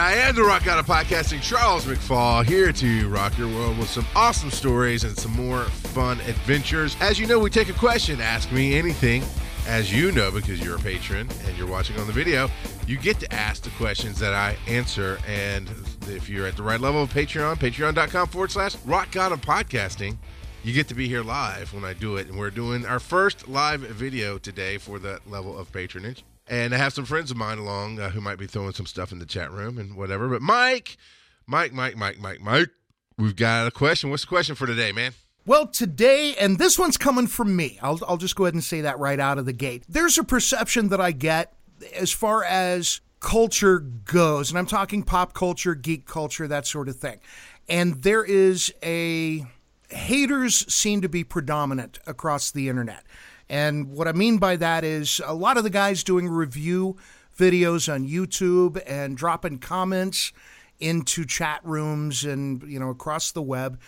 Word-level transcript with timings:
I 0.00 0.14
am 0.14 0.34
the 0.34 0.42
Rock 0.42 0.64
God 0.64 0.78
of 0.78 0.86
Podcasting, 0.86 1.42
Charles 1.42 1.84
McFall, 1.84 2.42
here 2.42 2.72
to 2.72 3.08
rock 3.10 3.36
your 3.36 3.48
world 3.48 3.76
with 3.76 3.90
some 3.90 4.06
awesome 4.16 4.50
stories 4.50 5.04
and 5.04 5.14
some 5.14 5.32
more 5.32 5.64
fun 5.64 6.20
adventures. 6.20 6.96
As 7.00 7.20
you 7.20 7.26
know, 7.26 7.38
we 7.38 7.50
take 7.50 7.68
a 7.68 7.74
question, 7.74 8.18
ask 8.18 8.50
me 8.50 8.78
anything. 8.78 9.22
As 9.66 9.92
you 9.92 10.10
know, 10.10 10.30
because 10.30 10.58
you're 10.58 10.76
a 10.76 10.80
patron 10.80 11.28
and 11.44 11.58
you're 11.58 11.66
watching 11.66 11.98
on 11.98 12.06
the 12.06 12.14
video, 12.14 12.48
you 12.86 12.96
get 12.96 13.20
to 13.20 13.30
ask 13.30 13.62
the 13.62 13.70
questions 13.70 14.18
that 14.20 14.32
I 14.32 14.56
answer. 14.66 15.18
And 15.28 15.68
if 16.08 16.30
you're 16.30 16.46
at 16.46 16.56
the 16.56 16.62
right 16.62 16.80
level 16.80 17.02
of 17.02 17.12
Patreon, 17.12 17.56
patreon.com 17.56 18.28
forward 18.28 18.50
slash 18.50 18.76
rock 18.86 19.10
God 19.12 19.32
of 19.32 19.42
podcasting, 19.42 20.16
you 20.64 20.72
get 20.72 20.88
to 20.88 20.94
be 20.94 21.08
here 21.08 21.22
live 21.22 21.74
when 21.74 21.84
I 21.84 21.92
do 21.92 22.16
it. 22.16 22.26
And 22.26 22.38
we're 22.38 22.50
doing 22.50 22.86
our 22.86 23.00
first 23.00 23.48
live 23.48 23.80
video 23.80 24.38
today 24.38 24.78
for 24.78 24.98
that 25.00 25.30
level 25.30 25.58
of 25.58 25.70
patronage. 25.70 26.24
And 26.50 26.74
I 26.74 26.78
have 26.78 26.92
some 26.92 27.04
friends 27.04 27.30
of 27.30 27.36
mine 27.36 27.58
along 27.58 28.00
uh, 28.00 28.10
who 28.10 28.20
might 28.20 28.36
be 28.36 28.48
throwing 28.48 28.72
some 28.72 28.84
stuff 28.84 29.12
in 29.12 29.20
the 29.20 29.24
chat 29.24 29.52
room 29.52 29.78
and 29.78 29.94
whatever. 29.96 30.28
But 30.28 30.42
Mike, 30.42 30.96
Mike, 31.46 31.72
Mike, 31.72 31.96
Mike, 31.96 32.18
Mike, 32.18 32.40
Mike, 32.40 32.70
we've 33.16 33.36
got 33.36 33.68
a 33.68 33.70
question. 33.70 34.10
What's 34.10 34.24
the 34.24 34.28
question 34.28 34.56
for 34.56 34.66
today, 34.66 34.90
man? 34.90 35.12
Well, 35.46 35.68
today, 35.68 36.34
and 36.34 36.58
this 36.58 36.76
one's 36.76 36.96
coming 36.96 37.28
from 37.28 37.54
me. 37.54 37.78
I'll, 37.80 38.00
I'll 38.06 38.16
just 38.16 38.34
go 38.34 38.44
ahead 38.44 38.54
and 38.54 38.64
say 38.64 38.80
that 38.80 38.98
right 38.98 39.20
out 39.20 39.38
of 39.38 39.46
the 39.46 39.52
gate. 39.52 39.84
There's 39.88 40.18
a 40.18 40.24
perception 40.24 40.88
that 40.88 41.00
I 41.00 41.12
get 41.12 41.54
as 41.94 42.10
far 42.10 42.42
as 42.42 43.00
culture 43.20 43.78
goes, 43.78 44.50
and 44.50 44.58
I'm 44.58 44.66
talking 44.66 45.04
pop 45.04 45.32
culture, 45.34 45.76
geek 45.76 46.04
culture, 46.04 46.48
that 46.48 46.66
sort 46.66 46.88
of 46.88 46.96
thing. 46.96 47.20
And 47.68 48.02
there 48.02 48.24
is 48.24 48.74
a 48.82 49.46
haters 49.88 50.72
seem 50.72 51.00
to 51.00 51.08
be 51.08 51.22
predominant 51.22 52.00
across 52.06 52.50
the 52.50 52.68
internet. 52.68 53.04
And 53.50 53.90
what 53.90 54.06
I 54.06 54.12
mean 54.12 54.38
by 54.38 54.54
that 54.56 54.84
is 54.84 55.20
a 55.26 55.34
lot 55.34 55.56
of 55.56 55.64
the 55.64 55.70
guys 55.70 56.04
doing 56.04 56.28
review 56.28 56.96
videos 57.36 57.92
on 57.92 58.06
YouTube 58.06 58.80
and 58.86 59.16
dropping 59.16 59.58
comments 59.58 60.32
into 60.78 61.24
chat 61.24 61.60
rooms 61.64 62.24
and 62.24 62.62
you 62.62 62.78
know 62.78 62.90
across 62.90 63.32
the 63.32 63.42
web. 63.42 63.80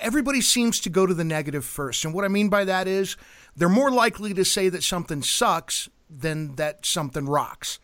Everybody 0.00 0.42
seems 0.42 0.80
to 0.80 0.90
go 0.90 1.06
to 1.06 1.14
the 1.14 1.24
negative 1.24 1.64
first. 1.64 2.04
And 2.04 2.12
what 2.12 2.26
I 2.26 2.28
mean 2.28 2.50
by 2.50 2.66
that 2.66 2.86
is 2.86 3.16
they're 3.56 3.70
more 3.70 3.90
likely 3.90 4.34
to 4.34 4.44
say 4.44 4.68
that 4.68 4.82
something 4.82 5.22
sucks 5.22 5.88
than 6.10 6.56
that 6.56 6.84
something 6.84 7.24
rocks. 7.24 7.80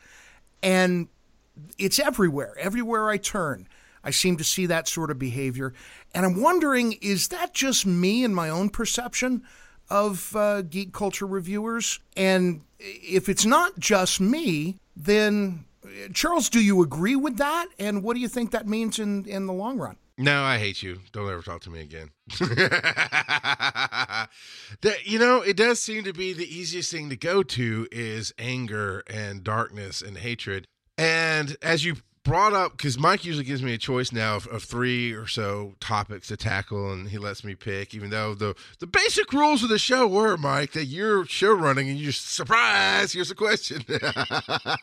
And 0.62 1.08
it's 1.78 1.98
everywhere. 1.98 2.54
Everywhere 2.58 3.08
I 3.08 3.16
turn, 3.16 3.68
I 4.04 4.10
seem 4.10 4.36
to 4.36 4.44
see 4.44 4.66
that 4.66 4.86
sort 4.86 5.10
of 5.10 5.18
behavior. 5.18 5.72
And 6.14 6.26
I'm 6.26 6.42
wondering 6.42 6.92
is 7.00 7.28
that 7.28 7.54
just 7.54 7.86
me 7.86 8.22
and 8.22 8.36
my 8.36 8.50
own 8.50 8.68
perception? 8.68 9.44
Of 9.94 10.34
uh, 10.34 10.62
geek 10.62 10.92
culture 10.92 11.26
reviewers. 11.26 12.00
And 12.16 12.62
if 12.80 13.28
it's 13.28 13.46
not 13.46 13.78
just 13.78 14.20
me, 14.20 14.76
then 14.96 15.64
Charles, 16.12 16.48
do 16.48 16.60
you 16.60 16.82
agree 16.82 17.14
with 17.14 17.36
that? 17.36 17.68
And 17.78 18.02
what 18.02 18.14
do 18.14 18.20
you 18.20 18.26
think 18.26 18.50
that 18.50 18.66
means 18.66 18.98
in, 18.98 19.24
in 19.26 19.46
the 19.46 19.52
long 19.52 19.78
run? 19.78 19.96
No, 20.18 20.42
I 20.42 20.58
hate 20.58 20.82
you. 20.82 20.98
Don't 21.12 21.30
ever 21.30 21.42
talk 21.42 21.60
to 21.62 21.70
me 21.70 21.80
again. 21.80 22.10
that 22.40 24.28
you 25.04 25.18
know, 25.20 25.42
it 25.42 25.56
does 25.56 25.80
seem 25.80 26.02
to 26.04 26.12
be 26.12 26.32
the 26.32 26.46
easiest 26.46 26.90
thing 26.90 27.08
to 27.10 27.16
go 27.16 27.44
to 27.44 27.86
is 27.92 28.34
anger 28.38 29.04
and 29.08 29.44
darkness 29.44 30.02
and 30.02 30.18
hatred. 30.18 30.66
And 30.98 31.56
as 31.62 31.84
you 31.84 31.96
brought 32.24 32.54
up 32.54 32.72
because 32.72 32.98
Mike 32.98 33.24
usually 33.24 33.44
gives 33.44 33.62
me 33.62 33.74
a 33.74 33.78
choice 33.78 34.10
now 34.10 34.36
of, 34.36 34.46
of, 34.48 34.64
three 34.64 35.12
or 35.12 35.26
so 35.26 35.74
topics 35.78 36.28
to 36.28 36.36
tackle, 36.36 36.92
and 36.92 37.08
he 37.08 37.18
lets 37.18 37.44
me 37.44 37.54
pick. 37.54 37.94
Even 37.94 38.10
though 38.10 38.34
the 38.34 38.54
the 38.80 38.86
basic 38.86 39.32
rules 39.32 39.62
of 39.62 39.68
the 39.68 39.78
show 39.78 40.06
were, 40.06 40.36
Mike, 40.36 40.72
that 40.72 40.86
you're 40.86 41.24
show 41.26 41.52
running 41.52 41.88
and 41.88 41.98
you 41.98 42.06
just 42.06 42.34
surprise. 42.34 43.12
Here's 43.12 43.30
a 43.30 43.34
question, 43.34 43.84
but 43.88 44.78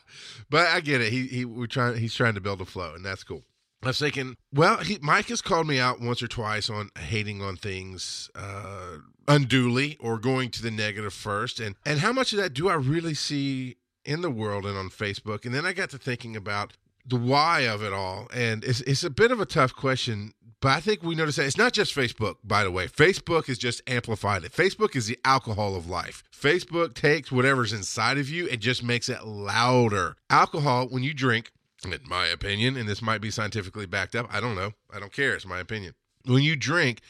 I 0.52 0.80
get 0.80 1.00
it. 1.00 1.12
He 1.12 1.26
he 1.26 1.44
we're 1.44 1.66
trying. 1.66 1.96
He's 1.96 2.14
trying 2.14 2.34
to 2.34 2.40
build 2.40 2.60
a 2.60 2.64
flow, 2.64 2.94
and 2.94 3.04
that's 3.04 3.24
cool. 3.24 3.42
I 3.82 3.88
was 3.88 3.98
thinking, 3.98 4.36
well, 4.52 4.76
he, 4.78 4.98
Mike 5.02 5.26
has 5.26 5.42
called 5.42 5.66
me 5.66 5.80
out 5.80 6.00
once 6.00 6.22
or 6.22 6.28
twice 6.28 6.70
on 6.70 6.90
hating 6.96 7.42
on 7.42 7.56
things 7.56 8.30
uh, 8.36 8.98
unduly 9.26 9.96
or 9.98 10.18
going 10.18 10.50
to 10.52 10.62
the 10.62 10.70
negative 10.70 11.12
first, 11.12 11.58
and 11.58 11.74
and 11.84 11.98
how 11.98 12.12
much 12.12 12.32
of 12.32 12.38
that 12.38 12.54
do 12.54 12.68
I 12.68 12.74
really 12.74 13.14
see 13.14 13.76
in 14.04 14.20
the 14.20 14.30
world 14.30 14.66
and 14.66 14.76
on 14.76 14.90
Facebook. 14.90 15.44
And 15.44 15.54
then 15.54 15.64
I 15.64 15.72
got 15.72 15.90
to 15.90 15.98
thinking 15.98 16.36
about 16.36 16.72
the 17.04 17.16
why 17.16 17.60
of 17.60 17.82
it 17.82 17.92
all, 17.92 18.28
and 18.32 18.64
it's 18.64 18.80
it's 18.82 19.04
a 19.04 19.10
bit 19.10 19.30
of 19.30 19.40
a 19.40 19.46
tough 19.46 19.74
question. 19.74 20.32
But 20.60 20.76
I 20.76 20.80
think 20.80 21.02
we 21.02 21.16
notice 21.16 21.36
that 21.36 21.46
it's 21.46 21.58
not 21.58 21.72
just 21.72 21.92
Facebook, 21.92 22.36
by 22.44 22.62
the 22.62 22.70
way. 22.70 22.86
Facebook 22.86 23.46
has 23.46 23.58
just 23.58 23.82
amplified 23.88 24.44
it. 24.44 24.52
Facebook 24.52 24.94
is 24.94 25.08
the 25.08 25.18
alcohol 25.24 25.74
of 25.74 25.88
life. 25.88 26.22
Facebook 26.32 26.94
takes 26.94 27.32
whatever's 27.32 27.72
inside 27.72 28.16
of 28.16 28.30
you 28.30 28.48
and 28.48 28.60
just 28.60 28.84
makes 28.84 29.08
it 29.08 29.24
louder. 29.24 30.14
Alcohol, 30.30 30.86
when 30.86 31.02
you 31.02 31.14
drink, 31.14 31.50
in 31.84 31.92
my 32.06 32.28
opinion, 32.28 32.76
and 32.76 32.88
this 32.88 33.02
might 33.02 33.20
be 33.20 33.28
scientifically 33.28 33.86
backed 33.86 34.14
up, 34.14 34.32
I 34.32 34.38
don't 34.38 34.54
know. 34.54 34.70
I 34.92 35.00
don't 35.00 35.12
care. 35.12 35.34
It's 35.34 35.44
my 35.44 35.58
opinion. 35.58 35.94
When 36.26 36.44
you 36.44 36.54
drink, 36.54 37.00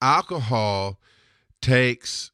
alcohol 0.00 0.98
takes 1.60 2.30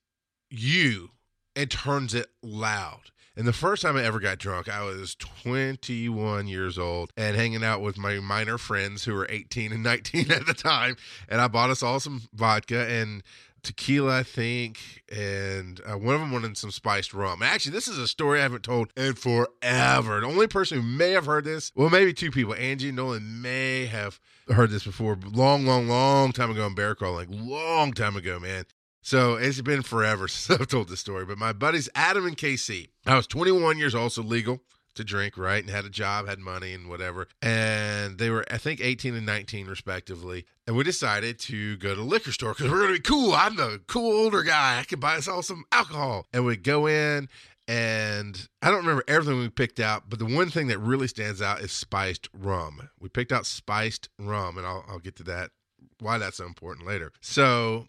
you 0.49 1.11
and 1.57 1.69
turns 1.69 2.15
it 2.15 2.28
loud. 2.41 3.11
And 3.38 3.47
the 3.47 3.53
first 3.53 3.82
time 3.82 3.97
I 3.97 4.03
ever 4.03 4.19
got 4.19 4.38
drunk, 4.38 4.69
I 4.69 4.82
was 4.82 5.15
21 5.15 6.49
years 6.49 6.76
old 6.76 7.12
and 7.16 7.37
hanging 7.37 7.62
out 7.62 7.81
with 7.81 7.97
my 7.97 8.19
minor 8.19 8.59
friends 8.59 9.04
who 9.04 9.15
were 9.15 9.28
18 9.31 9.72
and 9.72 9.84
19 9.84 10.32
at 10.32 10.44
the 10.44 10.54
time. 10.54 10.97
And 11.28 11.41
I 11.41 11.47
bought 11.47 11.71
us 11.71 11.81
all 11.81 12.00
some 12.00 12.22
vodka 12.34 12.88
and 12.88 13.22
tequila, 13.62 14.19
I 14.19 14.22
think, 14.25 15.04
and 15.09 15.81
uh, 15.87 15.97
one 15.97 16.16
of 16.16 16.21
them 16.21 16.32
wanted 16.32 16.56
some 16.56 16.72
spiced 16.72 17.15
rum. 17.15 17.41
Actually, 17.44 17.72
this 17.72 17.87
is 17.87 17.97
a 17.97 18.09
story 18.09 18.41
I 18.41 18.43
haven't 18.43 18.65
told 18.65 18.93
in 18.97 19.15
forever. 19.15 20.21
The 20.21 20.27
only 20.27 20.48
person 20.48 20.81
who 20.81 20.88
may 20.88 21.12
have 21.12 21.27
heard 21.27 21.44
this, 21.44 21.71
well, 21.77 21.91
maybe 21.91 22.12
two 22.12 22.32
people, 22.32 22.54
Angie 22.56 22.88
and 22.88 22.97
Nolan, 22.97 23.41
may 23.41 23.87
have 23.87 24.19
heard 24.48 24.71
this 24.71 24.82
before, 24.82 25.16
long, 25.25 25.65
long, 25.65 25.87
long 25.87 26.32
time 26.32 26.50
ago 26.50 26.66
in 26.66 26.75
Bear 26.75 26.97
Call, 26.97 27.12
like 27.12 27.28
long 27.31 27.93
time 27.93 28.16
ago, 28.16 28.41
man. 28.41 28.65
So 29.09 29.37
it's 29.37 29.63
been 29.63 29.81
forever 29.81 30.29
since 30.29 30.61
I've 30.61 30.67
told 30.67 30.91
this 30.91 31.01
story. 31.01 31.25
But 31.25 31.39
my 31.39 31.55
buddies 31.55 31.89
Adam 31.95 32.27
and 32.27 32.37
Casey, 32.37 32.91
I 33.07 33.17
was 33.17 33.27
21 33.27 33.79
years 33.79 33.95
old, 33.95 34.13
so 34.13 34.21
legal 34.21 34.61
to 34.97 35.03
drink, 35.03 35.39
right? 35.39 35.65
And 35.65 35.73
had 35.73 35.87
a 35.87 35.89
job, 35.89 36.29
had 36.29 36.39
money, 36.39 36.75
and 36.75 36.91
whatever. 36.91 37.27
And 37.41 38.19
they 38.19 38.29
were, 38.29 38.45
I 38.51 38.59
think, 38.59 38.83
18 38.83 39.15
and 39.15 39.25
19, 39.25 39.67
respectively. 39.67 40.45
And 40.67 40.77
we 40.77 40.85
decided 40.85 41.39
to 41.39 41.79
go 41.79 41.95
to 41.95 42.03
liquor 42.03 42.33
store 42.33 42.53
because 42.53 42.71
we're 42.71 42.81
going 42.81 42.97
to 42.97 43.01
be 43.01 43.09
cool. 43.09 43.33
I'm 43.33 43.57
the 43.57 43.81
cool 43.87 44.25
older 44.25 44.43
guy. 44.43 44.79
I 44.79 44.85
can 44.85 45.01
buy 45.01 45.17
us 45.17 45.27
all 45.27 45.41
some 45.41 45.65
alcohol. 45.73 46.27
And 46.35 46.45
we 46.45 46.59
go 46.59 46.87
in, 46.87 47.31
and 47.67 48.47
I 48.61 48.69
don't 48.69 48.81
remember 48.81 49.05
everything 49.09 49.39
we 49.39 49.49
picked 49.49 49.81
out, 49.81 50.11
but 50.11 50.19
the 50.19 50.27
one 50.27 50.51
thing 50.51 50.67
that 50.67 50.81
really 50.81 51.09
stands 51.09 51.41
out 51.41 51.63
is 51.63 51.73
spiced 51.73 52.29
rum. 52.35 52.91
We 53.01 53.09
picked 53.09 53.33
out 53.33 53.47
spiced 53.47 54.11
rum, 54.19 54.59
and 54.59 54.67
I'll, 54.67 54.85
I'll 54.87 54.99
get 54.99 55.17
to 55.17 55.23
that, 55.23 55.53
why 55.99 56.19
that's 56.19 56.37
so 56.37 56.45
important 56.45 56.87
later. 56.87 57.11
So 57.23 57.89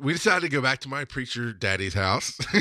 we 0.00 0.12
decided 0.12 0.42
to 0.42 0.48
go 0.48 0.60
back 0.60 0.80
to 0.80 0.88
my 0.88 1.04
preacher 1.04 1.52
daddy's 1.52 1.94
house 1.94 2.38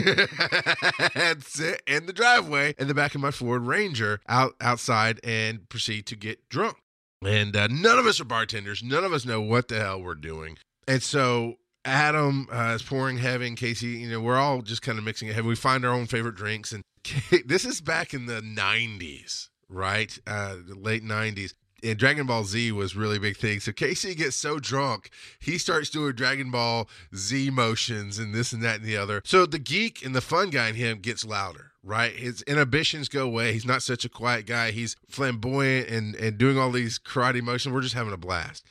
and 1.16 1.44
sit 1.44 1.82
in 1.88 2.06
the 2.06 2.14
driveway 2.14 2.76
in 2.78 2.88
the 2.88 2.94
back 2.94 3.16
of 3.16 3.22
my 3.22 3.32
Ford 3.32 3.64
Ranger 3.64 4.20
out 4.28 4.56
outside 4.62 5.20
and 5.24 5.68
proceed 5.70 6.06
to 6.08 6.16
get 6.16 6.50
drunk. 6.50 6.78
And 7.26 7.56
uh, 7.56 7.68
none 7.68 8.00
of 8.00 8.06
us 8.06 8.20
are 8.20 8.26
bartenders. 8.26 8.84
None 8.84 9.04
of 9.04 9.14
us 9.14 9.26
know 9.26 9.42
what 9.42 9.68
the 9.68 9.80
hell 9.80 10.02
we're 10.02 10.16
doing. 10.16 10.58
And 10.88 11.04
so 11.04 11.56
Adam 11.86 12.48
uh, 12.52 12.74
is 12.76 12.84
pouring 12.84 13.18
heavy, 13.18 13.48
and 13.48 13.58
Casey, 13.58 13.88
you 13.88 14.10
know, 14.10 14.22
we're 14.22 14.38
all 14.38 14.62
just 14.62 14.82
kind 14.82 14.98
of 14.98 15.04
mixing 15.04 15.28
it 15.28 15.36
heavy. 15.36 15.48
We 15.48 15.56
find 15.56 15.86
our 15.86 15.94
own 15.94 16.06
favorite 16.06 16.36
drinks. 16.36 16.72
And 16.72 16.84
this 17.46 17.66
is 17.66 17.82
back 17.82 18.14
in 18.14 18.26
the 18.26 18.42
90s, 18.42 19.50
right? 19.68 20.18
Uh, 20.26 20.56
the 20.66 20.76
late 20.76 21.04
90s 21.04 21.54
and 21.84 21.98
Dragon 21.98 22.26
Ball 22.26 22.44
Z 22.44 22.72
was 22.72 22.96
really 22.96 23.20
big 23.20 23.38
thing. 23.38 23.60
So 23.60 23.72
Casey 23.72 24.16
gets 24.16 24.36
so 24.36 24.60
drunk, 24.60 25.10
he 25.40 25.58
starts 25.58 25.90
doing 25.90 26.14
Dragon 26.14 26.52
Ball 26.52 26.88
Z 27.16 27.50
motions 27.50 28.18
and 28.18 28.34
this 28.34 28.54
and 28.54 28.62
that 28.64 28.78
and 28.78 28.86
the 28.86 28.98
other. 28.98 29.22
So 29.26 29.46
the 29.46 29.60
geek 29.60 30.04
and 30.06 30.16
the 30.16 30.22
fun 30.22 30.50
guy 30.50 30.70
in 30.70 30.76
him 30.76 31.00
gets 31.00 31.26
louder, 31.26 31.72
right? 31.84 32.14
His 32.14 32.42
inhibitions 32.44 33.10
go 33.10 33.26
away. 33.26 33.54
He's 33.54 33.66
not 33.66 33.84
such 33.84 34.06
a 34.06 34.10
quiet 34.10 34.46
guy. 34.46 34.72
He's 34.72 34.96
flamboyant 35.10 35.90
and 35.90 36.16
and 36.16 36.38
doing 36.38 36.58
all 36.58 36.72
these 36.72 37.00
karate 37.00 37.42
motions. 37.42 37.74
We're 37.74 37.82
just 37.82 37.96
having 37.96 38.14
a 38.14 38.18
blast. 38.18 38.66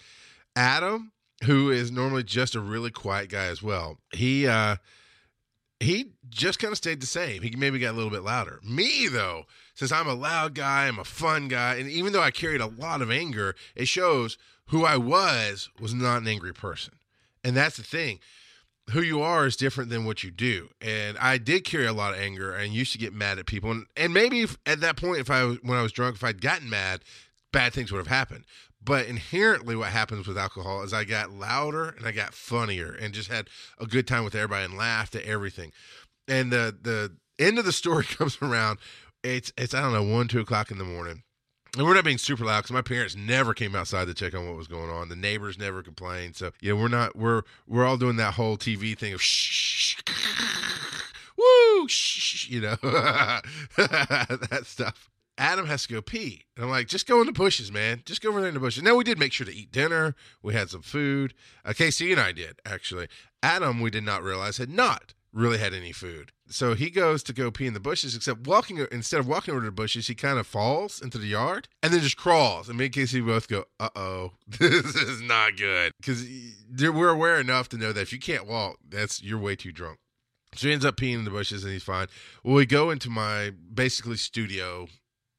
Adam, 0.56 1.12
who 1.44 1.70
is 1.70 1.90
normally 1.90 2.24
just 2.24 2.54
a 2.54 2.60
really 2.60 2.90
quiet 2.90 3.30
guy 3.30 3.46
as 3.46 3.62
well, 3.62 3.98
he 4.12 4.46
uh 4.46 4.76
he 5.80 6.12
just 6.28 6.58
kind 6.58 6.72
of 6.72 6.78
stayed 6.78 7.00
the 7.00 7.06
same. 7.06 7.42
He 7.42 7.54
maybe 7.56 7.78
got 7.78 7.92
a 7.92 7.96
little 7.96 8.10
bit 8.10 8.24
louder. 8.24 8.60
Me 8.64 9.08
though 9.08 9.44
since 9.78 9.92
I'm 9.92 10.08
a 10.08 10.14
loud 10.14 10.54
guy, 10.54 10.88
I'm 10.88 10.98
a 10.98 11.04
fun 11.04 11.46
guy, 11.46 11.76
and 11.76 11.88
even 11.88 12.12
though 12.12 12.20
I 12.20 12.32
carried 12.32 12.60
a 12.60 12.66
lot 12.66 13.00
of 13.00 13.12
anger, 13.12 13.54
it 13.76 13.86
shows 13.86 14.36
who 14.66 14.84
I 14.84 14.96
was 14.96 15.70
was 15.78 15.94
not 15.94 16.20
an 16.20 16.26
angry 16.26 16.52
person. 16.52 16.94
And 17.44 17.56
that's 17.56 17.76
the 17.76 17.84
thing. 17.84 18.18
Who 18.90 19.00
you 19.00 19.22
are 19.22 19.46
is 19.46 19.54
different 19.54 19.88
than 19.90 20.04
what 20.04 20.24
you 20.24 20.32
do. 20.32 20.70
And 20.80 21.16
I 21.18 21.38
did 21.38 21.64
carry 21.64 21.86
a 21.86 21.92
lot 21.92 22.12
of 22.12 22.18
anger 22.18 22.52
and 22.52 22.72
used 22.72 22.90
to 22.92 22.98
get 22.98 23.12
mad 23.12 23.38
at 23.38 23.46
people. 23.46 23.70
And, 23.70 23.86
and 23.96 24.12
maybe 24.12 24.40
if, 24.40 24.58
at 24.66 24.80
that 24.80 24.96
point, 24.96 25.20
if 25.20 25.30
I 25.30 25.44
when 25.44 25.78
I 25.78 25.82
was 25.82 25.92
drunk, 25.92 26.16
if 26.16 26.24
I'd 26.24 26.40
gotten 26.40 26.68
mad, 26.68 27.02
bad 27.52 27.72
things 27.72 27.92
would 27.92 27.98
have 27.98 28.08
happened. 28.08 28.46
But 28.82 29.06
inherently, 29.06 29.76
what 29.76 29.90
happens 29.90 30.26
with 30.26 30.36
alcohol 30.36 30.82
is 30.82 30.92
I 30.92 31.04
got 31.04 31.30
louder 31.30 31.90
and 31.90 32.04
I 32.04 32.10
got 32.10 32.34
funnier 32.34 32.96
and 33.00 33.14
just 33.14 33.30
had 33.30 33.48
a 33.78 33.86
good 33.86 34.08
time 34.08 34.24
with 34.24 34.34
everybody 34.34 34.64
and 34.64 34.76
laughed 34.76 35.14
at 35.14 35.22
everything. 35.22 35.70
And 36.26 36.52
the 36.52 36.76
the 36.82 37.12
end 37.38 37.60
of 37.60 37.64
the 37.64 37.72
story 37.72 38.04
comes 38.18 38.38
around 38.42 38.80
it's 39.22 39.52
it's 39.56 39.74
I 39.74 39.80
don't 39.80 39.92
know 39.92 40.02
one 40.02 40.28
two 40.28 40.40
o'clock 40.40 40.70
in 40.70 40.78
the 40.78 40.84
morning, 40.84 41.22
And 41.76 41.86
we're 41.86 41.94
not 41.94 42.04
being 42.04 42.18
super 42.18 42.44
loud 42.44 42.60
because 42.60 42.72
my 42.72 42.82
parents 42.82 43.16
never 43.16 43.54
came 43.54 43.74
outside 43.74 44.06
to 44.06 44.14
check 44.14 44.34
on 44.34 44.46
what 44.46 44.56
was 44.56 44.68
going 44.68 44.90
on. 44.90 45.08
The 45.08 45.16
neighbors 45.16 45.58
never 45.58 45.82
complained. 45.82 46.36
So 46.36 46.52
yeah, 46.60 46.74
we're 46.74 46.88
not 46.88 47.16
we're 47.16 47.42
we're 47.66 47.84
all 47.84 47.96
doing 47.96 48.16
that 48.16 48.34
whole 48.34 48.56
TV 48.56 48.96
thing 48.96 49.12
of 49.14 49.22
shh, 49.22 49.96
woo, 51.36 51.88
shh, 51.88 52.48
you 52.48 52.60
know, 52.60 52.76
that 52.82 54.62
stuff. 54.64 55.10
Adam 55.38 55.66
has 55.66 55.86
to 55.86 55.94
go 55.94 56.02
pee. 56.02 56.44
And 56.56 56.64
I'm 56.64 56.70
like, 56.70 56.88
just 56.88 57.06
go 57.06 57.20
in 57.20 57.26
the 57.26 57.32
bushes, 57.32 57.70
man. 57.70 58.02
Just 58.04 58.20
go 58.20 58.30
over 58.30 58.40
there 58.40 58.48
in 58.48 58.54
the 58.54 58.60
bushes. 58.60 58.82
Now, 58.82 58.96
we 58.96 59.04
did 59.04 59.20
make 59.20 59.32
sure 59.32 59.46
to 59.46 59.54
eat 59.54 59.70
dinner. 59.70 60.16
We 60.42 60.52
had 60.52 60.68
some 60.68 60.82
food. 60.82 61.32
Uh, 61.64 61.72
Casey 61.74 62.10
and 62.10 62.20
I 62.20 62.32
did, 62.32 62.58
actually. 62.66 63.06
Adam, 63.40 63.80
we 63.80 63.90
did 63.90 64.02
not 64.02 64.24
realize, 64.24 64.58
had 64.58 64.68
not 64.68 65.14
really 65.32 65.58
had 65.58 65.72
any 65.72 65.92
food. 65.92 66.32
So 66.50 66.74
he 66.74 66.88
goes 66.90 67.22
to 67.24 67.32
go 67.32 67.50
pee 67.50 67.66
in 67.66 67.74
the 67.74 67.80
bushes, 67.80 68.16
except 68.16 68.46
walking 68.46 68.86
instead 68.90 69.20
of 69.20 69.28
walking 69.28 69.52
over 69.52 69.60
to 69.60 69.66
the 69.66 69.72
bushes, 69.72 70.06
he 70.06 70.14
kind 70.14 70.38
of 70.38 70.46
falls 70.46 71.00
into 71.00 71.18
the 71.18 71.26
yard 71.26 71.68
and 71.82 71.92
then 71.92 72.00
just 72.00 72.16
crawls. 72.16 72.68
And 72.68 72.78
me 72.78 72.86
and 72.86 72.94
Casey 72.94 73.20
both 73.20 73.48
go, 73.48 73.64
"Uh 73.78 73.90
oh, 73.94 74.32
this 74.46 74.94
is 74.94 75.20
not 75.20 75.56
good," 75.56 75.92
because 76.00 76.26
we're 76.78 77.10
aware 77.10 77.38
enough 77.38 77.68
to 77.70 77.78
know 77.78 77.92
that 77.92 78.00
if 78.00 78.12
you 78.12 78.18
can't 78.18 78.46
walk, 78.46 78.78
that's 78.88 79.22
you're 79.22 79.38
way 79.38 79.56
too 79.56 79.72
drunk. 79.72 79.98
So 80.54 80.68
he 80.68 80.72
ends 80.72 80.84
up 80.84 80.96
peeing 80.96 81.16
in 81.16 81.24
the 81.24 81.30
bushes 81.30 81.64
and 81.64 81.72
he's 81.72 81.82
fine. 81.82 82.06
Well, 82.42 82.54
we 82.54 82.66
go 82.66 82.90
into 82.90 83.10
my 83.10 83.50
basically 83.50 84.16
studio 84.16 84.88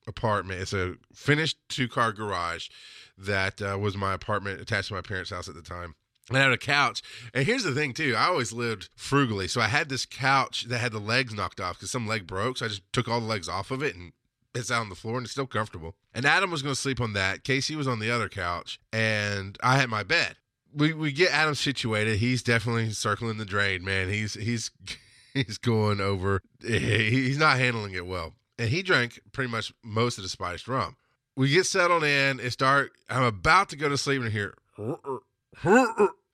apartment. 0.08 0.62
It's 0.62 0.74
a 0.74 0.96
finished 1.14 1.58
two 1.68 1.88
car 1.88 2.14
garage 2.14 2.70
that 3.18 3.62
uh, 3.62 3.78
was 3.80 3.98
my 3.98 4.14
apartment 4.14 4.62
attached 4.62 4.90
to 4.90 4.94
my 4.94 5.02
parents' 5.02 5.32
house 5.32 5.50
at 5.50 5.56
the 5.56 5.62
time. 5.62 5.96
I 6.38 6.42
had 6.42 6.52
a 6.52 6.58
couch. 6.58 7.02
And 7.34 7.46
here's 7.46 7.64
the 7.64 7.74
thing, 7.74 7.94
too. 7.94 8.16
I 8.16 8.28
always 8.28 8.52
lived 8.52 8.90
frugally. 8.96 9.48
So 9.48 9.62
I 9.62 9.68
had 9.68 9.90
this 9.90 10.06
couch 10.06 10.66
that 10.66 10.80
had 10.80 10.92
the 10.92 11.00
legs 11.00 11.34
knocked 11.34 11.60
off 11.60 11.78
because 11.78 11.92
some 11.92 12.08
leg 12.08 12.28
broke. 12.28 12.58
So 12.58 12.66
I 12.66 12.70
just 12.70 12.84
took 12.94 13.08
all 13.08 13.20
the 13.20 13.26
legs 13.28 13.50
off 13.50 13.72
of 13.72 13.84
it 13.84 13.96
and 13.96 14.14
it's 14.54 14.72
out 14.72 14.82
on 14.82 14.90
the 14.90 14.96
floor 14.96 15.18
and 15.18 15.26
it's 15.26 15.32
still 15.32 15.48
comfortable. 15.48 15.96
And 16.14 16.26
Adam 16.26 16.52
was 16.52 16.62
going 16.62 16.76
to 16.76 16.80
sleep 16.80 17.00
on 17.00 17.14
that. 17.14 17.44
Casey 17.44 17.76
was 17.76 17.88
on 17.88 18.00
the 18.00 18.12
other 18.12 18.30
couch 18.30 18.80
and 18.92 19.58
I 19.62 19.78
had 19.78 19.90
my 19.90 20.04
bed. 20.04 20.36
We, 20.74 20.94
we 20.94 21.12
get 21.12 21.32
Adam 21.32 21.56
situated. 21.56 22.18
He's 22.18 22.44
definitely 22.44 22.92
circling 22.92 23.38
the 23.38 23.46
drain, 23.46 23.84
man. 23.84 24.10
He's, 24.10 24.36
he's, 24.36 24.72
he's 25.34 25.58
going 25.58 26.02
over. 26.02 26.42
He's 26.62 27.38
not 27.38 27.58
handling 27.58 27.94
it 27.94 28.06
well. 28.06 28.34
And 28.58 28.70
he 28.70 28.84
drank 28.84 29.20
pretty 29.32 29.50
much 29.50 29.74
most 29.84 30.18
of 30.18 30.24
the 30.24 30.30
spiced 30.30 30.68
rum. 30.68 30.96
We 31.36 31.50
get 31.50 31.66
settled 31.66 32.04
in 32.04 32.40
and 32.40 32.52
start. 32.52 32.92
I'm 33.10 33.24
about 33.24 33.70
to 33.70 33.78
go 33.78 33.88
to 33.88 33.98
sleep 33.98 34.22
and 34.22 34.32
hear 34.32 34.56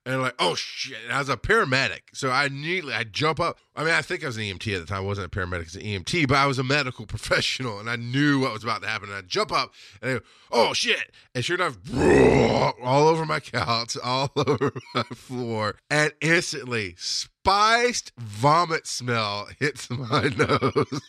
and 0.06 0.22
like, 0.22 0.36
oh 0.38 0.54
shit! 0.54 0.98
And 1.04 1.12
I 1.12 1.18
was 1.18 1.28
a 1.28 1.36
paramedic, 1.36 2.02
so 2.14 2.30
I 2.30 2.46
immediately 2.46 2.94
I 2.94 3.02
jump 3.02 3.40
up. 3.40 3.58
I 3.74 3.82
mean, 3.82 3.92
I 3.92 4.02
think 4.02 4.22
I 4.22 4.28
was 4.28 4.36
an 4.36 4.44
EMT 4.44 4.74
at 4.74 4.80
the 4.80 4.86
time. 4.86 4.98
I 4.98 5.06
wasn't 5.06 5.26
a 5.26 5.30
paramedic, 5.30 5.62
it's 5.62 5.74
an 5.74 5.82
EMT, 5.82 6.28
but 6.28 6.36
I 6.36 6.46
was 6.46 6.60
a 6.60 6.64
medical 6.64 7.06
professional, 7.06 7.80
and 7.80 7.90
I 7.90 7.96
knew 7.96 8.40
what 8.40 8.52
was 8.52 8.62
about 8.62 8.82
to 8.82 8.88
happen. 8.88 9.08
And 9.08 9.18
I 9.18 9.22
jump 9.22 9.50
up 9.50 9.72
and 10.00 10.10
I 10.10 10.14
go, 10.14 10.20
oh 10.52 10.72
shit! 10.72 11.12
And 11.34 11.44
sure 11.44 11.56
enough, 11.56 11.76
all 12.82 13.08
over 13.08 13.26
my 13.26 13.40
couch, 13.40 13.96
all 14.04 14.30
over 14.36 14.72
my 14.94 15.02
floor, 15.02 15.74
and 15.90 16.12
instantly 16.20 16.94
spiced 16.96 18.12
vomit 18.16 18.86
smell 18.86 19.48
hits 19.58 19.90
my 19.90 20.28
nose. 20.28 21.00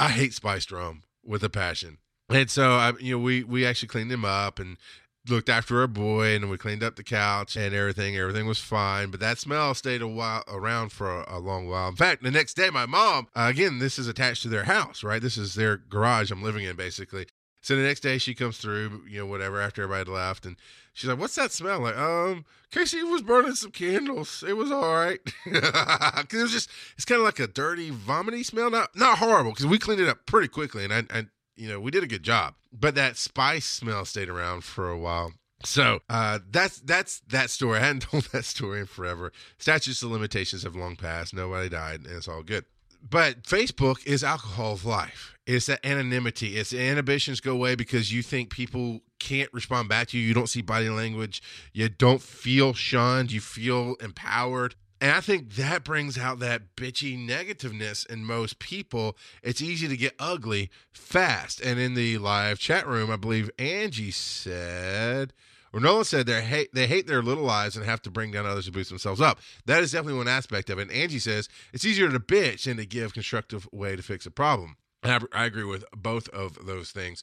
I 0.00 0.08
hate 0.08 0.32
spiced 0.32 0.72
rum 0.72 1.02
with 1.22 1.44
a 1.44 1.50
passion. 1.50 1.98
And 2.28 2.50
so 2.50 2.72
I, 2.72 2.92
you 2.98 3.16
know, 3.16 3.22
we 3.22 3.44
we 3.44 3.66
actually 3.66 3.88
cleaned 3.88 4.10
him 4.10 4.24
up 4.24 4.58
and 4.58 4.78
looked 5.28 5.48
after 5.48 5.80
our 5.80 5.86
boy 5.86 6.34
and 6.34 6.50
we 6.50 6.58
cleaned 6.58 6.82
up 6.82 6.96
the 6.96 7.02
couch 7.02 7.56
and 7.56 7.74
everything. 7.74 8.16
Everything 8.16 8.46
was 8.46 8.58
fine, 8.58 9.10
but 9.10 9.20
that 9.20 9.38
smell 9.38 9.74
stayed 9.74 10.02
a 10.02 10.08
while 10.08 10.44
around 10.48 10.90
for 10.90 11.22
a, 11.22 11.36
a 11.36 11.38
long 11.38 11.68
while. 11.68 11.88
In 11.88 11.96
fact, 11.96 12.22
the 12.22 12.30
next 12.30 12.54
day, 12.54 12.70
my 12.70 12.86
mom, 12.86 13.28
uh, 13.34 13.48
again, 13.50 13.78
this 13.78 13.98
is 13.98 14.08
attached 14.08 14.42
to 14.42 14.48
their 14.48 14.64
house, 14.64 15.02
right? 15.02 15.22
This 15.22 15.36
is 15.36 15.54
their 15.54 15.76
garage 15.76 16.30
I'm 16.30 16.42
living 16.42 16.64
in, 16.64 16.76
basically. 16.76 17.26
So 17.66 17.74
the 17.74 17.82
next 17.82 18.00
day 18.00 18.18
she 18.18 18.32
comes 18.32 18.58
through, 18.58 19.02
you 19.08 19.18
know, 19.18 19.26
whatever, 19.26 19.60
after 19.60 19.82
everybody 19.82 20.08
left, 20.08 20.46
and 20.46 20.56
she's 20.92 21.10
like, 21.10 21.18
"What's 21.18 21.34
that 21.34 21.50
smell?" 21.50 21.80
like, 21.80 21.96
um, 21.96 22.44
Casey 22.70 23.02
was 23.02 23.22
burning 23.22 23.56
some 23.56 23.72
candles. 23.72 24.44
It 24.46 24.56
was 24.56 24.70
all 24.70 24.94
right, 24.94 25.18
because 25.44 26.26
it 26.32 26.42
was 26.42 26.52
just, 26.52 26.70
it's 26.94 27.04
kind 27.04 27.18
of 27.18 27.24
like 27.24 27.40
a 27.40 27.48
dirty, 27.48 27.90
vomity 27.90 28.44
smell. 28.44 28.70
Not, 28.70 28.94
not 28.94 29.18
horrible, 29.18 29.50
because 29.50 29.66
we 29.66 29.80
cleaned 29.80 30.00
it 30.00 30.08
up 30.08 30.26
pretty 30.26 30.46
quickly, 30.46 30.84
and 30.84 30.92
I, 30.92 31.02
I 31.10 31.26
you 31.56 31.68
know, 31.68 31.80
we 31.80 31.90
did 31.90 32.04
a 32.04 32.08
good 32.08 32.22
job. 32.22 32.54
But 32.72 32.94
that 32.94 33.16
spice 33.16 33.64
smell 33.64 34.04
stayed 34.04 34.28
around 34.28 34.64
for 34.64 34.90
a 34.90 34.98
while. 34.98 35.32
So 35.64 36.00
uh, 36.08 36.40
that's 36.50 36.78
that's 36.80 37.20
that 37.28 37.50
story. 37.50 37.78
I 37.78 37.82
hadn't 37.82 38.00
told 38.10 38.24
that 38.32 38.44
story 38.44 38.80
in 38.80 38.86
forever. 38.86 39.32
Statutes 39.58 40.02
of 40.02 40.10
limitations 40.10 40.62
have 40.62 40.76
long 40.76 40.96
passed. 40.96 41.34
Nobody 41.34 41.68
died, 41.68 42.00
and 42.00 42.16
it's 42.16 42.28
all 42.28 42.42
good. 42.42 42.64
But 43.08 43.42
Facebook 43.42 44.04
is 44.06 44.24
alcohol 44.24 44.72
of 44.72 44.84
life. 44.84 45.36
It's 45.46 45.66
that 45.66 45.84
anonymity. 45.84 46.56
It's 46.56 46.72
inhibitions 46.72 47.40
go 47.40 47.52
away 47.52 47.76
because 47.76 48.12
you 48.12 48.22
think 48.22 48.50
people 48.50 49.00
can't 49.18 49.52
respond 49.52 49.88
back 49.88 50.08
to 50.08 50.18
you. 50.18 50.26
You 50.26 50.34
don't 50.34 50.48
see 50.48 50.60
body 50.60 50.88
language. 50.88 51.40
You 51.72 51.88
don't 51.88 52.20
feel 52.20 52.74
shunned. 52.74 53.30
You 53.30 53.40
feel 53.40 53.94
empowered. 54.00 54.74
And 55.00 55.12
I 55.12 55.20
think 55.20 55.54
that 55.54 55.84
brings 55.84 56.16
out 56.16 56.38
that 56.38 56.74
bitchy 56.74 57.18
negativeness 57.18 58.06
in 58.06 58.24
most 58.24 58.58
people. 58.58 59.16
It's 59.42 59.60
easy 59.60 59.88
to 59.88 59.96
get 59.96 60.14
ugly 60.18 60.70
fast. 60.92 61.60
And 61.60 61.78
in 61.78 61.94
the 61.94 62.16
live 62.18 62.58
chat 62.58 62.86
room, 62.86 63.10
I 63.10 63.16
believe 63.16 63.50
Angie 63.58 64.10
said, 64.10 65.34
or 65.72 65.80
Nolan 65.80 66.04
said 66.04 66.26
they 66.26 66.40
hate 66.40 66.72
they 66.72 66.86
hate 66.86 67.06
their 67.06 67.22
little 67.22 67.44
lives 67.44 67.76
and 67.76 67.84
have 67.84 68.00
to 68.02 68.10
bring 68.10 68.30
down 68.30 68.46
others 68.46 68.64
to 68.64 68.72
boost 68.72 68.88
themselves 68.88 69.20
up. 69.20 69.38
That 69.66 69.82
is 69.82 69.92
definitely 69.92 70.18
one 70.18 70.28
aspect 70.28 70.70
of 70.70 70.78
it. 70.78 70.82
And 70.82 70.92
Angie 70.92 71.18
says 71.18 71.50
it's 71.74 71.84
easier 71.84 72.10
to 72.10 72.18
bitch 72.18 72.64
than 72.64 72.78
to 72.78 72.86
give 72.86 73.12
constructive 73.12 73.68
way 73.72 73.96
to 73.96 74.02
fix 74.02 74.24
a 74.24 74.30
problem. 74.30 74.76
And 75.02 75.12
I, 75.12 75.42
I 75.42 75.44
agree 75.44 75.64
with 75.64 75.84
both 75.94 76.30
of 76.30 76.64
those 76.64 76.90
things. 76.90 77.22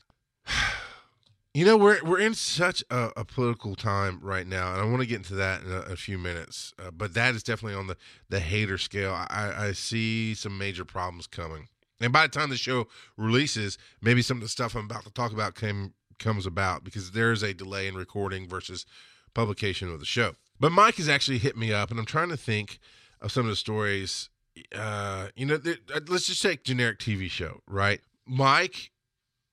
You 1.53 1.65
know, 1.65 1.77
we're 1.77 2.03
we're 2.03 2.19
in 2.19 2.33
such 2.33 2.83
a, 2.89 3.11
a, 3.15 3.23
political 3.23 3.75
time 3.75 4.19
right 4.23 4.47
now, 4.47 4.71
and 4.71 4.81
I 4.81 4.85
want 4.85 5.01
to 5.01 5.05
get 5.05 5.17
into 5.17 5.35
that 5.35 5.61
in 5.61 5.71
a, 5.71 5.81
a 5.81 5.95
few 5.95 6.17
minutes. 6.17 6.73
Uh, 6.79 6.89
but 6.89 7.13
that 7.13 7.35
is 7.35 7.43
definitely 7.43 7.77
on 7.77 7.85
the 7.85 7.95
the 8.27 8.39
hater 8.39 8.79
scale. 8.79 9.13
I, 9.13 9.53
I 9.55 9.71
see 9.73 10.33
some 10.33 10.57
major 10.57 10.83
problems 10.83 11.27
coming, 11.27 11.67
and 12.01 12.11
by 12.11 12.25
the 12.25 12.31
time 12.33 12.49
the 12.49 12.57
show 12.57 12.87
releases, 13.17 13.77
maybe 14.01 14.23
some 14.23 14.37
of 14.37 14.41
the 14.41 14.49
stuff 14.49 14.73
I'm 14.73 14.85
about 14.85 15.03
to 15.03 15.11
talk 15.11 15.31
about 15.31 15.53
came 15.53 15.93
comes 16.17 16.47
about 16.47 16.83
because 16.83 17.11
there 17.11 17.31
is 17.31 17.43
a 17.43 17.53
delay 17.53 17.87
in 17.87 17.93
recording 17.93 18.47
versus 18.47 18.87
publication 19.35 19.91
of 19.91 19.99
the 19.99 20.07
show. 20.07 20.33
But 20.59 20.71
Mike 20.71 20.95
has 20.95 21.07
actually 21.07 21.37
hit 21.37 21.55
me 21.55 21.71
up, 21.71 21.91
and 21.91 21.99
I'm 21.99 22.05
trying 22.07 22.29
to 22.29 22.37
think 22.37 22.79
of 23.21 23.31
some 23.31 23.43
of 23.43 23.49
the 23.49 23.55
stories. 23.55 24.29
Uh, 24.75 25.27
you 25.35 25.45
know, 25.45 25.59
uh, 25.93 25.99
let's 26.07 26.25
just 26.25 26.41
take 26.41 26.63
generic 26.63 26.97
TV 26.97 27.29
show, 27.29 27.61
right? 27.67 28.01
Mike 28.25 28.89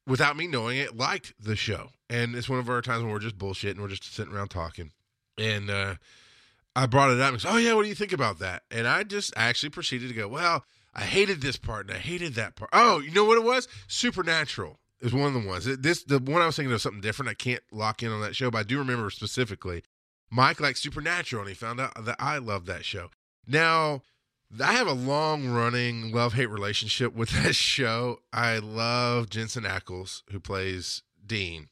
without 0.07 0.37
me 0.37 0.47
knowing 0.47 0.78
it, 0.78 0.97
liked 0.97 1.35
the 1.38 1.57
show. 1.57 1.90
And 2.09 2.35
it's 2.35 2.49
one 2.49 2.59
of 2.59 2.69
our 2.69 2.83
times 2.83 3.02
when 3.02 3.12
we're 3.12 3.19
just 3.19 3.38
bullshitting, 3.38 3.78
we're 3.78 3.88
just 3.88 4.14
sitting 4.14 4.35
around 4.35 4.49
talking. 4.49 4.92
And 5.38 5.71
uh, 5.71 5.95
I 6.75 6.87
brought 6.87 7.11
it 7.11 7.21
up 7.21 7.33
and 7.33 7.40
said, 7.40 7.52
Oh, 7.52 7.59
yeah, 7.59 7.75
what 7.75 7.83
do 7.83 7.88
you 7.88 7.95
think 7.95 8.12
about 8.12 8.38
that? 8.40 8.62
And 8.71 8.87
I 8.87 9.04
just 9.04 9.33
actually 9.37 9.71
proceeded 9.71 10.09
to 10.09 10.14
go, 10.14 10.28
Well, 10.28 10.64
I 10.95 11.02
hated 11.02 11.40
this 11.40 11.57
part 11.57 11.88
and 11.88 11.97
I 11.97 12.00
hated 12.00 12.35
that 12.35 12.57
part. 12.57 12.71
Oh, 12.73 12.99
you 12.99 13.12
know 13.12 13.25
what 13.25 13.38
it 13.38 13.45
was? 13.45 13.69
Supernatural 13.87 14.80
is 15.00 15.12
one 15.12 15.35
of 15.35 15.42
the 15.42 15.49
ones. 15.49 15.64
This 15.64 16.02
the 16.02 16.19
one 16.19 16.42
I 16.42 16.47
was 16.47 16.57
thinking 16.57 16.73
of 16.73 16.80
something 16.80 17.00
different. 17.00 17.30
I 17.30 17.35
can't 17.35 17.62
lock 17.73 18.02
in 18.02 18.11
on 18.11 18.21
that 18.21 18.37
show, 18.37 18.50
but 18.50 18.59
I 18.59 18.62
do 18.64 18.78
remember 18.78 19.09
specifically. 19.11 19.83
Mike 20.30 20.61
liked 20.61 20.78
Supernatural, 20.78 21.42
and 21.42 21.49
he 21.49 21.54
found 21.54 21.80
out 21.80 22.04
that 22.04 22.16
I 22.21 22.38
loved 22.38 22.66
that 22.66 22.85
show. 22.85 23.11
Now, 23.47 24.02
I 24.59 24.73
have 24.73 24.88
a 24.88 24.92
long 24.92 25.49
running 25.49 26.12
love 26.12 26.33
hate 26.33 26.50
relationship 26.50 27.14
with 27.14 27.30
that 27.42 27.54
show. 27.54 28.21
I 28.33 28.59
love 28.59 29.30
Jensen 29.30 29.64
Ackles, 29.64 30.23
who 30.30 30.40
plays 30.40 31.02
Dean. 31.25 31.69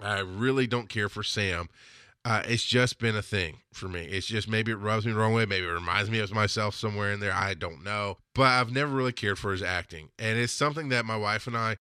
I 0.00 0.20
really 0.20 0.66
don't 0.66 0.88
care 0.88 1.08
for 1.08 1.22
Sam. 1.22 1.68
Uh, 2.24 2.42
it's 2.46 2.64
just 2.64 2.98
been 2.98 3.14
a 3.14 3.22
thing 3.22 3.58
for 3.72 3.86
me. 3.86 4.06
It's 4.06 4.26
just 4.26 4.48
maybe 4.48 4.72
it 4.72 4.76
rubs 4.76 5.04
me 5.04 5.12
the 5.12 5.18
wrong 5.18 5.34
way. 5.34 5.44
Maybe 5.44 5.66
it 5.66 5.70
reminds 5.70 6.10
me 6.10 6.20
of 6.20 6.32
myself 6.32 6.74
somewhere 6.74 7.12
in 7.12 7.20
there. 7.20 7.34
I 7.34 7.52
don't 7.52 7.84
know. 7.84 8.16
But 8.34 8.46
I've 8.46 8.72
never 8.72 8.94
really 8.94 9.12
cared 9.12 9.38
for 9.38 9.52
his 9.52 9.62
acting. 9.62 10.08
And 10.18 10.38
it's 10.38 10.52
something 10.52 10.88
that 10.88 11.04
my 11.04 11.18
wife 11.18 11.46
and 11.46 11.56
I 11.56 11.76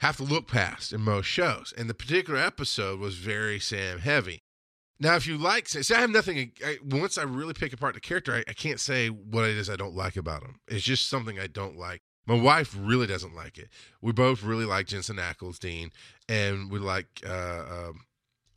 have 0.00 0.16
to 0.16 0.24
look 0.24 0.48
past 0.48 0.92
in 0.92 1.00
most 1.02 1.26
shows. 1.26 1.72
And 1.78 1.88
the 1.88 1.94
particular 1.94 2.38
episode 2.38 2.98
was 2.98 3.14
very 3.14 3.60
Sam 3.60 4.00
heavy. 4.00 4.40
Now, 4.98 5.16
if 5.16 5.26
you 5.26 5.36
like, 5.36 5.68
say, 5.68 5.94
I 5.94 6.00
have 6.00 6.10
nothing. 6.10 6.52
I, 6.64 6.78
once 6.84 7.18
I 7.18 7.22
really 7.22 7.52
pick 7.52 7.72
apart 7.72 7.94
the 7.94 8.00
character, 8.00 8.34
I, 8.34 8.44
I, 8.48 8.54
can't 8.54 8.80
say 8.80 9.08
what 9.08 9.44
it 9.44 9.56
is 9.56 9.68
I 9.68 9.76
don't 9.76 9.94
like 9.94 10.16
about 10.16 10.42
him. 10.42 10.60
It's 10.68 10.84
just 10.84 11.08
something 11.10 11.38
I 11.38 11.48
don't 11.48 11.76
like. 11.76 12.00
My 12.26 12.34
wife 12.34 12.74
really 12.78 13.06
doesn't 13.06 13.36
like 13.36 13.58
it. 13.58 13.68
We 14.00 14.12
both 14.12 14.42
really 14.42 14.64
like 14.64 14.86
Jensen 14.86 15.16
Ackles, 15.16 15.58
Dean, 15.58 15.92
and 16.28 16.70
we 16.70 16.78
like 16.78 17.06
uh, 17.24 17.88
um, 17.88 18.00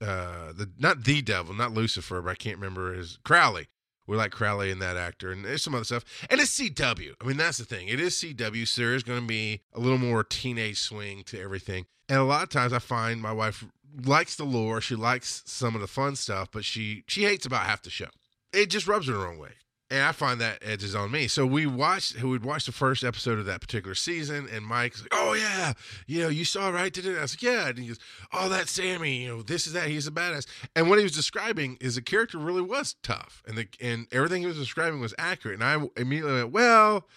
uh, 0.01 0.53
the 0.53 0.71
not 0.79 1.03
the 1.03 1.21
devil, 1.21 1.53
not 1.53 1.73
Lucifer, 1.73 2.21
but 2.21 2.31
I 2.31 2.35
can't 2.35 2.57
remember 2.57 2.93
his 2.93 3.19
Crowley. 3.23 3.67
We 4.07 4.17
like 4.17 4.31
Crowley 4.31 4.71
and 4.71 4.81
that 4.81 4.97
actor, 4.97 5.31
and 5.31 5.45
there's 5.45 5.61
some 5.61 5.75
other 5.75 5.83
stuff. 5.83 6.03
And 6.31 6.41
it's 6.41 6.59
CW. 6.59 7.13
I 7.21 7.27
mean, 7.27 7.37
that's 7.37 7.59
the 7.59 7.65
thing. 7.65 7.89
It 7.89 7.99
is 7.99 8.15
CW, 8.15 8.67
so 8.67 8.81
there's 8.81 9.03
going 9.03 9.21
to 9.21 9.27
be 9.27 9.61
a 9.71 9.79
little 9.79 9.99
more 9.99 10.23
teenage 10.23 10.79
swing 10.79 11.21
to 11.25 11.39
everything. 11.39 11.85
And 12.07 12.17
a 12.17 12.23
lot 12.23 12.41
of 12.41 12.49
times, 12.49 12.73
I 12.73 12.79
find 12.79 13.21
my 13.21 13.31
wife 13.31 13.63
likes 14.05 14.35
the 14.35 14.43
lore. 14.43 14.81
She 14.81 14.95
likes 14.95 15.43
some 15.45 15.75
of 15.75 15.81
the 15.81 15.87
fun 15.87 16.15
stuff, 16.15 16.49
but 16.51 16.65
she 16.65 17.03
she 17.07 17.23
hates 17.23 17.45
about 17.45 17.65
half 17.65 17.81
the 17.81 17.89
show. 17.89 18.09
It 18.53 18.69
just 18.69 18.87
rubs 18.87 19.07
her 19.07 19.13
the 19.13 19.19
wrong 19.19 19.37
way. 19.37 19.51
And 19.91 20.03
I 20.03 20.11
find 20.11 20.39
that 20.39 20.59
edges 20.61 20.93
on 20.93 21.09
me. 21.09 21.27
So 21.27 21.47
we 21.47 21.65
watched, 21.65 22.21
we'd 22.21 22.43
watched 22.43 22.67
the 22.67 22.71
first 22.71 23.03
episode 23.03 23.39
of 23.39 23.45
that 23.45 23.59
particular 23.59 23.95
season, 23.95 24.47
and 24.53 24.63
Mike's 24.63 25.01
like, 25.01 25.09
"Oh 25.11 25.33
yeah, 25.33 25.73
you 26.05 26.21
know, 26.21 26.29
you 26.29 26.45
saw 26.45 26.69
right 26.69 26.93
today." 26.93 27.17
I 27.17 27.21
was 27.21 27.33
like, 27.33 27.41
"Yeah," 27.41 27.69
and 27.69 27.79
he 27.79 27.87
goes, 27.87 27.99
"Oh, 28.31 28.49
that's 28.49 28.71
Sammy. 28.71 29.23
You 29.23 29.29
know, 29.29 29.41
this 29.41 29.65
is 29.65 29.73
that. 29.73 29.87
He's 29.87 30.05
a 30.05 30.11
badass." 30.11 30.45
And 30.75 30.89
what 30.89 30.99
he 30.99 31.03
was 31.03 31.15
describing 31.15 31.77
is 31.81 31.95
the 31.95 32.03
character 32.03 32.37
really 32.37 32.61
was 32.61 32.97
tough, 33.01 33.41
and 33.47 33.57
the 33.57 33.67
and 33.81 34.05
everything 34.11 34.41
he 34.41 34.47
was 34.47 34.57
describing 34.57 34.99
was 34.99 35.15
accurate. 35.17 35.59
And 35.59 35.63
I 35.63 35.89
immediately 35.99 36.35
went, 36.35 36.51
"Well, 36.51 37.07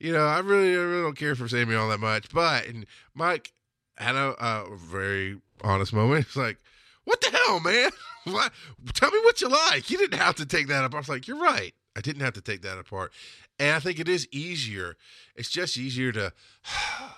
you 0.00 0.12
know, 0.14 0.24
I 0.24 0.38
really, 0.38 0.72
I 0.72 0.84
really 0.84 1.02
don't 1.02 1.18
care 1.18 1.34
for 1.34 1.48
Sammy 1.48 1.74
all 1.74 1.90
that 1.90 2.00
much." 2.00 2.30
But 2.32 2.64
and 2.66 2.86
Mike 3.14 3.52
had 3.98 4.14
a, 4.16 4.34
a 4.42 4.74
very 4.74 5.38
honest 5.62 5.92
moment. 5.92 6.26
It's 6.26 6.36
like, 6.36 6.58
"What 7.04 7.20
the 7.20 7.30
hell, 7.30 7.60
man? 7.60 7.90
what? 8.24 8.52
Tell 8.94 9.10
me 9.10 9.18
what 9.24 9.40
you 9.40 9.48
like. 9.48 9.90
You 9.90 9.98
didn't 9.98 10.18
have 10.18 10.36
to 10.36 10.46
take 10.46 10.68
that 10.68 10.84
up." 10.84 10.94
I 10.94 10.98
was 10.98 11.08
like, 11.08 11.26
"You're 11.26 11.40
right." 11.40 11.74
I 11.96 12.00
didn't 12.00 12.22
have 12.22 12.34
to 12.34 12.40
take 12.40 12.62
that 12.62 12.78
apart. 12.78 13.12
And 13.58 13.76
I 13.76 13.78
think 13.78 13.98
it 13.98 14.08
is 14.08 14.26
easier. 14.32 14.96
It's 15.36 15.50
just 15.50 15.76
easier 15.76 16.12
to 16.12 16.32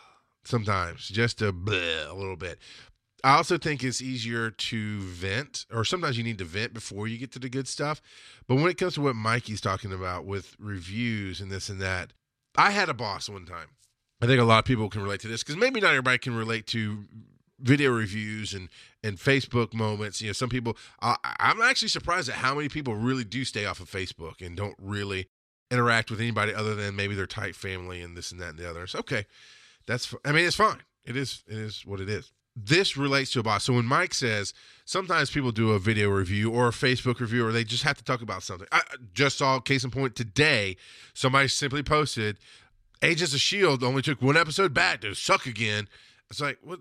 sometimes 0.45 1.09
just 1.09 1.39
to 1.39 1.53
bleh 1.53 2.11
a 2.11 2.15
little 2.15 2.37
bit. 2.37 2.59
I 3.23 3.37
also 3.37 3.57
think 3.57 3.83
it's 3.83 4.03
easier 4.03 4.51
to 4.51 5.01
vent, 5.01 5.65
or 5.73 5.83
sometimes 5.87 6.19
you 6.19 6.25
need 6.25 6.37
to 6.39 6.45
vent 6.45 6.75
before 6.75 7.09
you 7.09 7.17
get 7.17 7.33
to 7.33 7.39
the 7.39 7.49
good 7.49 7.67
stuff. 7.67 8.03
But 8.47 8.57
when 8.57 8.69
it 8.69 8.77
comes 8.77 8.95
to 8.95 9.01
what 9.01 9.17
Mikey's 9.17 9.63
talking 9.63 9.95
about 9.95 10.27
with 10.27 10.55
reviews 10.59 11.41
and 11.41 11.51
this 11.51 11.71
and 11.71 11.81
that, 11.81 12.13
I 12.55 12.71
had 12.71 12.91
a 12.91 12.95
boss 12.95 13.31
one 13.31 13.47
time. 13.47 13.69
I 14.21 14.27
think 14.27 14.41
a 14.41 14.45
lot 14.45 14.59
of 14.59 14.65
people 14.67 14.91
can 14.91 15.03
relate 15.03 15.21
to 15.21 15.29
this 15.29 15.43
because 15.43 15.57
maybe 15.57 15.81
not 15.81 15.91
everybody 15.91 16.19
can 16.19 16.37
relate 16.37 16.67
to 16.69 17.05
video 17.65 17.91
reviews 17.91 18.55
and 18.55 18.69
and 19.03 19.19
Facebook 19.19 19.75
moments. 19.75 20.21
You 20.21 20.29
know, 20.29 20.33
some 20.33 20.49
people. 20.49 20.77
I, 21.03 21.17
I'm 21.41 21.61
actually 21.63 21.89
surprised 21.89 22.29
at 22.29 22.37
how 22.37 22.55
many 22.55 22.69
people 22.69 22.95
really 22.95 23.25
do 23.25 23.45
stay 23.45 23.67
off 23.67 23.81
of 23.81 23.91
Facebook 23.91 24.41
and 24.41 24.57
don't 24.57 24.77
really 24.79 25.29
interact 25.71 26.11
with 26.11 26.21
anybody 26.21 26.55
other 26.55 26.75
than 26.75 26.95
maybe 26.95 27.15
their 27.15 27.27
tight 27.27 27.57
family 27.57 28.01
and 28.01 28.17
this 28.17 28.31
and 28.31 28.41
that 28.41 28.51
and 28.51 28.59
the 28.59 28.69
other. 28.69 28.85
It's 28.85 28.95
okay. 28.95 29.27
That's. 29.87 30.15
I 30.25 30.33
mean, 30.33 30.47
it's 30.47 30.57
fine. 30.57 30.83
It 31.05 31.17
is. 31.17 31.43
It 31.49 31.59
is 31.59 31.85
what 31.85 32.01
it 32.01 32.09
is. 32.09 32.31
This 32.57 32.97
relates 32.97 33.33
to 33.33 33.41
a 33.41 33.43
boss. 33.43 33.65
So 33.65 33.73
when 33.73 33.85
Mike 33.85 34.15
says 34.15 34.55
sometimes 34.85 35.31
people 35.31 35.51
do 35.51 35.73
a 35.73 35.79
video 35.81 36.09
review 36.09 36.53
or 36.53 36.69
a 36.69 36.73
Facebook 36.73 37.19
review 37.19 37.45
or 37.45 37.51
they 37.51 37.65
just 37.65 37.83
have 37.83 37.97
to 37.97 38.05
talk 38.05 38.23
about 38.23 38.45
something. 38.45 38.69
I 38.71 38.83
just 39.13 39.39
saw 39.39 39.59
case 39.59 39.83
in 39.83 39.91
point 39.91 40.15
today. 40.15 40.77
Somebody 41.15 41.49
simply 41.49 41.83
posted, 41.83 42.39
"Agents 43.03 43.35
of 43.35 43.41
Shield 43.41 43.83
only 43.83 44.03
took 44.03 44.23
one 44.23 44.37
episode 44.37 44.73
back 44.73 45.01
to 45.01 45.15
suck 45.15 45.47
again." 45.47 45.89
It's 46.31 46.41
like 46.41 46.59
what 46.63 46.81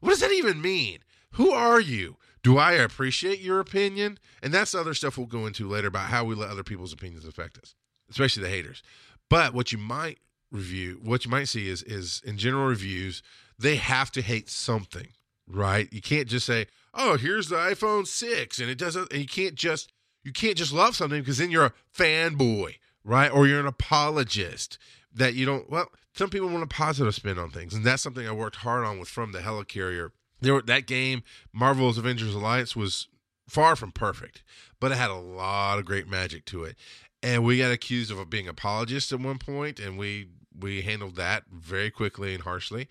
what 0.00 0.10
does 0.10 0.20
that 0.20 0.32
even 0.32 0.60
mean? 0.60 0.98
Who 1.32 1.50
are 1.50 1.80
you? 1.80 2.16
Do 2.42 2.58
I 2.58 2.72
appreciate 2.72 3.40
your 3.40 3.60
opinion? 3.60 4.18
And 4.42 4.54
that's 4.54 4.72
the 4.72 4.80
other 4.80 4.94
stuff 4.94 5.18
we'll 5.18 5.26
go 5.26 5.46
into 5.46 5.68
later 5.68 5.88
about 5.88 6.10
how 6.10 6.24
we 6.24 6.34
let 6.34 6.50
other 6.50 6.62
people's 6.62 6.92
opinions 6.92 7.26
affect 7.26 7.58
us, 7.58 7.74
especially 8.08 8.44
the 8.44 8.48
haters. 8.48 8.82
But 9.28 9.52
what 9.52 9.72
you 9.72 9.78
might 9.78 10.18
review, 10.50 11.00
what 11.02 11.24
you 11.24 11.30
might 11.30 11.48
see 11.48 11.68
is 11.68 11.82
is 11.82 12.22
in 12.24 12.38
general 12.38 12.66
reviews, 12.66 13.22
they 13.58 13.76
have 13.76 14.10
to 14.12 14.22
hate 14.22 14.48
something, 14.48 15.08
right? 15.46 15.92
You 15.92 16.00
can't 16.00 16.28
just 16.28 16.46
say, 16.46 16.66
"Oh, 16.94 17.16
here's 17.16 17.48
the 17.48 17.56
iPhone 17.56 18.06
6," 18.06 18.58
and 18.58 18.70
it 18.70 18.78
doesn't 18.78 19.10
and 19.12 19.20
you 19.20 19.28
can't 19.28 19.54
just 19.54 19.92
you 20.22 20.32
can't 20.32 20.56
just 20.56 20.72
love 20.72 20.96
something 20.96 21.20
because 21.20 21.38
then 21.38 21.50
you're 21.50 21.66
a 21.66 21.72
fanboy, 21.96 22.76
right? 23.04 23.30
Or 23.30 23.46
you're 23.46 23.60
an 23.60 23.66
apologist 23.66 24.78
that 25.12 25.34
you 25.34 25.46
don't 25.46 25.68
well, 25.70 25.90
some 26.16 26.30
people 26.30 26.48
want 26.48 26.62
a 26.62 26.66
positive 26.66 27.14
spin 27.14 27.38
on 27.38 27.50
things, 27.50 27.74
and 27.74 27.84
that's 27.84 28.02
something 28.02 28.26
I 28.26 28.32
worked 28.32 28.56
hard 28.56 28.86
on 28.86 28.98
with 28.98 29.08
from 29.08 29.32
the 29.32 29.40
helicarrier. 29.40 30.12
There, 30.40 30.62
that 30.62 30.86
game, 30.86 31.22
Marvel's 31.52 31.98
Avengers 31.98 32.34
Alliance, 32.34 32.74
was 32.74 33.08
far 33.48 33.76
from 33.76 33.92
perfect, 33.92 34.42
but 34.80 34.90
it 34.92 34.96
had 34.96 35.10
a 35.10 35.14
lot 35.14 35.78
of 35.78 35.84
great 35.84 36.08
magic 36.08 36.46
to 36.46 36.64
it. 36.64 36.76
And 37.22 37.44
we 37.44 37.58
got 37.58 37.70
accused 37.70 38.10
of 38.10 38.30
being 38.30 38.48
apologists 38.48 39.12
at 39.12 39.20
one 39.20 39.38
point, 39.38 39.78
and 39.78 39.98
we 39.98 40.28
we 40.58 40.80
handled 40.80 41.16
that 41.16 41.44
very 41.52 41.90
quickly 41.90 42.32
and 42.32 42.44
harshly. 42.44 42.88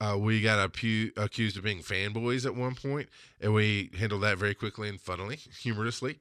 Uh, 0.00 0.16
we 0.18 0.42
got 0.42 0.58
accused 0.58 1.56
of 1.56 1.62
being 1.62 1.82
fanboys 1.82 2.44
at 2.44 2.56
one 2.56 2.74
point, 2.74 3.08
and 3.40 3.54
we 3.54 3.90
handled 3.96 4.22
that 4.22 4.38
very 4.38 4.54
quickly 4.54 4.88
and 4.88 5.00
funnily, 5.00 5.36
humorously. 5.60 6.18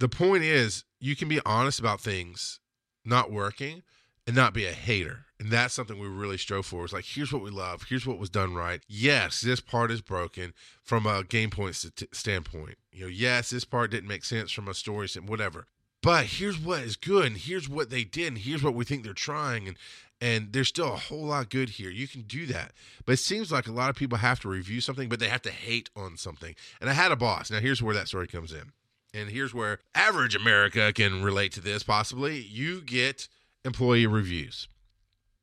The 0.00 0.08
point 0.08 0.44
is, 0.44 0.84
you 1.00 1.16
can 1.16 1.28
be 1.28 1.40
honest 1.46 1.80
about 1.80 2.00
things 2.00 2.60
not 3.06 3.32
working 3.32 3.82
and 4.26 4.36
not 4.36 4.52
be 4.52 4.66
a 4.66 4.72
hater. 4.72 5.24
And 5.40 5.52
that's 5.52 5.72
something 5.72 6.00
we 6.00 6.08
really 6.08 6.36
strove 6.36 6.66
for. 6.66 6.84
It's 6.84 6.92
like, 6.92 7.04
here's 7.04 7.32
what 7.32 7.42
we 7.42 7.50
love. 7.50 7.84
Here's 7.88 8.06
what 8.06 8.18
was 8.18 8.28
done 8.28 8.54
right. 8.54 8.82
Yes, 8.88 9.40
this 9.40 9.60
part 9.60 9.92
is 9.92 10.00
broken 10.00 10.52
from 10.82 11.06
a 11.06 11.22
game 11.22 11.50
point 11.50 11.76
st- 11.76 12.14
standpoint. 12.14 12.76
You 12.92 13.02
know, 13.02 13.08
yes, 13.08 13.50
this 13.50 13.64
part 13.64 13.92
didn't 13.92 14.08
make 14.08 14.24
sense 14.24 14.50
from 14.50 14.66
a 14.66 14.74
story 14.74 15.08
standpoint, 15.08 15.30
whatever. 15.30 15.66
But 16.02 16.26
here's 16.26 16.58
what 16.58 16.80
is 16.80 16.96
good, 16.96 17.26
and 17.26 17.36
here's 17.36 17.68
what 17.68 17.90
they 17.90 18.04
did, 18.04 18.28
and 18.28 18.38
here's 18.38 18.62
what 18.62 18.74
we 18.74 18.84
think 18.84 19.04
they're 19.04 19.12
trying, 19.12 19.66
and 19.68 19.76
and 20.20 20.52
there's 20.52 20.68
still 20.68 20.92
a 20.92 20.96
whole 20.96 21.26
lot 21.26 21.48
good 21.48 21.70
here. 21.70 21.90
You 21.90 22.08
can 22.08 22.22
do 22.22 22.46
that. 22.46 22.72
But 23.06 23.12
it 23.12 23.18
seems 23.18 23.52
like 23.52 23.68
a 23.68 23.72
lot 23.72 23.90
of 23.90 23.94
people 23.94 24.18
have 24.18 24.40
to 24.40 24.48
review 24.48 24.80
something, 24.80 25.08
but 25.08 25.20
they 25.20 25.28
have 25.28 25.42
to 25.42 25.50
hate 25.50 25.90
on 25.94 26.16
something. 26.16 26.56
And 26.80 26.90
I 26.90 26.92
had 26.92 27.12
a 27.12 27.16
boss. 27.16 27.52
Now 27.52 27.60
here's 27.60 27.82
where 27.82 27.94
that 27.94 28.08
story 28.08 28.26
comes 28.26 28.52
in. 28.52 28.72
And 29.14 29.30
here's 29.30 29.54
where 29.54 29.78
average 29.94 30.34
America 30.34 30.92
can 30.92 31.22
relate 31.22 31.52
to 31.52 31.60
this 31.60 31.84
possibly. 31.84 32.40
You 32.40 32.80
get 32.80 33.28
employee 33.64 34.08
reviews. 34.08 34.66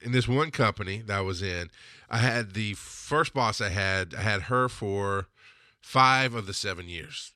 In 0.06 0.12
this 0.12 0.28
one 0.28 0.52
company 0.52 1.02
that 1.08 1.18
I 1.18 1.22
was 1.22 1.42
in, 1.42 1.72
I 2.12 2.20
had 2.20 2.54
the 2.54 2.76
first 2.76 3.34
boss 3.34 3.60
I 3.60 3.70
had, 3.70 4.14
I 4.14 4.22
had 4.22 4.44
her 4.44 4.70
for 4.70 5.28
five 5.82 6.36
of 6.36 6.46
the 6.46 6.54
seven 6.54 6.88
years. 6.88 7.34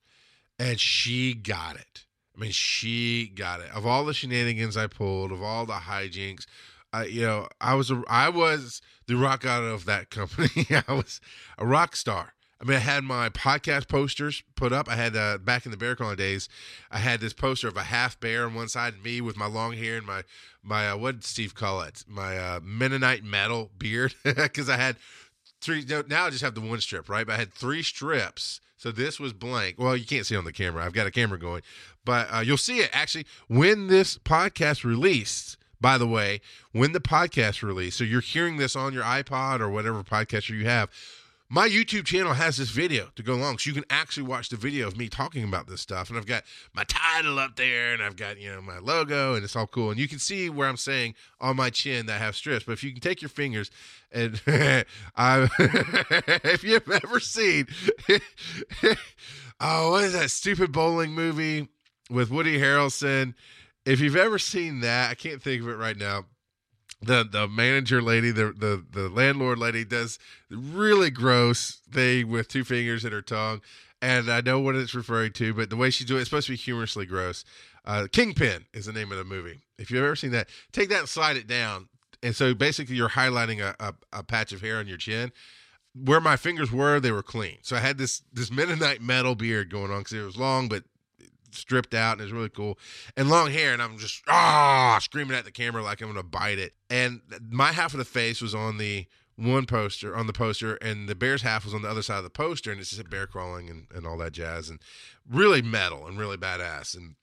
And 0.59 0.79
she 0.79 1.33
got 1.33 1.77
it. 1.77 2.05
I 2.37 2.39
mean, 2.39 2.51
she 2.51 3.27
got 3.27 3.59
it. 3.59 3.71
Of 3.73 3.87
all 3.87 4.05
the 4.05 4.13
shenanigans 4.13 4.77
I 4.77 4.85
pulled, 4.85 5.31
of 5.31 5.41
all 5.41 5.65
the 5.65 5.73
hijinks, 5.73 6.45
I, 6.93 7.05
you 7.05 7.21
know, 7.21 7.47
I 7.59 7.73
was 7.73 7.89
a, 7.89 8.03
I 8.07 8.29
was 8.29 8.83
the 9.07 9.15
rock 9.15 9.45
out 9.45 9.63
of 9.63 9.85
that 9.85 10.11
company. 10.11 10.67
I 10.87 10.93
was 10.93 11.19
a 11.57 11.65
rock 11.65 11.95
star. 11.95 12.33
I 12.61 12.65
mean, 12.65 12.75
I 12.75 12.81
had 12.81 13.05
my 13.05 13.29
podcast 13.29 13.87
posters 13.87 14.43
put 14.55 14.73
up. 14.73 14.89
I 14.89 14.95
had 14.95 15.15
uh, 15.15 15.37
back 15.37 15.65
in 15.65 15.71
the 15.71 15.77
bear 15.77 15.95
crawling 15.95 16.17
days, 16.17 16.49
I 16.91 16.97
had 16.97 17.21
this 17.21 17.31
poster 17.31 17.69
of 17.69 17.77
a 17.77 17.83
half 17.83 18.19
bear 18.19 18.45
on 18.45 18.53
one 18.53 18.67
side, 18.67 18.95
and 18.95 19.03
me 19.03 19.21
with 19.21 19.37
my 19.37 19.45
long 19.45 19.73
hair 19.73 19.97
and 19.97 20.05
my 20.05 20.23
my 20.61 20.89
uh, 20.89 20.97
what 20.97 21.15
did 21.15 21.23
Steve 21.23 21.55
call 21.55 21.81
it? 21.81 22.03
My 22.05 22.37
uh, 22.37 22.59
Mennonite 22.61 23.23
metal 23.23 23.71
beard, 23.77 24.13
because 24.23 24.69
I 24.69 24.75
had 24.75 24.97
three. 25.61 25.85
Now 26.07 26.25
I 26.25 26.29
just 26.29 26.43
have 26.43 26.55
the 26.55 26.61
one 26.61 26.81
strip, 26.81 27.07
right? 27.07 27.25
But 27.25 27.33
I 27.33 27.37
had 27.37 27.53
three 27.53 27.81
strips. 27.81 28.59
So 28.75 28.91
this 28.91 29.19
was 29.19 29.33
blank. 29.33 29.75
Well, 29.77 29.95
you 29.95 30.05
can't 30.05 30.25
see 30.25 30.37
on 30.37 30.45
the 30.45 30.53
camera. 30.53 30.85
I've 30.85 30.93
got 30.93 31.07
a 31.07 31.11
camera 31.11 31.37
going, 31.37 31.61
but 32.05 32.27
uh, 32.33 32.39
you'll 32.39 32.57
see 32.57 32.79
it 32.79 32.89
actually 32.91 33.25
when 33.47 33.87
this 33.87 34.17
podcast 34.17 34.83
released. 34.83 35.55
By 35.81 35.97
the 35.97 36.07
way, 36.07 36.41
when 36.73 36.91
the 36.91 36.99
podcast 36.99 37.63
released, 37.63 37.97
so 37.97 38.03
you're 38.03 38.19
hearing 38.19 38.57
this 38.57 38.75
on 38.75 38.91
your 38.91 39.03
iPod 39.03 39.61
or 39.61 39.69
whatever 39.69 40.03
podcaster 40.03 40.49
you 40.49 40.65
have 40.65 40.89
my 41.51 41.67
YouTube 41.67 42.05
channel 42.05 42.33
has 42.33 42.57
this 42.57 42.69
video 42.69 43.09
to 43.15 43.23
go 43.23 43.33
along, 43.33 43.57
so 43.57 43.69
you 43.69 43.73
can 43.73 43.85
actually 43.89 44.23
watch 44.23 44.49
the 44.49 44.55
video 44.55 44.87
of 44.87 44.95
me 44.97 45.09
talking 45.09 45.43
about 45.43 45.67
this 45.67 45.81
stuff. 45.81 46.09
And 46.09 46.17
I've 46.17 46.27
got 46.27 46.43
my 46.73 46.83
title 46.87 47.39
up 47.39 47.55
there, 47.55 47.91
and 47.91 48.03
I've 48.03 48.15
got 48.15 48.39
you 48.39 48.51
know 48.51 48.61
my 48.61 48.77
logo, 48.77 49.33
and 49.33 49.43
it's 49.43 49.55
all 49.55 49.65
cool. 49.65 49.89
And 49.89 49.99
you 49.99 50.07
can 50.07 50.19
see 50.19 50.49
where 50.49 50.69
I'm 50.69 50.77
saying 50.77 51.15
on 51.41 51.55
my 51.55 51.71
chin 51.71 52.05
that 52.05 52.21
I 52.21 52.23
have 52.23 52.35
strips. 52.35 52.65
But 52.65 52.73
if 52.73 52.83
you 52.83 52.91
can 52.91 53.01
take 53.01 53.21
your 53.21 53.29
fingers 53.29 53.71
and 54.11 54.39
I, 55.15 55.49
if 56.43 56.63
you've 56.63 56.89
ever 56.89 57.19
seen, 57.19 57.67
oh, 59.59 59.91
what 59.91 60.03
is 60.03 60.13
that 60.13 60.29
stupid 60.29 60.71
bowling 60.71 61.11
movie 61.11 61.67
with 62.11 62.29
Woody 62.29 62.59
Harrelson? 62.59 63.33
If 63.85 64.01
you've 64.01 64.15
ever 64.15 64.37
seen 64.37 64.81
that, 64.81 65.09
I 65.09 65.15
can't 65.15 65.41
think 65.41 65.63
of 65.63 65.69
it 65.69 65.77
right 65.77 65.97
now 65.97 66.25
the 67.01 67.27
the 67.29 67.47
manager 67.47 68.01
lady, 68.01 68.31
the 68.31 68.51
the 68.51 68.83
the 68.91 69.09
landlord 69.09 69.57
lady 69.57 69.85
does 69.85 70.19
really 70.49 71.09
gross 71.09 71.81
thing 71.91 72.29
with 72.29 72.47
two 72.47 72.63
fingers 72.63 73.05
in 73.05 73.11
her 73.11 73.21
tongue, 73.21 73.61
and 74.01 74.29
I 74.29 74.41
know 74.41 74.59
what 74.59 74.75
it's 74.75 74.93
referring 74.93 75.33
to, 75.33 75.53
but 75.53 75.69
the 75.69 75.75
way 75.75 75.89
she's 75.89 76.07
doing 76.07 76.19
it, 76.19 76.21
it's 76.21 76.29
supposed 76.29 76.47
to 76.47 76.53
be 76.53 76.57
humorously 76.57 77.05
gross. 77.05 77.45
Uh, 77.85 78.07
Kingpin 78.11 78.65
is 78.73 78.85
the 78.85 78.93
name 78.93 79.11
of 79.11 79.17
the 79.17 79.23
movie. 79.23 79.59
If 79.77 79.89
you've 79.89 80.03
ever 80.03 80.15
seen 80.15 80.31
that, 80.31 80.49
take 80.71 80.89
that 80.89 80.99
and 80.99 81.09
slide 81.09 81.37
it 81.37 81.47
down. 81.47 81.87
And 82.21 82.35
so 82.35 82.53
basically, 82.53 82.95
you're 82.95 83.09
highlighting 83.09 83.61
a, 83.61 83.75
a, 83.79 83.93
a 84.19 84.23
patch 84.23 84.51
of 84.51 84.61
hair 84.61 84.77
on 84.77 84.87
your 84.87 84.97
chin. 84.97 85.31
Where 85.95 86.21
my 86.21 86.35
fingers 86.35 86.71
were, 86.71 86.99
they 86.99 87.11
were 87.11 87.23
clean. 87.23 87.57
So 87.61 87.75
I 87.75 87.79
had 87.79 87.97
this 87.97 88.21
this 88.31 88.51
Mennonite 88.51 89.01
metal 89.01 89.35
beard 89.35 89.71
going 89.71 89.91
on 89.91 89.99
because 89.99 90.13
it 90.13 90.23
was 90.23 90.37
long, 90.37 90.67
but 90.67 90.83
stripped 91.51 91.93
out 91.93 92.13
and 92.13 92.21
it's 92.21 92.31
really 92.31 92.49
cool. 92.49 92.77
And 93.15 93.29
long 93.29 93.51
hair 93.51 93.73
and 93.73 93.81
i'm 93.81 93.97
just 93.97 94.23
ah 94.27 94.99
screaming 95.01 95.37
at 95.37 95.45
the 95.45 95.51
camera 95.51 95.83
like 95.83 96.01
i'm 96.01 96.07
gonna 96.07 96.23
bite 96.23 96.59
it. 96.59 96.73
And 96.89 97.21
my 97.49 97.71
half 97.71 97.93
of 97.93 97.99
the 97.99 98.05
face 98.05 98.41
was 98.41 98.55
on 98.55 98.77
the 98.77 99.05
one 99.35 99.65
poster 99.65 100.15
on 100.15 100.27
the 100.27 100.33
poster 100.33 100.75
and 100.75 101.07
the 101.07 101.15
bear's 101.15 101.41
half 101.41 101.63
was 101.63 101.73
on 101.73 101.81
the 101.81 101.89
other 101.89 102.01
side 102.01 102.17
of 102.17 102.23
the 102.23 102.29
poster 102.29 102.71
and 102.71 102.79
it's 102.81 102.89
just 102.89 103.01
a 103.01 103.05
bear 103.05 103.25
crawling 103.25 103.69
and, 103.69 103.87
and 103.95 104.05
all 104.05 104.17
that 104.17 104.33
jazz 104.33 104.69
and 104.69 104.79
really 105.29 105.61
metal 105.61 106.07
and 106.07 106.19
really 106.19 106.37
badass. 106.37 106.95
And 106.95 107.15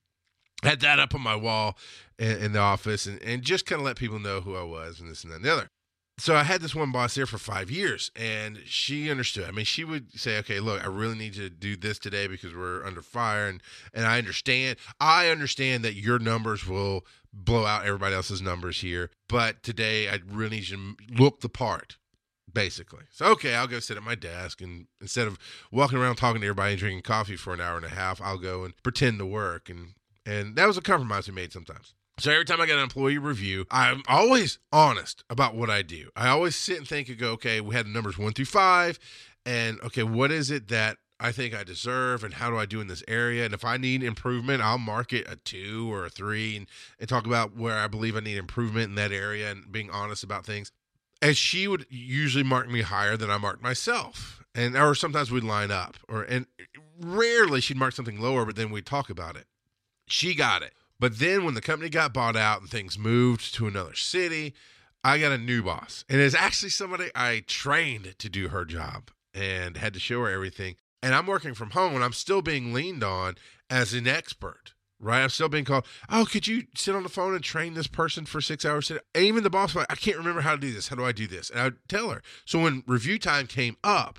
had 0.62 0.80
that 0.80 0.98
up 0.98 1.14
on 1.14 1.20
my 1.20 1.36
wall 1.36 1.76
in, 2.18 2.38
in 2.38 2.52
the 2.52 2.58
office 2.58 3.06
and, 3.06 3.22
and 3.22 3.42
just 3.42 3.66
kind 3.66 3.80
of 3.80 3.86
let 3.86 3.96
people 3.96 4.18
know 4.18 4.40
who 4.40 4.56
i 4.56 4.62
was 4.62 5.00
and 5.00 5.10
this 5.10 5.22
and 5.22 5.32
that 5.32 5.36
and 5.36 5.44
the 5.44 5.52
other 5.52 5.70
so 6.18 6.34
I 6.34 6.44
had 6.44 6.62
this 6.62 6.74
one 6.74 6.92
boss 6.92 7.14
there 7.14 7.26
for 7.26 7.38
five 7.38 7.70
years, 7.70 8.10
and 8.16 8.60
she 8.64 9.10
understood. 9.10 9.44
I 9.44 9.50
mean, 9.50 9.66
she 9.66 9.84
would 9.84 10.18
say, 10.18 10.38
"Okay, 10.38 10.60
look, 10.60 10.82
I 10.82 10.86
really 10.86 11.16
need 11.16 11.34
to 11.34 11.50
do 11.50 11.76
this 11.76 11.98
today 11.98 12.26
because 12.26 12.54
we're 12.54 12.84
under 12.84 13.02
fire, 13.02 13.48
and 13.48 13.62
and 13.92 14.06
I 14.06 14.18
understand. 14.18 14.78
I 14.98 15.28
understand 15.28 15.84
that 15.84 15.94
your 15.94 16.18
numbers 16.18 16.66
will 16.66 17.06
blow 17.32 17.66
out 17.66 17.84
everybody 17.84 18.14
else's 18.14 18.40
numbers 18.40 18.80
here, 18.80 19.10
but 19.28 19.62
today 19.62 20.08
I 20.08 20.20
really 20.26 20.56
need 20.56 20.68
you 20.68 20.76
to 20.76 21.22
look 21.22 21.40
the 21.40 21.48
part." 21.48 21.96
Basically, 22.52 23.04
so 23.10 23.26
okay, 23.32 23.54
I'll 23.54 23.66
go 23.66 23.80
sit 23.80 23.98
at 23.98 24.02
my 24.02 24.14
desk, 24.14 24.62
and 24.62 24.86
instead 25.02 25.26
of 25.26 25.38
walking 25.70 25.98
around 25.98 26.16
talking 26.16 26.40
to 26.40 26.46
everybody 26.46 26.72
and 26.72 26.80
drinking 26.80 27.02
coffee 27.02 27.36
for 27.36 27.52
an 27.52 27.60
hour 27.60 27.76
and 27.76 27.84
a 27.84 27.90
half, 27.90 28.18
I'll 28.22 28.38
go 28.38 28.64
and 28.64 28.72
pretend 28.82 29.18
to 29.18 29.26
work, 29.26 29.68
and 29.68 29.94
and 30.24 30.56
that 30.56 30.66
was 30.66 30.78
a 30.78 30.82
compromise 30.82 31.28
we 31.28 31.34
made 31.34 31.52
sometimes. 31.52 31.92
So 32.18 32.32
every 32.32 32.46
time 32.46 32.62
I 32.62 32.66
get 32.66 32.78
an 32.78 32.82
employee 32.82 33.18
review, 33.18 33.66
I'm 33.70 34.02
always 34.08 34.58
honest 34.72 35.22
about 35.28 35.54
what 35.54 35.68
I 35.68 35.82
do. 35.82 36.08
I 36.16 36.28
always 36.28 36.56
sit 36.56 36.78
and 36.78 36.88
think 36.88 37.10
and 37.10 37.18
go, 37.18 37.32
okay, 37.32 37.60
we 37.60 37.74
had 37.74 37.84
the 37.84 37.90
numbers 37.90 38.16
one 38.16 38.32
through 38.32 38.46
five, 38.46 38.98
and 39.44 39.78
okay, 39.82 40.02
what 40.02 40.30
is 40.30 40.50
it 40.50 40.68
that 40.68 40.96
I 41.20 41.30
think 41.30 41.54
I 41.54 41.62
deserve, 41.62 42.24
and 42.24 42.32
how 42.32 42.48
do 42.48 42.56
I 42.56 42.64
do 42.64 42.80
in 42.80 42.86
this 42.86 43.02
area? 43.06 43.44
And 43.44 43.52
if 43.52 43.66
I 43.66 43.76
need 43.76 44.02
improvement, 44.02 44.62
I'll 44.62 44.78
mark 44.78 45.12
it 45.12 45.28
a 45.30 45.36
two 45.36 45.92
or 45.92 46.06
a 46.06 46.10
three, 46.10 46.56
and, 46.56 46.66
and 46.98 47.06
talk 47.06 47.26
about 47.26 47.54
where 47.54 47.76
I 47.76 47.86
believe 47.86 48.16
I 48.16 48.20
need 48.20 48.38
improvement 48.38 48.88
in 48.88 48.94
that 48.94 49.12
area, 49.12 49.50
and 49.50 49.70
being 49.70 49.90
honest 49.90 50.24
about 50.24 50.46
things. 50.46 50.72
And 51.20 51.36
she 51.36 51.68
would 51.68 51.84
usually 51.90 52.44
mark 52.44 52.70
me 52.70 52.80
higher 52.80 53.18
than 53.18 53.30
I 53.30 53.36
marked 53.36 53.62
myself, 53.62 54.42
and 54.54 54.74
or 54.74 54.94
sometimes 54.94 55.30
we'd 55.30 55.44
line 55.44 55.70
up, 55.70 55.98
or 56.08 56.22
and 56.22 56.46
rarely 56.98 57.60
she'd 57.60 57.76
mark 57.76 57.92
something 57.92 58.18
lower, 58.18 58.46
but 58.46 58.56
then 58.56 58.70
we'd 58.70 58.86
talk 58.86 59.10
about 59.10 59.36
it. 59.36 59.46
She 60.08 60.34
got 60.34 60.62
it. 60.62 60.72
But 60.98 61.18
then 61.18 61.44
when 61.44 61.54
the 61.54 61.60
company 61.60 61.90
got 61.90 62.14
bought 62.14 62.36
out 62.36 62.60
and 62.60 62.70
things 62.70 62.98
moved 62.98 63.54
to 63.54 63.66
another 63.66 63.94
city, 63.94 64.54
I 65.04 65.18
got 65.18 65.32
a 65.32 65.38
new 65.38 65.62
boss. 65.62 66.04
And 66.08 66.20
it's 66.20 66.34
actually 66.34 66.70
somebody 66.70 67.10
I 67.14 67.44
trained 67.46 68.14
to 68.18 68.28
do 68.28 68.48
her 68.48 68.64
job 68.64 69.10
and 69.34 69.76
had 69.76 69.94
to 69.94 70.00
show 70.00 70.22
her 70.22 70.30
everything. 70.30 70.76
And 71.02 71.14
I'm 71.14 71.26
working 71.26 71.54
from 71.54 71.70
home 71.70 71.94
and 71.94 72.02
I'm 72.02 72.12
still 72.12 72.42
being 72.42 72.72
leaned 72.72 73.04
on 73.04 73.36
as 73.68 73.92
an 73.92 74.08
expert, 74.08 74.72
right? 74.98 75.22
I'm 75.22 75.28
still 75.28 75.48
being 75.48 75.66
called, 75.66 75.86
oh, 76.08 76.24
could 76.24 76.46
you 76.46 76.64
sit 76.74 76.94
on 76.94 77.02
the 77.02 77.08
phone 77.08 77.34
and 77.34 77.44
train 77.44 77.74
this 77.74 77.86
person 77.86 78.24
for 78.24 78.40
six 78.40 78.64
hours? 78.64 78.90
And 78.90 79.00
even 79.14 79.44
the 79.44 79.50
boss 79.50 79.76
like, 79.76 79.86
I 79.90 79.96
can't 79.96 80.16
remember 80.16 80.40
how 80.40 80.52
to 80.52 80.60
do 80.60 80.72
this. 80.72 80.88
How 80.88 80.96
do 80.96 81.04
I 81.04 81.12
do 81.12 81.26
this? 81.26 81.50
And 81.50 81.60
I'd 81.60 81.74
tell 81.88 82.10
her. 82.10 82.22
So 82.46 82.62
when 82.62 82.82
review 82.86 83.18
time 83.18 83.46
came 83.46 83.76
up, 83.84 84.18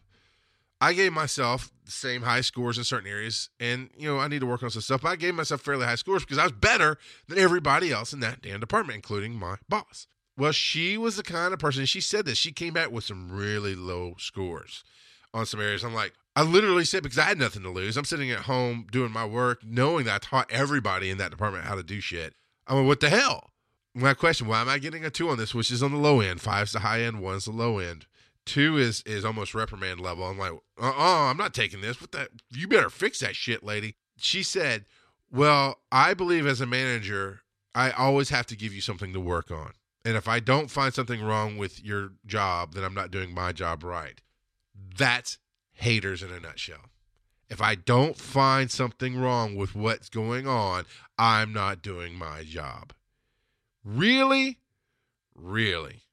I 0.79 0.93
gave 0.93 1.11
myself 1.11 1.71
the 1.85 1.91
same 1.91 2.21
high 2.21 2.41
scores 2.41 2.77
in 2.77 2.83
certain 2.83 3.09
areas, 3.09 3.49
and 3.59 3.89
you 3.97 4.07
know 4.07 4.19
I 4.19 4.27
need 4.27 4.41
to 4.41 4.45
work 4.45 4.61
on 4.61 4.69
some 4.69 4.81
stuff. 4.81 5.01
But 5.01 5.09
I 5.09 5.15
gave 5.15 5.33
myself 5.33 5.61
fairly 5.61 5.85
high 5.85 5.95
scores 5.95 6.23
because 6.23 6.37
I 6.37 6.43
was 6.43 6.51
better 6.51 6.97
than 7.27 7.39
everybody 7.39 7.91
else 7.91 8.13
in 8.13 8.19
that 8.19 8.41
damn 8.41 8.59
department, 8.59 8.97
including 8.97 9.33
my 9.33 9.57
boss. 9.67 10.07
Well, 10.37 10.51
she 10.51 10.97
was 10.97 11.15
the 11.15 11.23
kind 11.23 11.53
of 11.53 11.59
person. 11.59 11.85
She 11.85 12.01
said 12.01 12.25
this. 12.25 12.37
She 12.37 12.51
came 12.51 12.73
back 12.73 12.91
with 12.91 13.03
some 13.03 13.31
really 13.31 13.75
low 13.75 14.15
scores 14.19 14.83
on 15.33 15.47
some 15.47 15.59
areas. 15.59 15.83
I'm 15.83 15.95
like, 15.95 16.13
I 16.35 16.43
literally 16.43 16.85
said 16.85 17.01
because 17.01 17.17
I 17.17 17.23
had 17.23 17.39
nothing 17.39 17.63
to 17.63 17.69
lose. 17.69 17.97
I'm 17.97 18.05
sitting 18.05 18.29
at 18.29 18.41
home 18.41 18.85
doing 18.91 19.11
my 19.11 19.25
work, 19.25 19.61
knowing 19.65 20.05
that 20.05 20.15
I 20.15 20.19
taught 20.19 20.51
everybody 20.51 21.09
in 21.09 21.17
that 21.17 21.31
department 21.31 21.65
how 21.65 21.73
to 21.73 21.83
do 21.83 21.99
shit. 21.99 22.35
I'm 22.67 22.77
like, 22.77 22.85
what 22.85 22.99
the 22.99 23.09
hell? 23.09 23.49
My 23.95 24.13
question: 24.13 24.45
Why 24.45 24.61
am 24.61 24.69
I 24.69 24.77
getting 24.77 25.03
a 25.03 25.09
two 25.09 25.29
on 25.29 25.39
this, 25.39 25.55
which 25.55 25.71
is 25.71 25.81
on 25.81 25.91
the 25.91 25.97
low 25.97 26.19
end? 26.19 26.39
Five's 26.39 26.73
the 26.73 26.79
high 26.79 27.01
end, 27.01 27.19
one's 27.19 27.45
the 27.45 27.51
low 27.51 27.79
end. 27.79 28.05
Two 28.47 28.77
is 28.77 29.03
is 29.05 29.25
almost 29.25 29.53
reprimand 29.53 29.99
level. 29.99 30.23
I'm 30.25 30.39
like, 30.39 30.53
uh 30.81 30.87
uh-uh, 30.87 31.29
I'm 31.29 31.35
not 31.35 31.53
taking 31.53 31.81
this. 31.81 31.99
What 31.99 32.13
that? 32.13 32.29
You 32.49 32.69
better 32.69 32.89
fix 32.89 33.19
that 33.19 33.35
shit, 33.35 33.61
lady. 33.61 33.97
She 34.15 34.41
said, 34.41 34.85
Well, 35.29 35.81
I 35.91 36.13
believe 36.13 36.47
as 36.47 36.61
a 36.61 36.65
manager, 36.65 37.41
I 37.75 37.91
always 37.91 38.29
have 38.29 38.45
to 38.47 38.55
give 38.55 38.73
you 38.73 38.79
something 38.79 39.11
to 39.11 39.19
work 39.19 39.51
on. 39.51 39.73
And 40.05 40.15
if 40.15 40.29
I 40.29 40.39
don't 40.39 40.71
find 40.71 40.93
something 40.93 41.21
wrong 41.21 41.57
with 41.57 41.83
your 41.83 42.13
job, 42.25 42.73
then 42.73 42.85
I'm 42.85 42.93
not 42.93 43.11
doing 43.11 43.33
my 43.33 43.51
job 43.51 43.83
right. 43.83 44.21
That's 44.97 45.39
haters 45.73 46.23
in 46.23 46.31
a 46.31 46.39
nutshell. 46.39 46.91
If 47.49 47.61
I 47.61 47.75
don't 47.75 48.15
find 48.15 48.71
something 48.71 49.19
wrong 49.19 49.57
with 49.57 49.75
what's 49.75 50.07
going 50.07 50.47
on, 50.47 50.85
I'm 51.19 51.51
not 51.51 51.81
doing 51.81 52.15
my 52.15 52.43
job. 52.43 52.93
Really? 53.83 54.59
Really? 55.35 56.03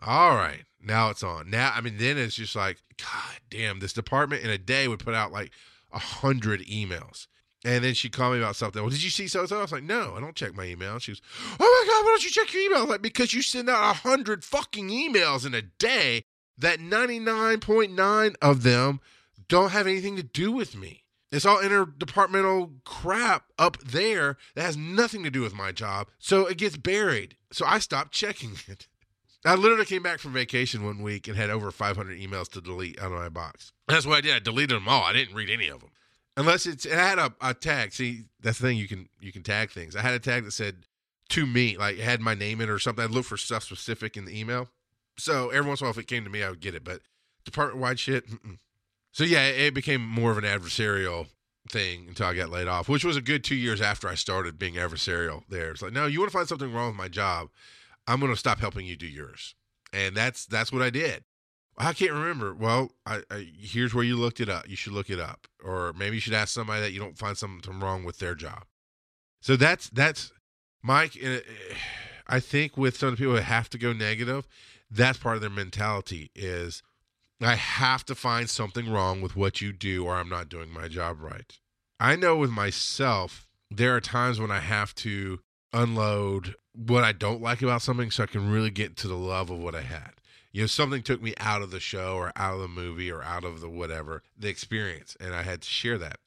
All 0.00 0.36
right 0.36 0.62
now 0.82 1.10
it's 1.10 1.22
on. 1.22 1.50
Now, 1.50 1.72
I 1.74 1.80
mean, 1.80 1.96
then 1.98 2.18
it's 2.18 2.34
just 2.34 2.56
like, 2.56 2.82
God 2.98 3.40
damn, 3.50 3.80
this 3.80 3.92
department 3.92 4.42
in 4.42 4.50
a 4.50 4.58
day 4.58 4.88
would 4.88 5.00
put 5.00 5.14
out 5.14 5.32
like 5.32 5.52
a 5.92 5.98
hundred 5.98 6.60
emails. 6.62 7.26
And 7.64 7.84
then 7.84 7.94
she 7.94 8.10
called 8.10 8.34
me 8.34 8.40
about 8.40 8.56
something. 8.56 8.82
Well, 8.82 8.90
did 8.90 9.04
you 9.04 9.10
see 9.10 9.28
so 9.28 9.46
so? 9.46 9.58
I 9.58 9.62
was 9.62 9.72
like, 9.72 9.84
no, 9.84 10.14
I 10.16 10.20
don't 10.20 10.34
check 10.34 10.56
my 10.56 10.64
email. 10.64 10.98
She 10.98 11.12
was, 11.12 11.22
oh 11.60 11.84
my 11.86 11.92
God, 11.92 12.04
why 12.04 12.10
don't 12.10 12.24
you 12.24 12.30
check 12.30 12.52
your 12.52 12.62
email? 12.64 12.78
I 12.78 12.82
was 12.82 12.90
like, 12.90 13.02
because 13.02 13.32
you 13.32 13.42
send 13.42 13.70
out 13.70 13.90
a 13.90 13.98
hundred 13.98 14.42
fucking 14.44 14.88
emails 14.88 15.46
in 15.46 15.54
a 15.54 15.62
day 15.62 16.24
that 16.58 16.80
99.9 16.80 18.34
of 18.42 18.62
them 18.62 19.00
don't 19.48 19.70
have 19.70 19.86
anything 19.86 20.16
to 20.16 20.22
do 20.22 20.50
with 20.50 20.76
me. 20.76 21.04
It's 21.30 21.46
all 21.46 21.58
interdepartmental 21.58 22.84
crap 22.84 23.46
up 23.58 23.78
there 23.78 24.36
that 24.54 24.62
has 24.62 24.76
nothing 24.76 25.22
to 25.22 25.30
do 25.30 25.40
with 25.40 25.54
my 25.54 25.72
job. 25.72 26.08
So 26.18 26.46
it 26.46 26.58
gets 26.58 26.76
buried. 26.76 27.36
So 27.52 27.64
I 27.64 27.78
stopped 27.78 28.12
checking 28.12 28.56
it. 28.66 28.86
I 29.44 29.54
literally 29.56 29.84
came 29.84 30.02
back 30.02 30.20
from 30.20 30.32
vacation 30.32 30.84
one 30.84 31.02
week 31.02 31.26
and 31.26 31.36
had 31.36 31.50
over 31.50 31.70
500 31.70 32.18
emails 32.18 32.48
to 32.50 32.60
delete 32.60 33.00
out 33.00 33.10
of 33.10 33.18
my 33.18 33.28
box. 33.28 33.72
That's 33.88 34.06
what 34.06 34.18
I 34.18 34.20
did. 34.20 34.34
I 34.34 34.38
deleted 34.38 34.76
them 34.76 34.88
all. 34.88 35.02
I 35.02 35.12
didn't 35.12 35.34
read 35.34 35.50
any 35.50 35.68
of 35.68 35.80
them, 35.80 35.90
unless 36.36 36.66
it's. 36.66 36.86
I 36.86 36.94
had 36.94 37.18
a, 37.18 37.34
a 37.40 37.54
tag. 37.54 37.92
See, 37.92 38.24
that's 38.40 38.58
the 38.58 38.68
thing. 38.68 38.78
You 38.78 38.86
can 38.86 39.08
you 39.20 39.32
can 39.32 39.42
tag 39.42 39.70
things. 39.70 39.96
I 39.96 40.02
had 40.02 40.14
a 40.14 40.20
tag 40.20 40.44
that 40.44 40.52
said 40.52 40.86
to 41.30 41.46
me, 41.46 41.76
like 41.76 41.98
had 41.98 42.20
my 42.20 42.34
name 42.34 42.60
in 42.60 42.68
it 42.68 42.72
or 42.72 42.78
something. 42.78 43.04
I'd 43.04 43.10
look 43.10 43.24
for 43.24 43.36
stuff 43.36 43.64
specific 43.64 44.16
in 44.16 44.26
the 44.26 44.38
email. 44.38 44.68
So 45.18 45.50
every 45.50 45.68
once 45.68 45.80
in 45.80 45.84
a 45.84 45.86
while, 45.86 45.92
if 45.92 45.98
it 45.98 46.06
came 46.06 46.24
to 46.24 46.30
me, 46.30 46.42
I 46.42 46.50
would 46.50 46.60
get 46.60 46.74
it. 46.74 46.84
But 46.84 47.00
department 47.44 47.80
wide 47.80 47.98
shit. 47.98 48.28
Mm-mm. 48.28 48.58
So 49.10 49.24
yeah, 49.24 49.46
it 49.46 49.74
became 49.74 50.06
more 50.06 50.30
of 50.30 50.38
an 50.38 50.44
adversarial 50.44 51.26
thing 51.68 52.06
until 52.08 52.26
I 52.26 52.34
got 52.34 52.50
laid 52.50 52.68
off, 52.68 52.88
which 52.88 53.04
was 53.04 53.16
a 53.16 53.20
good 53.20 53.44
two 53.44 53.54
years 53.54 53.80
after 53.80 54.08
I 54.08 54.14
started 54.14 54.58
being 54.58 54.74
adversarial. 54.74 55.42
There, 55.48 55.72
it's 55.72 55.82
like, 55.82 55.92
no, 55.92 56.06
you 56.06 56.20
want 56.20 56.30
to 56.32 56.38
find 56.38 56.48
something 56.48 56.72
wrong 56.72 56.88
with 56.88 56.96
my 56.96 57.08
job 57.08 57.48
I'm 58.06 58.20
going 58.20 58.32
to 58.32 58.38
stop 58.38 58.58
helping 58.58 58.86
you 58.86 58.96
do 58.96 59.06
yours. 59.06 59.54
And 59.92 60.16
that's 60.16 60.46
that's 60.46 60.72
what 60.72 60.82
I 60.82 60.90
did. 60.90 61.24
I 61.78 61.92
can't 61.92 62.12
remember. 62.12 62.54
Well, 62.54 62.92
I, 63.06 63.22
I, 63.30 63.48
here's 63.58 63.94
where 63.94 64.04
you 64.04 64.16
looked 64.16 64.40
it 64.40 64.48
up. 64.48 64.68
You 64.68 64.76
should 64.76 64.92
look 64.92 65.10
it 65.10 65.18
up, 65.18 65.46
or 65.64 65.92
maybe 65.94 66.16
you 66.16 66.20
should 66.20 66.34
ask 66.34 66.52
somebody 66.52 66.82
that 66.82 66.92
you 66.92 67.00
don't 67.00 67.16
find 67.16 67.36
something 67.36 67.80
wrong 67.80 68.04
with 68.04 68.18
their 68.18 68.34
job. 68.34 68.64
So 69.40 69.56
that's 69.56 69.88
that's 69.88 70.32
Mike. 70.82 71.18
Uh, 71.22 71.38
I 72.26 72.40
think 72.40 72.76
with 72.76 72.96
some 72.96 73.16
people 73.16 73.34
that 73.34 73.42
have 73.44 73.68
to 73.70 73.78
go 73.78 73.92
negative, 73.92 74.46
that's 74.90 75.18
part 75.18 75.36
of 75.36 75.40
their 75.40 75.50
mentality 75.50 76.30
is 76.34 76.82
I 77.40 77.56
have 77.56 78.04
to 78.06 78.14
find 78.14 78.48
something 78.48 78.90
wrong 78.90 79.20
with 79.20 79.34
what 79.34 79.60
you 79.60 79.72
do, 79.72 80.04
or 80.04 80.14
I'm 80.14 80.28
not 80.28 80.48
doing 80.48 80.70
my 80.70 80.88
job 80.88 81.20
right. 81.20 81.58
I 81.98 82.16
know 82.16 82.36
with 82.36 82.50
myself, 82.50 83.48
there 83.70 83.96
are 83.96 84.00
times 84.00 84.38
when 84.38 84.50
I 84.50 84.60
have 84.60 84.94
to 84.96 85.40
unload 85.72 86.54
what 86.74 87.04
I 87.04 87.12
don't 87.12 87.42
like 87.42 87.62
about 87.62 87.82
something 87.82 88.10
so 88.10 88.22
I 88.22 88.26
can 88.26 88.50
really 88.50 88.70
get 88.70 88.96
to 88.98 89.08
the 89.08 89.16
love 89.16 89.50
of 89.50 89.58
what 89.58 89.74
I 89.74 89.82
had. 89.82 90.12
You 90.52 90.62
know, 90.62 90.66
something 90.66 91.02
took 91.02 91.22
me 91.22 91.34
out 91.38 91.62
of 91.62 91.70
the 91.70 91.80
show 91.80 92.16
or 92.16 92.32
out 92.36 92.54
of 92.54 92.60
the 92.60 92.68
movie 92.68 93.10
or 93.10 93.22
out 93.22 93.44
of 93.44 93.60
the 93.60 93.70
whatever, 93.70 94.22
the 94.36 94.48
experience, 94.48 95.16
and 95.18 95.34
I 95.34 95.42
had 95.42 95.62
to 95.62 95.68
share 95.68 95.96
that. 95.98 96.18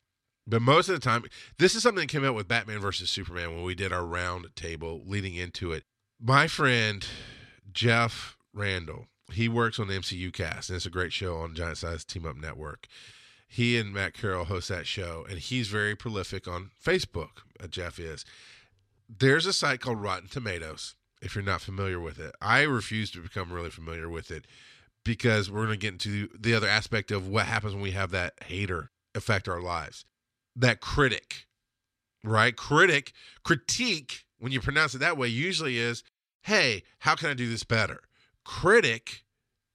But 0.47 0.61
most 0.61 0.89
of 0.89 0.95
the 0.95 1.01
time, 1.01 1.23
this 1.57 1.75
is 1.75 1.83
something 1.83 2.01
that 2.01 2.11
came 2.11 2.25
out 2.25 2.35
with 2.35 2.47
Batman 2.47 2.79
versus 2.79 3.09
Superman 3.09 3.55
when 3.55 3.63
we 3.63 3.75
did 3.75 3.91
our 3.91 4.05
round 4.05 4.47
table 4.55 5.01
leading 5.05 5.35
into 5.35 5.71
it. 5.71 5.83
My 6.19 6.47
friend 6.47 7.05
Jeff 7.71 8.37
Randall, 8.53 9.07
he 9.31 9.49
works 9.49 9.79
on 9.79 9.87
the 9.87 9.95
MCU 9.95 10.31
cast, 10.31 10.69
and 10.69 10.77
it's 10.77 10.85
a 10.85 10.91
great 10.91 11.13
show 11.13 11.37
on 11.37 11.55
Giant 11.55 11.77
Size 11.77 12.05
Team 12.05 12.25
Up 12.25 12.35
Network. 12.35 12.87
He 13.47 13.77
and 13.77 13.93
Matt 13.93 14.13
Carroll 14.13 14.45
host 14.45 14.69
that 14.69 14.87
show, 14.87 15.25
and 15.29 15.39
he's 15.39 15.67
very 15.67 15.95
prolific 15.95 16.47
on 16.47 16.71
Facebook. 16.83 17.41
Uh, 17.59 17.67
Jeff 17.67 17.99
is, 17.99 18.25
there's 19.09 19.45
a 19.45 19.53
site 19.53 19.81
called 19.81 20.01
Rotten 20.01 20.29
Tomatoes. 20.29 20.95
If 21.21 21.35
you're 21.35 21.43
not 21.43 21.61
familiar 21.61 21.99
with 21.99 22.19
it, 22.19 22.35
I 22.41 22.61
refuse 22.61 23.09
to 23.11 23.21
become 23.21 23.51
really 23.51 23.69
familiar 23.69 24.09
with 24.09 24.29
it 24.31 24.45
because 25.03 25.49
we're 25.49 25.65
going 25.65 25.79
to 25.79 25.91
get 25.91 25.93
into 25.93 26.29
the 26.37 26.53
other 26.53 26.67
aspect 26.67 27.11
of 27.11 27.27
what 27.27 27.45
happens 27.45 27.73
when 27.73 27.83
we 27.83 27.91
have 27.91 28.11
that 28.11 28.33
hater 28.45 28.91
affect 29.13 29.47
our 29.47 29.61
lives. 29.61 30.05
That 30.55 30.81
critic, 30.81 31.47
right? 32.23 32.55
Critic, 32.55 33.13
critique, 33.43 34.25
when 34.39 34.51
you 34.51 34.59
pronounce 34.59 34.93
it 34.93 34.99
that 34.99 35.17
way, 35.17 35.27
usually 35.27 35.77
is, 35.77 36.03
hey, 36.43 36.83
how 36.99 37.15
can 37.15 37.29
I 37.29 37.33
do 37.33 37.49
this 37.49 37.63
better? 37.63 38.01
Critic, 38.43 39.23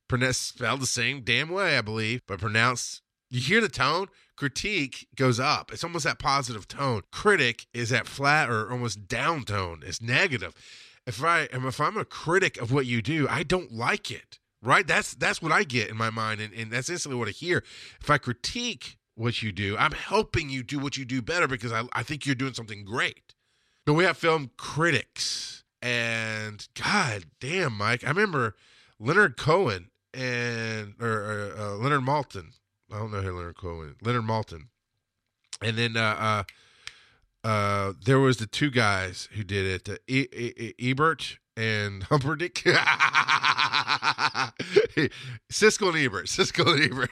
pronounced 0.08 0.46
spelled 0.46 0.80
the 0.80 0.86
same 0.86 1.22
damn 1.22 1.48
way, 1.48 1.78
I 1.78 1.80
believe, 1.80 2.22
but 2.26 2.40
pronounced, 2.40 3.02
you 3.28 3.40
hear 3.40 3.60
the 3.60 3.68
tone? 3.68 4.08
Critique 4.40 5.06
goes 5.16 5.38
up. 5.38 5.70
It's 5.70 5.84
almost 5.84 6.04
that 6.04 6.18
positive 6.18 6.66
tone. 6.66 7.02
Critic 7.12 7.66
is 7.74 7.90
that 7.90 8.06
flat 8.06 8.48
or 8.48 8.72
almost 8.72 9.06
down 9.06 9.44
tone. 9.44 9.82
It's 9.84 10.00
negative. 10.00 10.54
If 11.06 11.22
I 11.22 11.40
if 11.52 11.78
I'm 11.78 11.98
a 11.98 12.06
critic 12.06 12.56
of 12.56 12.72
what 12.72 12.86
you 12.86 13.02
do, 13.02 13.28
I 13.28 13.42
don't 13.42 13.70
like 13.70 14.10
it. 14.10 14.38
Right? 14.62 14.86
That's 14.86 15.12
that's 15.14 15.42
what 15.42 15.52
I 15.52 15.62
get 15.62 15.90
in 15.90 15.96
my 15.96 16.08
mind, 16.08 16.40
and, 16.40 16.54
and 16.54 16.70
that's 16.70 16.88
instantly 16.88 17.18
what 17.18 17.28
I 17.28 17.32
hear. 17.32 17.62
If 18.00 18.08
I 18.08 18.16
critique 18.16 18.96
what 19.14 19.42
you 19.42 19.52
do, 19.52 19.76
I'm 19.76 19.92
helping 19.92 20.48
you 20.48 20.62
do 20.62 20.78
what 20.78 20.96
you 20.96 21.04
do 21.04 21.20
better 21.20 21.46
because 21.46 21.72
I, 21.72 21.82
I 21.92 22.02
think 22.02 22.24
you're 22.24 22.34
doing 22.34 22.54
something 22.54 22.82
great. 22.82 23.34
But 23.84 23.92
we 23.92 24.04
have 24.04 24.16
film 24.16 24.52
critics, 24.56 25.64
and 25.82 26.66
God 26.74 27.26
damn, 27.40 27.76
Mike, 27.76 28.04
I 28.04 28.08
remember 28.08 28.54
Leonard 28.98 29.36
Cohen 29.36 29.90
and 30.14 30.94
or, 30.98 31.54
uh, 31.58 31.74
Leonard 31.74 32.02
Maltin. 32.02 32.54
I 32.92 32.98
don't 32.98 33.12
know 33.12 33.20
who 33.22 33.36
Leonard 33.36 33.56
Cohen. 33.56 33.96
Leonard 34.02 34.24
Maltin, 34.24 34.68
and 35.62 35.76
then 35.78 35.96
uh, 35.96 36.44
uh, 37.44 37.46
uh, 37.46 37.92
there 38.04 38.18
was 38.18 38.38
the 38.38 38.46
two 38.46 38.70
guys 38.70 39.28
who 39.32 39.44
did 39.44 39.66
it, 39.66 39.88
uh, 39.88 39.96
e- 40.06 40.26
e- 40.32 40.74
Ebert 40.90 41.38
and 41.56 42.02
Humperdinck. 42.10 42.54
Siskel 45.50 45.88
and 45.88 45.98
Ebert. 45.98 46.26
Siskel 46.26 46.74
and 46.74 46.82
Ebert. 46.92 47.10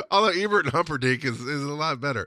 Although 0.10 0.32
Ebert 0.38 0.66
and 0.66 0.74
Humperdinck 0.74 1.24
is, 1.24 1.40
is 1.40 1.62
a 1.62 1.74
lot 1.74 2.00
better. 2.00 2.26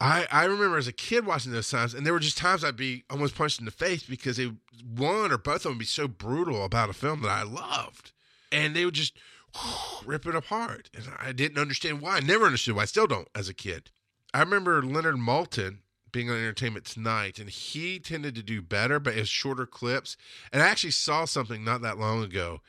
I, 0.00 0.28
I 0.30 0.44
remember 0.44 0.78
as 0.78 0.86
a 0.86 0.92
kid 0.92 1.26
watching 1.26 1.50
those 1.52 1.68
times, 1.70 1.92
and 1.92 2.06
there 2.06 2.12
were 2.12 2.20
just 2.20 2.38
times 2.38 2.62
I'd 2.62 2.76
be 2.76 3.04
almost 3.10 3.34
punched 3.34 3.58
in 3.58 3.64
the 3.64 3.72
face 3.72 4.04
because 4.04 4.36
they 4.36 4.52
one 4.96 5.32
or 5.32 5.38
both 5.38 5.56
of 5.56 5.62
them 5.64 5.72
would 5.72 5.80
be 5.80 5.84
so 5.86 6.06
brutal 6.06 6.64
about 6.64 6.88
a 6.88 6.92
film 6.92 7.22
that 7.22 7.30
I 7.30 7.42
loved, 7.42 8.12
and 8.52 8.76
they 8.76 8.84
would 8.84 8.94
just 8.94 9.16
rip 10.04 10.26
it 10.26 10.34
apart, 10.34 10.90
and 10.94 11.04
I 11.18 11.32
didn't 11.32 11.58
understand 11.58 12.00
why. 12.00 12.16
I 12.16 12.20
never 12.20 12.46
understood 12.46 12.76
why. 12.76 12.82
I 12.82 12.86
still 12.86 13.06
don't 13.06 13.28
as 13.34 13.48
a 13.48 13.54
kid. 13.54 13.90
I 14.32 14.40
remember 14.40 14.82
Leonard 14.82 15.16
Maltin 15.16 15.78
being 16.12 16.30
on 16.30 16.36
Entertainment 16.36 16.84
Tonight, 16.84 17.38
and 17.38 17.50
he 17.50 17.98
tended 17.98 18.34
to 18.34 18.42
do 18.42 18.62
better, 18.62 18.98
but 18.98 19.14
as 19.14 19.28
shorter 19.28 19.66
clips. 19.66 20.16
And 20.52 20.62
I 20.62 20.68
actually 20.68 20.92
saw 20.92 21.24
something 21.24 21.64
not 21.64 21.82
that 21.82 21.98
long 21.98 22.22
ago, 22.22 22.60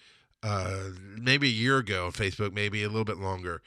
uh, 0.43 0.89
maybe 1.17 1.47
a 1.47 1.51
year 1.51 1.77
ago 1.77 2.07
on 2.07 2.11
Facebook, 2.11 2.53
maybe 2.53 2.83
a 2.83 2.87
little 2.87 3.05
bit 3.05 3.17
longer, 3.17 3.61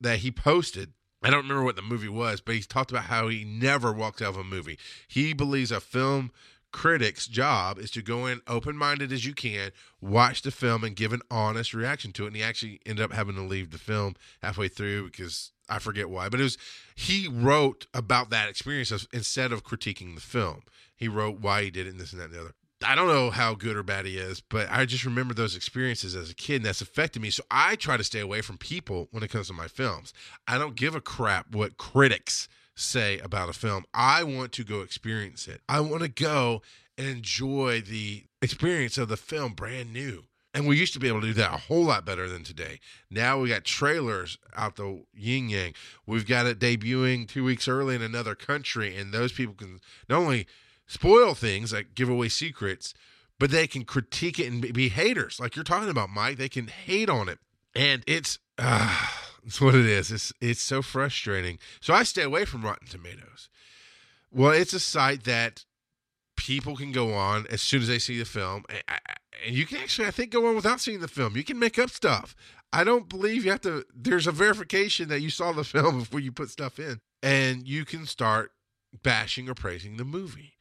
that 0.00 0.20
he 0.20 0.30
posted. 0.30 0.92
I 1.22 1.30
don't 1.30 1.42
remember 1.42 1.64
what 1.64 1.76
the 1.76 1.82
movie 1.82 2.08
was, 2.08 2.40
but 2.40 2.54
he 2.54 2.60
talked 2.62 2.90
about 2.90 3.04
how 3.04 3.28
he 3.28 3.44
never 3.44 3.92
walked 3.92 4.22
out 4.22 4.30
of 4.30 4.36
a 4.36 4.44
movie. 4.44 4.78
He 5.08 5.32
believes 5.32 5.72
a 5.72 5.80
film 5.80 6.30
critic's 6.72 7.26
job 7.26 7.78
is 7.78 7.90
to 7.92 8.02
go 8.02 8.26
in 8.26 8.40
open 8.46 8.76
minded 8.76 9.12
as 9.12 9.24
you 9.24 9.34
can, 9.34 9.70
watch 10.00 10.42
the 10.42 10.50
film, 10.50 10.84
and 10.84 10.96
give 10.96 11.12
an 11.12 11.22
honest 11.30 11.74
reaction 11.74 12.12
to 12.12 12.24
it. 12.24 12.28
And 12.28 12.36
he 12.36 12.42
actually 12.42 12.80
ended 12.86 13.04
up 13.04 13.12
having 13.12 13.34
to 13.36 13.42
leave 13.42 13.70
the 13.70 13.78
film 13.78 14.16
halfway 14.42 14.68
through 14.68 15.06
because 15.06 15.52
I 15.68 15.78
forget 15.78 16.08
why, 16.08 16.28
but 16.28 16.40
it 16.40 16.44
was 16.44 16.58
he 16.94 17.28
wrote 17.28 17.86
about 17.92 18.30
that 18.30 18.48
experience 18.48 18.90
of, 18.90 19.06
instead 19.12 19.52
of 19.52 19.64
critiquing 19.64 20.14
the 20.14 20.20
film. 20.20 20.62
He 20.96 21.08
wrote 21.08 21.40
why 21.40 21.62
he 21.62 21.70
did 21.70 21.86
it 21.86 21.90
and 21.90 22.00
this 22.00 22.12
and 22.12 22.20
that 22.20 22.26
and 22.26 22.34
the 22.34 22.40
other. 22.40 22.54
I 22.84 22.94
don't 22.94 23.08
know 23.08 23.30
how 23.30 23.54
good 23.54 23.76
or 23.76 23.82
bad 23.82 24.06
he 24.06 24.18
is, 24.18 24.40
but 24.40 24.68
I 24.70 24.84
just 24.84 25.04
remember 25.04 25.34
those 25.34 25.56
experiences 25.56 26.14
as 26.14 26.30
a 26.30 26.34
kid 26.34 26.56
and 26.56 26.64
that's 26.64 26.80
affected 26.80 27.20
me. 27.20 27.30
So 27.30 27.42
I 27.50 27.74
try 27.74 27.96
to 27.96 28.04
stay 28.04 28.20
away 28.20 28.40
from 28.40 28.56
people 28.56 29.08
when 29.10 29.22
it 29.22 29.30
comes 29.30 29.48
to 29.48 29.52
my 29.52 29.66
films. 29.66 30.12
I 30.46 30.58
don't 30.58 30.76
give 30.76 30.94
a 30.94 31.00
crap 31.00 31.54
what 31.54 31.76
critics 31.76 32.48
say 32.80 33.18
about 33.18 33.48
a 33.48 33.52
film. 33.52 33.84
I 33.92 34.24
want 34.24 34.52
to 34.52 34.64
go 34.64 34.80
experience 34.80 35.48
it. 35.48 35.60
I 35.68 35.80
want 35.80 36.02
to 36.02 36.08
go 36.08 36.62
and 36.96 37.06
enjoy 37.06 37.80
the 37.80 38.24
experience 38.42 38.98
of 38.98 39.08
the 39.08 39.16
film 39.16 39.52
brand 39.52 39.92
new. 39.92 40.24
And 40.54 40.66
we 40.66 40.76
used 40.76 40.94
to 40.94 40.98
be 40.98 41.08
able 41.08 41.20
to 41.20 41.28
do 41.28 41.34
that 41.34 41.54
a 41.54 41.58
whole 41.58 41.84
lot 41.84 42.04
better 42.04 42.28
than 42.28 42.42
today. 42.42 42.80
Now 43.10 43.38
we 43.38 43.50
got 43.50 43.64
trailers 43.64 44.38
out 44.56 44.76
the 44.76 45.04
yin 45.14 45.50
yang. 45.50 45.74
We've 46.06 46.26
got 46.26 46.46
it 46.46 46.58
debuting 46.58 47.28
two 47.28 47.44
weeks 47.44 47.68
early 47.68 47.94
in 47.94 48.02
another 48.02 48.34
country, 48.34 48.96
and 48.96 49.12
those 49.12 49.32
people 49.32 49.54
can 49.54 49.78
not 50.08 50.20
only 50.20 50.46
spoil 50.86 51.34
things 51.34 51.72
like 51.72 51.94
give 51.94 52.08
away 52.08 52.28
secrets, 52.30 52.94
but 53.38 53.50
they 53.50 53.66
can 53.66 53.84
critique 53.84 54.40
it 54.40 54.50
and 54.50 54.72
be 54.72 54.88
haters, 54.88 55.38
like 55.38 55.54
you're 55.54 55.64
talking 55.64 55.90
about, 55.90 56.10
Mike. 56.10 56.38
They 56.38 56.48
can 56.48 56.66
hate 56.66 57.08
on 57.08 57.28
it, 57.28 57.38
and 57.74 58.02
it's 58.06 58.38
uh, 58.58 59.06
it's 59.44 59.60
what 59.60 59.74
it 59.74 59.86
is. 59.86 60.10
It's 60.10 60.32
it's 60.40 60.60
so 60.60 60.82
frustrating. 60.82 61.58
So 61.80 61.94
I 61.94 62.02
stay 62.02 62.22
away 62.22 62.44
from 62.44 62.62
Rotten 62.62 62.88
Tomatoes. 62.88 63.48
Well, 64.30 64.52
it's 64.52 64.72
a 64.72 64.80
site 64.80 65.24
that 65.24 65.64
people 66.36 66.76
can 66.76 66.92
go 66.92 67.14
on 67.14 67.46
as 67.50 67.60
soon 67.60 67.82
as 67.82 67.88
they 67.88 67.98
see 67.98 68.18
the 68.18 68.24
film. 68.24 68.64
And 69.44 69.54
you 69.54 69.66
can 69.66 69.78
actually, 69.78 70.06
I 70.06 70.10
think, 70.10 70.30
go 70.30 70.46
on 70.46 70.54
without 70.54 70.80
seeing 70.80 71.00
the 71.00 71.08
film. 71.08 71.36
You 71.36 71.44
can 71.44 71.58
make 71.58 71.78
up 71.78 71.90
stuff. 71.90 72.34
I 72.72 72.84
don't 72.84 73.08
believe 73.08 73.44
you 73.44 73.50
have 73.50 73.60
to, 73.62 73.84
there's 73.94 74.26
a 74.26 74.32
verification 74.32 75.08
that 75.08 75.20
you 75.20 75.30
saw 75.30 75.52
the 75.52 75.64
film 75.64 76.00
before 76.00 76.20
you 76.20 76.32
put 76.32 76.50
stuff 76.50 76.78
in. 76.78 77.00
And 77.22 77.66
you 77.66 77.84
can 77.84 78.06
start 78.06 78.52
bashing 79.02 79.48
or 79.48 79.54
praising 79.54 79.96
the 79.96 80.04
movie. 80.04 80.54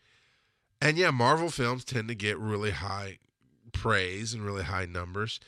And 0.82 0.98
yeah, 0.98 1.12
Marvel 1.12 1.50
films 1.50 1.84
tend 1.84 2.08
to 2.08 2.16
get 2.16 2.38
really 2.38 2.72
high 2.72 3.20
praise 3.72 4.34
and 4.34 4.44
really 4.44 4.64
high 4.64 4.86
numbers. 4.86 5.40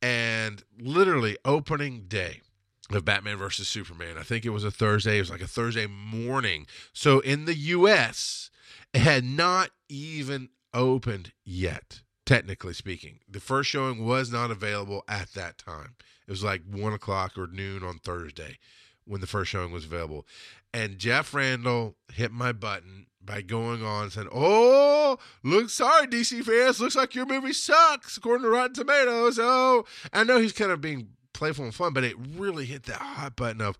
And 0.00 0.62
literally, 0.78 1.36
opening 1.44 2.04
day 2.08 2.42
of 2.90 3.04
Batman 3.04 3.36
versus 3.36 3.68
Superman, 3.68 4.16
I 4.18 4.22
think 4.22 4.44
it 4.44 4.50
was 4.50 4.64
a 4.64 4.70
Thursday, 4.70 5.16
it 5.16 5.20
was 5.20 5.30
like 5.30 5.40
a 5.40 5.46
Thursday 5.46 5.86
morning. 5.86 6.66
So 6.92 7.20
in 7.20 7.44
the 7.46 7.54
US, 7.54 8.50
it 8.92 9.00
had 9.00 9.24
not 9.24 9.70
even 9.88 10.50
opened 10.72 11.32
yet, 11.44 12.02
technically 12.26 12.74
speaking. 12.74 13.20
The 13.28 13.40
first 13.40 13.70
showing 13.70 14.04
was 14.04 14.30
not 14.30 14.50
available 14.50 15.04
at 15.08 15.32
that 15.34 15.58
time. 15.58 15.96
It 16.26 16.30
was 16.30 16.44
like 16.44 16.62
one 16.70 16.92
o'clock 16.92 17.38
or 17.38 17.46
noon 17.46 17.82
on 17.82 17.98
Thursday 17.98 18.58
when 19.04 19.20
the 19.20 19.26
first 19.26 19.50
showing 19.50 19.72
was 19.72 19.84
available. 19.84 20.26
And 20.72 20.98
Jeff 20.98 21.34
Randall 21.34 21.96
hit 22.12 22.32
my 22.32 22.52
button 22.52 23.06
by 23.22 23.42
going 23.42 23.84
on 23.84 24.04
and 24.04 24.12
saying, 24.12 24.28
Oh, 24.32 25.18
look, 25.42 25.70
sorry, 25.70 26.06
DC 26.06 26.42
fans. 26.42 26.80
Looks 26.80 26.96
like 26.96 27.14
your 27.14 27.26
movie 27.26 27.52
sucks, 27.52 28.16
according 28.16 28.44
to 28.44 28.50
Rotten 28.50 28.74
Tomatoes. 28.74 29.38
Oh, 29.40 29.84
I 30.12 30.24
know 30.24 30.38
he's 30.38 30.52
kind 30.52 30.72
of 30.72 30.80
being 30.80 31.08
playful 31.34 31.64
and 31.64 31.74
fun, 31.74 31.92
but 31.92 32.04
it 32.04 32.16
really 32.18 32.64
hit 32.64 32.84
that 32.84 33.00
hot 33.00 33.36
button 33.36 33.60
of, 33.60 33.78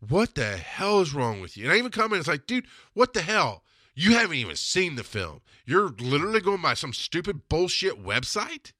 What 0.00 0.34
the 0.34 0.56
hell 0.56 1.00
is 1.00 1.14
wrong 1.14 1.40
with 1.40 1.56
you? 1.56 1.64
And 1.64 1.72
I 1.72 1.76
even 1.76 1.90
commented, 1.90 2.20
It's 2.20 2.28
like, 2.28 2.46
dude, 2.46 2.66
what 2.94 3.12
the 3.12 3.22
hell? 3.22 3.62
You 3.94 4.12
haven't 4.12 4.36
even 4.36 4.56
seen 4.56 4.96
the 4.96 5.04
film. 5.04 5.40
You're 5.64 5.90
literally 6.00 6.40
going 6.40 6.62
by 6.62 6.74
some 6.74 6.92
stupid 6.92 7.48
bullshit 7.48 8.02
website. 8.02 8.72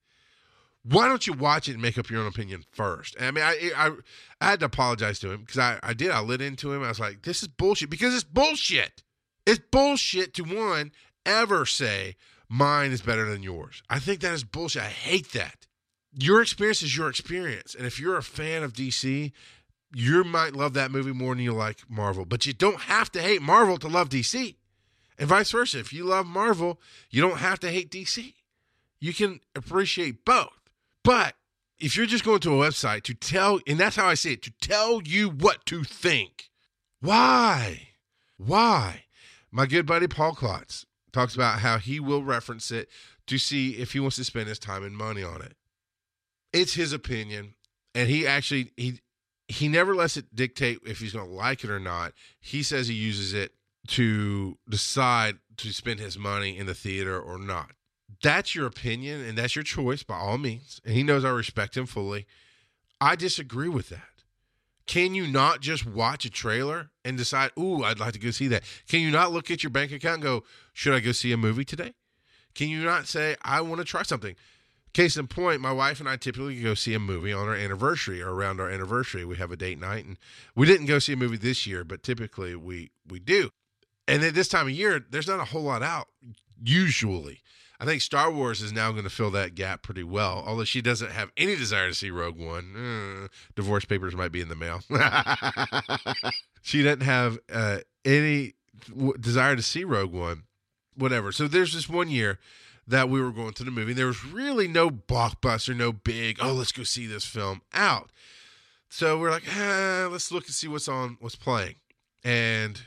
Why 0.82 1.08
don't 1.08 1.26
you 1.26 1.32
watch 1.32 1.68
it 1.68 1.74
and 1.74 1.82
make 1.82 1.96
up 1.96 2.10
your 2.10 2.20
own 2.20 2.26
opinion 2.26 2.64
first? 2.72 3.16
I 3.18 3.30
mean, 3.30 3.44
I 3.44 3.70
I, 3.76 3.90
I 4.40 4.50
had 4.50 4.60
to 4.60 4.66
apologize 4.66 5.18
to 5.20 5.30
him 5.30 5.40
because 5.40 5.58
I, 5.58 5.78
I 5.82 5.94
did. 5.94 6.10
I 6.10 6.20
lit 6.20 6.42
into 6.42 6.72
him. 6.72 6.82
I 6.82 6.88
was 6.88 7.00
like, 7.00 7.22
this 7.22 7.42
is 7.42 7.48
bullshit 7.48 7.90
because 7.90 8.14
it's 8.14 8.24
bullshit. 8.24 9.02
It's 9.46 9.62
bullshit 9.70 10.34
to 10.34 10.42
one 10.42 10.92
ever 11.24 11.64
say 11.64 12.16
mine 12.48 12.92
is 12.92 13.00
better 13.00 13.30
than 13.30 13.42
yours. 13.42 13.82
I 13.88 13.98
think 13.98 14.20
that 14.20 14.34
is 14.34 14.44
bullshit. 14.44 14.82
I 14.82 14.86
hate 14.86 15.32
that. 15.32 15.66
Your 16.16 16.42
experience 16.42 16.82
is 16.82 16.96
your 16.96 17.08
experience. 17.08 17.74
And 17.74 17.86
if 17.86 17.98
you're 17.98 18.16
a 18.16 18.22
fan 18.22 18.62
of 18.62 18.72
DC, 18.72 19.32
you 19.94 20.24
might 20.24 20.54
love 20.54 20.74
that 20.74 20.90
movie 20.90 21.12
more 21.12 21.34
than 21.34 21.44
you 21.44 21.52
like 21.52 21.82
Marvel. 21.88 22.24
But 22.24 22.46
you 22.46 22.52
don't 22.52 22.80
have 22.82 23.10
to 23.12 23.22
hate 23.22 23.42
Marvel 23.42 23.78
to 23.78 23.88
love 23.88 24.08
DC. 24.08 24.56
And 25.18 25.28
vice 25.28 25.52
versa. 25.52 25.78
If 25.78 25.92
you 25.92 26.04
love 26.04 26.26
Marvel, 26.26 26.80
you 27.10 27.22
don't 27.22 27.38
have 27.38 27.60
to 27.60 27.70
hate 27.70 27.90
DC. 27.90 28.34
You 29.00 29.14
can 29.14 29.40
appreciate 29.54 30.24
both. 30.24 30.70
But 31.02 31.34
if 31.78 31.96
you're 31.96 32.06
just 32.06 32.24
going 32.24 32.40
to 32.40 32.62
a 32.62 32.68
website 32.68 33.02
to 33.04 33.14
tell, 33.14 33.60
and 33.66 33.78
that's 33.78 33.96
how 33.96 34.06
I 34.06 34.14
see 34.14 34.32
it, 34.32 34.42
to 34.42 34.52
tell 34.60 35.02
you 35.02 35.28
what 35.28 35.66
to 35.66 35.84
think, 35.84 36.50
why? 37.00 37.88
Why? 38.36 39.04
My 39.52 39.66
good 39.66 39.86
buddy 39.86 40.08
Paul 40.08 40.34
Klotz 40.34 40.86
talks 41.12 41.34
about 41.34 41.60
how 41.60 41.78
he 41.78 42.00
will 42.00 42.24
reference 42.24 42.70
it 42.70 42.88
to 43.26 43.38
see 43.38 43.72
if 43.72 43.92
he 43.92 44.00
wants 44.00 44.16
to 44.16 44.24
spend 44.24 44.48
his 44.48 44.58
time 44.58 44.82
and 44.82 44.96
money 44.96 45.22
on 45.22 45.42
it. 45.42 45.54
It's 46.54 46.74
his 46.74 46.92
opinion, 46.92 47.54
and 47.94 48.08
he 48.08 48.26
actually 48.26 48.70
he 48.76 49.00
he 49.48 49.68
never 49.68 49.94
lets 49.94 50.16
it 50.16 50.34
dictate 50.34 50.78
if 50.86 51.00
he's 51.00 51.12
going 51.12 51.28
to 51.28 51.34
like 51.34 51.64
it 51.64 51.70
or 51.70 51.80
not. 51.80 52.12
He 52.40 52.62
says 52.62 52.88
he 52.88 52.94
uses 52.94 53.34
it 53.34 53.52
to 53.88 54.56
decide 54.68 55.38
to 55.58 55.72
spend 55.72 56.00
his 56.00 56.16
money 56.16 56.56
in 56.56 56.66
the 56.66 56.74
theater 56.74 57.20
or 57.20 57.38
not. 57.38 57.72
That's 58.22 58.54
your 58.54 58.66
opinion 58.66 59.22
and 59.22 59.36
that's 59.36 59.54
your 59.54 59.64
choice 59.64 60.02
by 60.02 60.16
all 60.16 60.38
means. 60.38 60.80
And 60.84 60.94
he 60.94 61.02
knows 61.02 61.24
I 61.24 61.30
respect 61.30 61.76
him 61.76 61.86
fully. 61.86 62.26
I 63.00 63.16
disagree 63.16 63.68
with 63.68 63.90
that. 63.90 64.00
Can 64.86 65.14
you 65.14 65.26
not 65.26 65.60
just 65.60 65.84
watch 65.84 66.24
a 66.24 66.30
trailer 66.30 66.90
and 67.04 67.16
decide, 67.16 67.50
ooh, 67.58 67.82
I'd 67.82 67.98
like 67.98 68.12
to 68.12 68.18
go 68.18 68.30
see 68.30 68.48
that? 68.48 68.62
Can 68.88 69.00
you 69.00 69.10
not 69.10 69.32
look 69.32 69.50
at 69.50 69.62
your 69.62 69.70
bank 69.70 69.92
account 69.92 70.14
and 70.14 70.22
go, 70.22 70.44
should 70.72 70.94
I 70.94 71.00
go 71.00 71.12
see 71.12 71.32
a 71.32 71.36
movie 71.36 71.64
today? 71.64 71.94
Can 72.54 72.68
you 72.68 72.84
not 72.84 73.06
say, 73.06 73.36
I 73.42 73.60
want 73.60 73.80
to 73.80 73.84
try 73.84 74.02
something? 74.02 74.36
Case 74.94 75.16
in 75.16 75.26
point, 75.26 75.60
my 75.60 75.72
wife 75.72 75.98
and 75.98 76.08
I 76.08 76.16
typically 76.16 76.60
go 76.62 76.74
see 76.74 76.94
a 76.94 77.00
movie 77.00 77.32
on 77.32 77.48
our 77.48 77.54
anniversary 77.54 78.22
or 78.22 78.32
around 78.32 78.60
our 78.60 78.70
anniversary. 78.70 79.24
We 79.24 79.36
have 79.36 79.50
a 79.50 79.56
date 79.56 79.80
night, 79.80 80.04
and 80.04 80.16
we 80.54 80.68
didn't 80.68 80.86
go 80.86 81.00
see 81.00 81.14
a 81.14 81.16
movie 81.16 81.36
this 81.36 81.66
year, 81.66 81.82
but 81.82 82.04
typically 82.04 82.54
we 82.54 82.92
we 83.08 83.18
do. 83.18 83.50
And 84.06 84.22
at 84.22 84.34
this 84.34 84.46
time 84.46 84.66
of 84.66 84.72
year, 84.72 85.04
there's 85.10 85.26
not 85.26 85.40
a 85.40 85.46
whole 85.46 85.62
lot 85.62 85.82
out 85.82 86.06
usually. 86.62 87.40
I 87.80 87.84
think 87.84 88.02
Star 88.02 88.30
Wars 88.30 88.62
is 88.62 88.72
now 88.72 88.92
going 88.92 89.02
to 89.02 89.10
fill 89.10 89.32
that 89.32 89.56
gap 89.56 89.82
pretty 89.82 90.04
well. 90.04 90.44
Although 90.46 90.64
she 90.64 90.80
doesn't 90.80 91.10
have 91.10 91.32
any 91.36 91.56
desire 91.56 91.88
to 91.88 91.94
see 91.94 92.10
Rogue 92.10 92.38
One, 92.38 92.76
uh, 93.24 93.28
divorce 93.56 93.84
papers 93.84 94.14
might 94.14 94.30
be 94.30 94.40
in 94.40 94.48
the 94.48 94.54
mail. 94.54 94.80
she 96.62 96.84
doesn't 96.84 97.02
have 97.02 97.38
uh, 97.52 97.78
any 98.04 98.54
desire 99.18 99.56
to 99.56 99.62
see 99.62 99.82
Rogue 99.82 100.12
One, 100.12 100.44
whatever. 100.96 101.32
So 101.32 101.48
there's 101.48 101.74
this 101.74 101.88
one 101.88 102.08
year 102.08 102.38
that 102.86 103.08
we 103.08 103.20
were 103.20 103.32
going 103.32 103.52
to 103.54 103.64
the 103.64 103.70
movie. 103.70 103.92
There 103.92 104.06
was 104.06 104.24
really 104.24 104.68
no 104.68 104.90
blockbuster, 104.90 105.76
no 105.76 105.92
big. 105.92 106.38
Oh, 106.40 106.52
let's 106.52 106.72
go 106.72 106.82
see 106.82 107.06
this 107.06 107.24
film 107.24 107.62
out. 107.72 108.10
So 108.88 109.18
we're 109.18 109.30
like, 109.30 109.56
eh, 109.56 110.06
let's 110.06 110.30
look 110.30 110.46
and 110.46 110.54
see 110.54 110.68
what's 110.68 110.86
on, 110.86 111.16
what's 111.20 111.34
playing, 111.34 111.76
and 112.22 112.80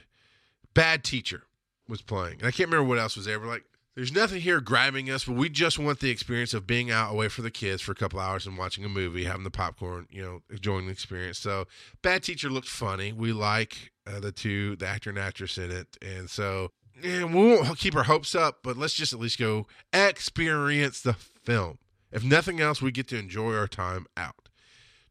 Bad 0.73 1.03
Teacher 1.03 1.43
was 1.89 2.01
playing. 2.01 2.37
And 2.39 2.47
I 2.47 2.51
can't 2.51 2.69
remember 2.69 2.87
what 2.87 2.99
else 2.99 3.17
was 3.17 3.25
there. 3.25 3.39
We're 3.39 3.47
like, 3.47 3.65
There's 3.95 4.13
nothing 4.13 4.41
here 4.41 4.61
grabbing 4.61 5.09
us, 5.09 5.25
but 5.25 5.35
we 5.35 5.49
just 5.49 5.79
want 5.79 5.99
the 5.99 6.09
experience 6.09 6.53
of 6.53 6.67
being 6.67 6.91
out 6.91 7.11
away 7.11 7.27
for 7.27 7.41
the 7.41 7.51
kids 7.51 7.81
for 7.81 7.91
a 7.91 7.95
couple 7.95 8.19
hours 8.19 8.45
and 8.45 8.57
watching 8.57 8.85
a 8.85 8.89
movie, 8.89 9.25
having 9.25 9.43
the 9.43 9.51
popcorn, 9.51 10.07
you 10.09 10.21
know, 10.21 10.43
enjoying 10.49 10.85
the 10.85 10.91
experience. 10.91 11.39
So, 11.39 11.65
Bad 12.03 12.23
Teacher 12.23 12.49
looked 12.49 12.69
funny. 12.69 13.11
We 13.11 13.33
like 13.33 13.91
uh, 14.05 14.19
the 14.19 14.31
two, 14.31 14.75
the 14.77 14.87
actor 14.87 15.09
and 15.09 15.19
actress 15.19 15.57
in 15.57 15.71
it, 15.71 15.97
and 16.01 16.29
so 16.29 16.71
yeah, 17.01 17.23
we 17.25 17.35
won't 17.35 17.77
keep 17.77 17.95
our 17.95 18.03
hopes 18.03 18.35
up, 18.35 18.59
but 18.63 18.77
let's 18.77 18.93
just 18.93 19.13
at 19.13 19.19
least 19.19 19.39
go 19.39 19.67
experience 19.93 21.01
the 21.01 21.13
film. 21.13 21.77
If 22.11 22.23
nothing 22.23 22.59
else, 22.59 22.81
we 22.81 22.91
get 22.91 23.07
to 23.09 23.19
enjoy 23.19 23.55
our 23.55 23.67
time 23.67 24.07
out. 24.15 24.49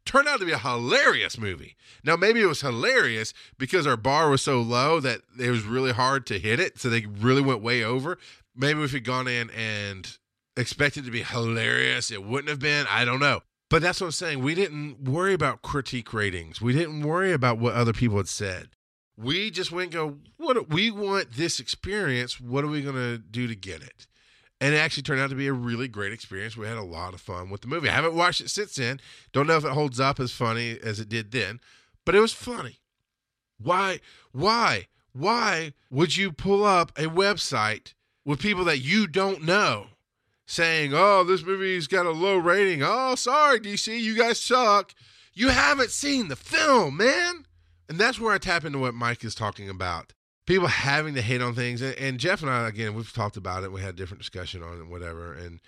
Turned 0.05 0.29
out 0.29 0.39
to 0.39 0.47
be 0.47 0.53
a 0.53 0.59
hilarious 0.59 1.37
movie. 1.37 1.77
Now, 2.05 2.15
maybe 2.15 2.41
it 2.41 2.47
was 2.47 2.61
hilarious 2.61 3.35
because 3.59 3.87
our 3.87 3.97
bar 3.97 4.31
was 4.31 4.41
so 4.41 4.61
low 4.61 5.01
that 5.01 5.23
it 5.39 5.51
was 5.51 5.65
really 5.65 5.93
hard 5.93 6.27
to 6.27 6.39
hit 6.39 6.61
it, 6.61 6.79
so 6.79 6.89
they 6.89 7.07
really 7.07 7.43
went 7.43 7.61
way 7.61 7.83
over 7.83 8.17
maybe 8.57 8.83
if 8.83 8.93
we'd 8.93 9.05
gone 9.05 9.29
in 9.29 9.51
and 9.51 10.17
expected 10.57 11.05
to 11.05 11.11
be 11.11 11.23
hilarious, 11.23 12.11
it 12.11 12.25
wouldn't 12.25 12.49
have 12.49 12.59
been. 12.59 12.87
I 12.89 13.05
don't 13.05 13.21
know. 13.21 13.41
But 13.69 13.83
that's 13.83 14.01
what 14.01 14.09
I'm 14.09 14.13
saying. 14.13 14.43
We 14.43 14.55
didn't 14.55 15.05
worry 15.05 15.35
about 15.35 15.63
critique 15.63 16.13
ratings. 16.15 16.61
We 16.61 16.73
didn't 16.73 17.03
worry 17.03 17.33
about 17.33 17.59
what 17.59 17.75
other 17.75 17.93
people 17.93 18.17
had 18.17 18.29
said. 18.29 18.69
We 19.17 19.51
just 19.51 19.73
went 19.73 19.93
go, 19.93 20.19
what 20.37 20.69
we 20.69 20.91
want 20.91 21.33
this 21.33 21.59
experience. 21.59 22.41
What 22.41 22.65
are 22.65 22.69
we 22.69 22.83
going 22.83 22.97
to 22.97 23.19
do 23.19 23.47
to 23.47 23.55
get 23.55 23.83
it? 23.83 24.07
And 24.61 24.75
it 24.75 24.79
actually 24.79 25.03
turned 25.03 25.21
out 25.21 25.31
to 25.31 25.37
be 25.37 25.47
a 25.47 25.53
really 25.53 25.89
great 25.89 26.13
experience. 26.13 26.57
We 26.57 26.67
had 26.67 26.79
a 26.79 26.83
lot 26.83 27.15
of 27.15 27.21
fun 27.21 27.51
with 27.51 27.61
the 27.61 27.69
movie. 27.69 27.89
I 27.89 27.93
haven't 27.93 28.15
watched 28.15 28.41
it 28.41 28.51
since 28.51 28.75
then. 28.75 29.01
Don't 29.33 29.47
know 29.47 29.57
if 29.57 29.65
it 29.65 29.73
holds 29.73 30.01
up 30.01 30.19
as 30.19 30.33
funny 30.33 30.79
as 30.83 30.99
it 30.99 31.09
did 31.09 31.31
then, 31.31 31.61
but 32.05 32.15
it 32.15 32.21
was 32.21 32.33
funny. 32.33 32.81
Why, 33.59 34.01
why, 34.33 34.89
why 35.13 35.73
would 35.91 36.17
you 36.17 36.33
pull 36.33 36.65
up 36.65 36.93
a 36.99 37.05
website 37.05 37.95
with 38.25 38.41
people 38.41 38.65
that 38.65 38.79
you 38.79 39.07
don't 39.07 39.43
know 39.43 39.87
saying, 40.47 40.93
oh, 40.95 41.25
this 41.25 41.45
movie's 41.45 41.87
got 41.87 42.07
a 42.07 42.11
low 42.11 42.37
rating. 42.37 42.83
Oh, 42.83 43.15
sorry, 43.15 43.61
DC, 43.61 43.99
you 43.99 44.17
guys 44.17 44.41
suck. 44.41 44.95
You 45.35 45.49
haven't 45.49 45.91
seen 45.91 46.29
the 46.29 46.37
film, 46.37 46.97
man. 46.97 47.46
And 47.89 47.99
that's 47.99 48.21
where 48.21 48.33
I 48.33 48.39
tap 48.39 48.65
into 48.65 48.79
what 48.79 48.95
Mike 48.95 49.25
is 49.25 49.35
talking 49.35 49.69
about. 49.69 50.13
People 50.47 50.69
having 50.69 51.15
to 51.15 51.23
hate 51.23 51.43
on 51.43 51.55
things. 51.55 51.83
And 51.83 52.19
Jeff 52.19 52.43
and 52.43 52.51
I, 52.51 52.69
again, 52.69 52.95
we've 52.95 53.13
talked 53.13 53.37
about 53.37 53.65
it. 53.65 53.73
We 53.73 53.81
had 53.81 53.95
a 53.95 53.97
different 53.97 54.21
discussion 54.21 54.63
on 54.63 54.81
it, 54.81 54.87
whatever. 54.87 55.33
And 55.33 55.61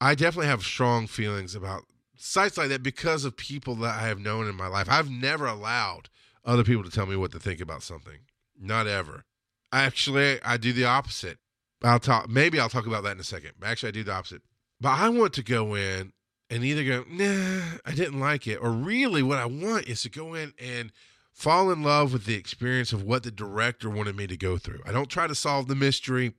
I 0.00 0.14
definitely 0.14 0.48
have 0.48 0.62
strong 0.62 1.06
feelings 1.06 1.54
about 1.54 1.84
sites 2.16 2.58
like 2.58 2.68
that 2.70 2.82
because 2.82 3.24
of 3.24 3.36
people 3.36 3.74
that 3.76 4.00
I 4.00 4.08
have 4.08 4.18
known 4.18 4.48
in 4.48 4.54
my 4.54 4.66
life. 4.66 4.88
I've 4.90 5.10
never 5.10 5.46
allowed 5.46 6.08
other 6.44 6.64
people 6.64 6.84
to 6.84 6.90
tell 6.90 7.06
me 7.06 7.16
what 7.16 7.32
to 7.32 7.38
think 7.38 7.60
about 7.60 7.82
something. 7.82 8.18
Not 8.58 8.86
ever. 8.86 9.24
Actually, 9.72 10.42
I 10.42 10.56
do 10.56 10.72
the 10.72 10.84
opposite. 10.84 11.38
I'll 11.82 12.00
talk. 12.00 12.28
Maybe 12.28 12.58
I'll 12.58 12.68
talk 12.68 12.86
about 12.86 13.04
that 13.04 13.12
in 13.12 13.20
a 13.20 13.24
second. 13.24 13.52
Actually, 13.62 13.88
I 13.88 13.92
do 13.92 14.04
the 14.04 14.14
opposite. 14.14 14.42
But 14.80 14.98
I 14.98 15.08
want 15.08 15.34
to 15.34 15.42
go 15.42 15.74
in 15.74 16.12
and 16.48 16.64
either 16.64 16.84
go, 16.84 17.04
nah, 17.08 17.78
I 17.84 17.92
didn't 17.92 18.20
like 18.20 18.46
it, 18.46 18.56
or 18.56 18.70
really, 18.70 19.22
what 19.22 19.38
I 19.38 19.46
want 19.46 19.86
is 19.86 20.02
to 20.02 20.10
go 20.10 20.34
in 20.34 20.54
and 20.58 20.92
fall 21.36 21.70
in 21.70 21.82
love 21.82 22.14
with 22.14 22.24
the 22.24 22.34
experience 22.34 22.94
of 22.94 23.02
what 23.02 23.22
the 23.22 23.30
director 23.30 23.90
wanted 23.90 24.16
me 24.16 24.26
to 24.26 24.38
go 24.38 24.56
through. 24.56 24.80
I 24.86 24.92
don't 24.92 25.10
try 25.10 25.26
to 25.26 25.34
solve 25.34 25.68
the 25.68 25.74
mystery. 25.74 26.32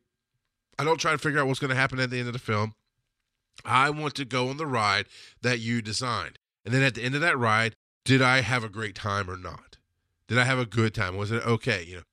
I 0.79 0.83
don't 0.83 0.99
try 0.99 1.11
to 1.11 1.19
figure 1.19 1.39
out 1.39 1.47
what's 1.47 1.59
going 1.59 1.69
to 1.69 1.75
happen 1.75 1.99
at 1.99 2.09
the 2.09 2.17
end 2.17 2.27
of 2.27 2.33
the 2.33 2.39
film. 2.39 2.73
I 3.63 3.91
want 3.91 4.15
to 4.15 4.25
go 4.25 4.49
on 4.49 4.57
the 4.57 4.65
ride 4.65 5.05
that 5.41 5.59
you 5.59 5.81
designed. 5.81 6.39
And 6.65 6.73
then 6.73 6.81
at 6.81 6.95
the 6.95 7.03
end 7.03 7.13
of 7.13 7.21
that 7.21 7.37
ride, 7.37 7.75
did 8.05 8.21
I 8.21 8.41
have 8.41 8.63
a 8.63 8.69
great 8.69 8.95
time 8.95 9.29
or 9.29 9.37
not? 9.37 9.77
Did 10.27 10.39
I 10.39 10.45
have 10.45 10.59
a 10.59 10.65
good 10.65 10.93
time? 10.93 11.15
Was 11.15 11.31
it 11.31 11.45
okay? 11.45 11.83
You 11.83 11.97
know, 11.97 12.03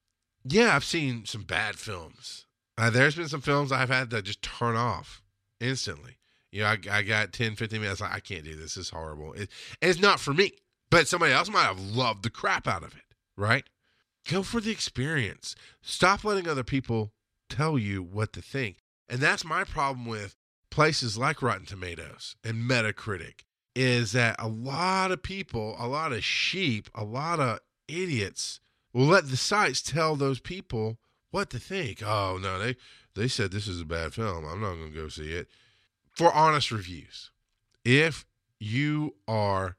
yeah, 0.45 0.77
I've 0.77 0.85
seen 0.85 1.25
some 1.25 1.43
bad 1.43 1.77
films. 1.77 2.47
Uh, 2.77 2.91
there's 2.91 3.17
been 3.17 3.29
some 3.29 3.41
films 3.41 3.73
I've 3.73 3.89
had 3.89 4.11
to 4.11 4.21
just 4.21 4.43
turn 4.43 4.77
off 4.77 5.23
instantly. 5.59 6.19
You 6.53 6.63
know, 6.63 6.69
I, 6.69 6.79
I 6.91 7.03
got 7.03 7.33
10, 7.33 7.57
15 7.57 7.81
minutes. 7.81 8.01
Like, 8.01 8.13
I 8.13 8.21
can't 8.21 8.45
do 8.45 8.55
this. 8.55 8.75
This 8.75 8.77
is 8.77 8.91
horrible. 8.91 9.33
It, 9.33 9.51
it's 9.81 10.01
not 10.01 10.21
for 10.21 10.35
me, 10.35 10.53
but 10.91 11.09
somebody 11.09 11.33
else 11.33 11.51
might 11.51 11.65
have 11.65 11.81
loved 11.81 12.23
the 12.23 12.31
crap 12.31 12.67
out 12.67 12.83
of 12.83 12.95
it, 12.95 13.15
right? 13.37 13.65
Go 14.29 14.43
for 14.43 14.61
the 14.61 14.71
experience. 14.71 15.55
Stop 15.83 16.25
letting 16.25 16.49
other 16.49 16.65
people 16.65 17.13
tell 17.49 17.79
you 17.79 18.03
what 18.03 18.33
to 18.33 18.43
think. 18.43 18.79
And 19.09 19.21
that's 19.21 19.45
my 19.45 19.65
problem 19.65 20.07
with 20.07 20.37
places 20.71 21.19
like 21.19 21.43
Rotten 21.43 21.67
Tomatoes 21.67 22.37
and 22.43 22.69
Metacritic 22.69 23.43
is 23.75 24.13
that 24.13 24.37
a 24.39 24.49
lot 24.49 25.11
of 25.11 25.23
people, 25.23 25.77
a 25.79 25.87
lot 25.87 26.13
of 26.13 26.25
sheep, 26.25 26.89
a 26.95 27.05
lot 27.05 27.41
of 27.41 27.61
idiots 27.89 28.61
will 28.93 29.07
let 29.07 29.29
the 29.29 29.37
sites 29.37 29.83
tell 29.83 30.17
those 30.17 30.41
people 30.41 30.99
what 31.31 31.51
to 31.51 31.59
think. 31.59 32.03
Oh 32.03 32.39
no, 32.41 32.59
they 32.59 32.77
they 33.15 33.29
said 33.29 33.51
this 33.51 33.67
is 33.67 33.81
a 33.81 33.85
bad 33.85 34.15
film. 34.15 34.45
I'm 34.45 34.61
not 34.61 34.75
going 34.75 34.93
to 34.93 34.97
go 34.97 35.09
see 35.09 35.33
it. 35.33 35.49
For 36.13 36.33
honest 36.33 36.71
reviews, 36.71 37.31
if 37.85 38.25
you 38.61 39.15
are 39.27 39.77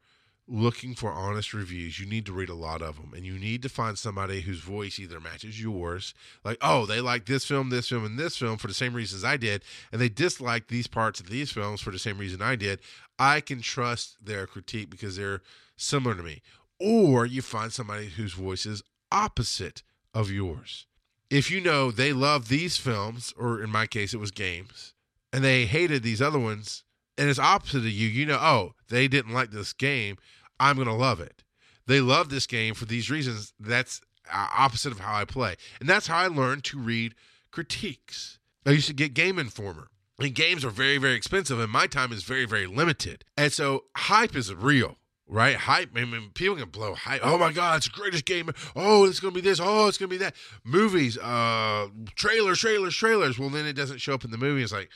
looking 0.47 0.93
for 0.93 1.11
honest 1.11 1.53
reviews, 1.53 1.99
you 1.99 2.05
need 2.05 2.25
to 2.25 2.33
read 2.33 2.49
a 2.49 2.55
lot 2.55 2.81
of 2.81 2.97
them, 2.97 3.13
and 3.15 3.25
you 3.25 3.33
need 3.33 3.61
to 3.63 3.69
find 3.69 3.97
somebody 3.97 4.41
whose 4.41 4.59
voice 4.59 4.99
either 4.99 5.19
matches 5.19 5.61
yours, 5.61 6.13
like 6.43 6.57
oh 6.61 6.85
they 6.85 7.01
like 7.01 7.25
this 7.25 7.45
film, 7.45 7.69
this 7.69 7.89
film, 7.89 8.05
and 8.05 8.19
this 8.19 8.37
film 8.37 8.57
for 8.57 8.67
the 8.67 8.73
same 8.73 8.93
reasons 8.93 9.23
I 9.23 9.37
did, 9.37 9.63
and 9.91 9.99
they 9.99 10.09
dislike 10.09 10.67
these 10.67 10.87
parts 10.87 11.19
of 11.19 11.29
these 11.29 11.51
films 11.51 11.81
for 11.81 11.91
the 11.91 11.99
same 11.99 12.17
reason 12.17 12.41
I 12.41 12.55
did. 12.55 12.79
I 13.17 13.41
can 13.41 13.61
trust 13.61 14.17
their 14.23 14.45
critique 14.45 14.89
because 14.89 15.15
they're 15.15 15.41
similar 15.77 16.15
to 16.15 16.23
me. 16.23 16.41
Or 16.79 17.25
you 17.25 17.41
find 17.41 17.71
somebody 17.71 18.07
whose 18.07 18.33
voice 18.33 18.65
is 18.65 18.83
opposite 19.11 19.81
of 20.13 20.29
yours 20.29 20.85
if 21.29 21.49
you 21.49 21.59
know 21.61 21.91
they 21.91 22.13
love 22.13 22.47
these 22.47 22.77
films, 22.77 23.33
or 23.37 23.61
in 23.61 23.69
my 23.69 23.87
case, 23.87 24.13
it 24.13 24.19
was 24.19 24.31
games, 24.31 24.93
and 25.33 25.43
they 25.43 25.65
hated 25.65 26.03
these 26.03 26.21
other 26.21 26.39
ones, 26.39 26.83
and 27.17 27.29
it's 27.29 27.39
opposite 27.39 27.79
of 27.79 27.85
you, 27.85 28.07
you 28.07 28.25
know, 28.25 28.39
oh, 28.39 28.73
they 28.89 29.07
didn't 29.07 29.33
like 29.33 29.51
this 29.51 29.73
game. 29.73 30.17
I'm 30.59 30.75
going 30.75 30.87
to 30.87 30.93
love 30.93 31.19
it. 31.19 31.43
They 31.87 32.01
love 32.01 32.29
this 32.29 32.47
game 32.47 32.73
for 32.73 32.85
these 32.85 33.11
reasons. 33.11 33.53
That's 33.59 34.01
uh, 34.31 34.47
opposite 34.57 34.91
of 34.91 34.99
how 34.99 35.15
I 35.15 35.25
play. 35.25 35.55
And 35.79 35.87
that's 35.87 36.07
how 36.07 36.17
I 36.17 36.27
learned 36.27 36.63
to 36.65 36.79
read 36.79 37.13
critiques. 37.51 38.39
I 38.65 38.71
used 38.71 38.87
to 38.87 38.93
get 38.93 39.13
Game 39.13 39.37
Informer. 39.37 39.89
And 40.17 40.33
games 40.33 40.63
are 40.63 40.69
very, 40.69 40.97
very 40.97 41.15
expensive, 41.15 41.59
and 41.59 41.69
my 41.69 41.87
time 41.87 42.13
is 42.13 42.23
very, 42.23 42.45
very 42.45 42.67
limited. 42.67 43.25
And 43.35 43.51
so 43.51 43.83
hype 43.97 44.33
is 44.33 44.53
real 44.53 44.97
right? 45.27 45.55
Hype. 45.55 45.89
I 45.95 46.05
mean, 46.05 46.31
people 46.33 46.55
can 46.55 46.69
blow 46.69 46.93
hype. 46.93 47.21
Oh 47.23 47.37
my 47.37 47.51
God, 47.51 47.77
it's 47.77 47.89
the 47.89 47.99
greatest 47.99 48.25
game. 48.25 48.49
Oh, 48.75 49.05
it's 49.05 49.19
gonna 49.19 49.33
be 49.33 49.41
this. 49.41 49.59
Oh, 49.61 49.87
it's 49.87 49.97
gonna 49.97 50.09
be 50.09 50.17
that. 50.17 50.35
Movies, 50.63 51.17
uh, 51.17 51.87
trailers, 52.15 52.59
trailers, 52.59 52.95
trailers. 52.95 53.39
Well, 53.39 53.49
then 53.49 53.65
it 53.65 53.73
doesn't 53.73 53.99
show 53.99 54.13
up 54.13 54.23
in 54.23 54.31
the 54.31 54.37
movie. 54.37 54.63
It's 54.63 54.73
like 54.73 54.89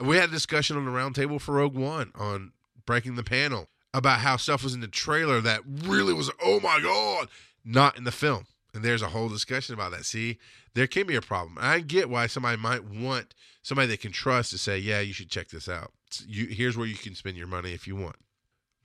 we 0.00 0.16
had 0.16 0.28
a 0.28 0.32
discussion 0.32 0.76
on 0.76 0.84
the 0.84 0.90
roundtable 0.90 1.40
for 1.40 1.54
Rogue 1.54 1.76
One 1.76 2.12
on 2.14 2.52
breaking 2.86 3.16
the 3.16 3.22
panel 3.22 3.68
about 3.94 4.18
how 4.18 4.36
stuff 4.36 4.62
was 4.62 4.74
in 4.74 4.80
the 4.80 4.88
trailer 4.88 5.40
that 5.40 5.62
really 5.64 6.12
was. 6.12 6.30
Oh 6.42 6.60
my 6.60 6.80
God, 6.82 7.28
not 7.64 7.96
in 7.96 8.04
the 8.04 8.12
film. 8.12 8.46
And 8.74 8.84
there's 8.84 9.02
a 9.02 9.08
whole 9.08 9.28
discussion 9.28 9.72
about 9.72 9.92
that. 9.92 10.04
See, 10.04 10.38
there 10.74 10.88
can 10.88 11.06
be 11.06 11.14
a 11.14 11.22
problem. 11.22 11.56
I 11.60 11.78
get 11.78 12.10
why 12.10 12.26
somebody 12.26 12.60
might 12.60 12.84
want 12.84 13.34
somebody 13.62 13.86
they 13.86 13.96
can 13.96 14.10
trust 14.10 14.50
to 14.50 14.58
say, 14.58 14.76
"Yeah, 14.78 15.00
you 15.00 15.12
should 15.12 15.30
check 15.30 15.48
this 15.48 15.68
out." 15.68 15.92
You, 16.26 16.46
here's 16.46 16.76
where 16.76 16.86
you 16.86 16.96
can 16.96 17.14
spend 17.14 17.36
your 17.36 17.46
money 17.46 17.72
if 17.72 17.86
you 17.86 17.94
want. 17.94 18.16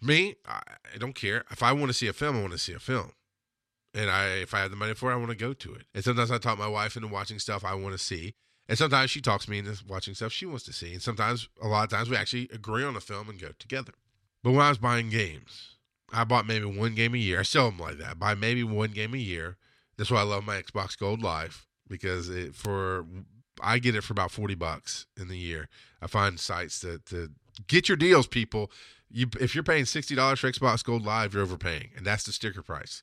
Me, 0.02 0.36
I, 0.48 0.62
I 0.94 0.98
don't 0.98 1.16
care. 1.16 1.44
If 1.50 1.64
I 1.64 1.74
want 1.74 1.88
to 1.88 1.94
see 1.94 2.08
a 2.08 2.14
film, 2.14 2.38
I 2.38 2.42
want 2.42 2.54
to 2.54 2.60
see 2.60 2.74
a 2.74 2.80
film. 2.80 3.12
And 3.94 4.10
I, 4.10 4.28
if 4.28 4.54
I 4.54 4.60
have 4.60 4.70
the 4.70 4.78
money 4.78 4.94
for 4.94 5.12
it, 5.12 5.16
I 5.16 5.18
want 5.18 5.32
to 5.32 5.36
go 5.36 5.54
to 5.54 5.74
it. 5.74 5.88
And 5.96 6.04
sometimes 6.04 6.30
I 6.30 6.38
talk 6.38 6.60
my 6.60 6.68
wife 6.68 6.96
into 6.96 7.08
watching 7.08 7.40
stuff 7.40 7.66
I 7.66 7.74
want 7.74 7.94
to 7.94 7.98
see. 7.98 8.36
And 8.68 8.78
sometimes 8.78 9.10
she 9.10 9.20
talks 9.20 9.48
me 9.48 9.58
into 9.58 9.84
watching 9.88 10.14
stuff 10.14 10.32
she 10.32 10.46
wants 10.46 10.64
to 10.66 10.74
see. 10.74 10.94
And 10.94 11.02
sometimes, 11.02 11.50
a 11.60 11.68
lot 11.68 11.86
of 11.86 11.90
times, 11.90 12.10
we 12.10 12.16
actually 12.16 12.50
agree 12.54 12.84
on 12.84 12.96
a 12.96 13.02
film 13.02 13.28
and 13.28 13.42
go 13.42 13.50
together. 13.58 13.94
But 14.44 14.52
when 14.52 14.62
I 14.62 14.70
was 14.70 14.78
buying 14.78 15.10
games, 15.10 15.76
I 16.14 16.24
bought 16.24 16.48
maybe 16.48 16.66
one 16.66 16.96
game 16.96 17.14
a 17.14 17.18
year. 17.18 17.40
I 17.40 17.44
still 17.44 17.68
am 17.68 17.78
like 17.78 17.98
that. 17.98 18.20
Buy 18.20 18.36
maybe 18.36 18.64
one 18.64 18.92
game 18.92 19.14
a 19.14 19.18
year. 19.18 19.58
That's 19.98 20.10
why 20.10 20.20
I 20.20 20.24
love 20.24 20.46
my 20.46 20.62
Xbox 20.62 20.98
Gold 20.98 21.22
Live 21.22 21.68
because 21.88 22.30
it, 22.30 22.56
for 22.56 23.06
I 23.62 23.80
get 23.80 23.96
it 23.96 24.04
for 24.04 24.14
about 24.14 24.32
forty 24.32 24.56
bucks 24.56 25.06
in 25.20 25.28
the 25.28 25.38
year. 25.38 25.68
I 26.02 26.08
find 26.08 26.40
sites 26.40 26.80
to 26.80 27.00
to 27.08 27.30
get 27.68 27.90
your 27.90 27.98
deals, 27.98 28.28
people 28.28 28.72
you 29.10 29.28
if 29.40 29.56
you're 29.56 29.64
paying 29.64 29.86
sixty 29.86 30.16
dollars 30.16 30.40
for 30.40 30.52
Xbox 30.52 30.84
Gold 30.84 31.06
Live, 31.06 31.34
you're 31.34 31.44
overpaying, 31.44 31.90
and 31.98 32.06
that's 32.06 32.24
the 32.24 32.32
sticker 32.32 32.62
price. 32.62 33.02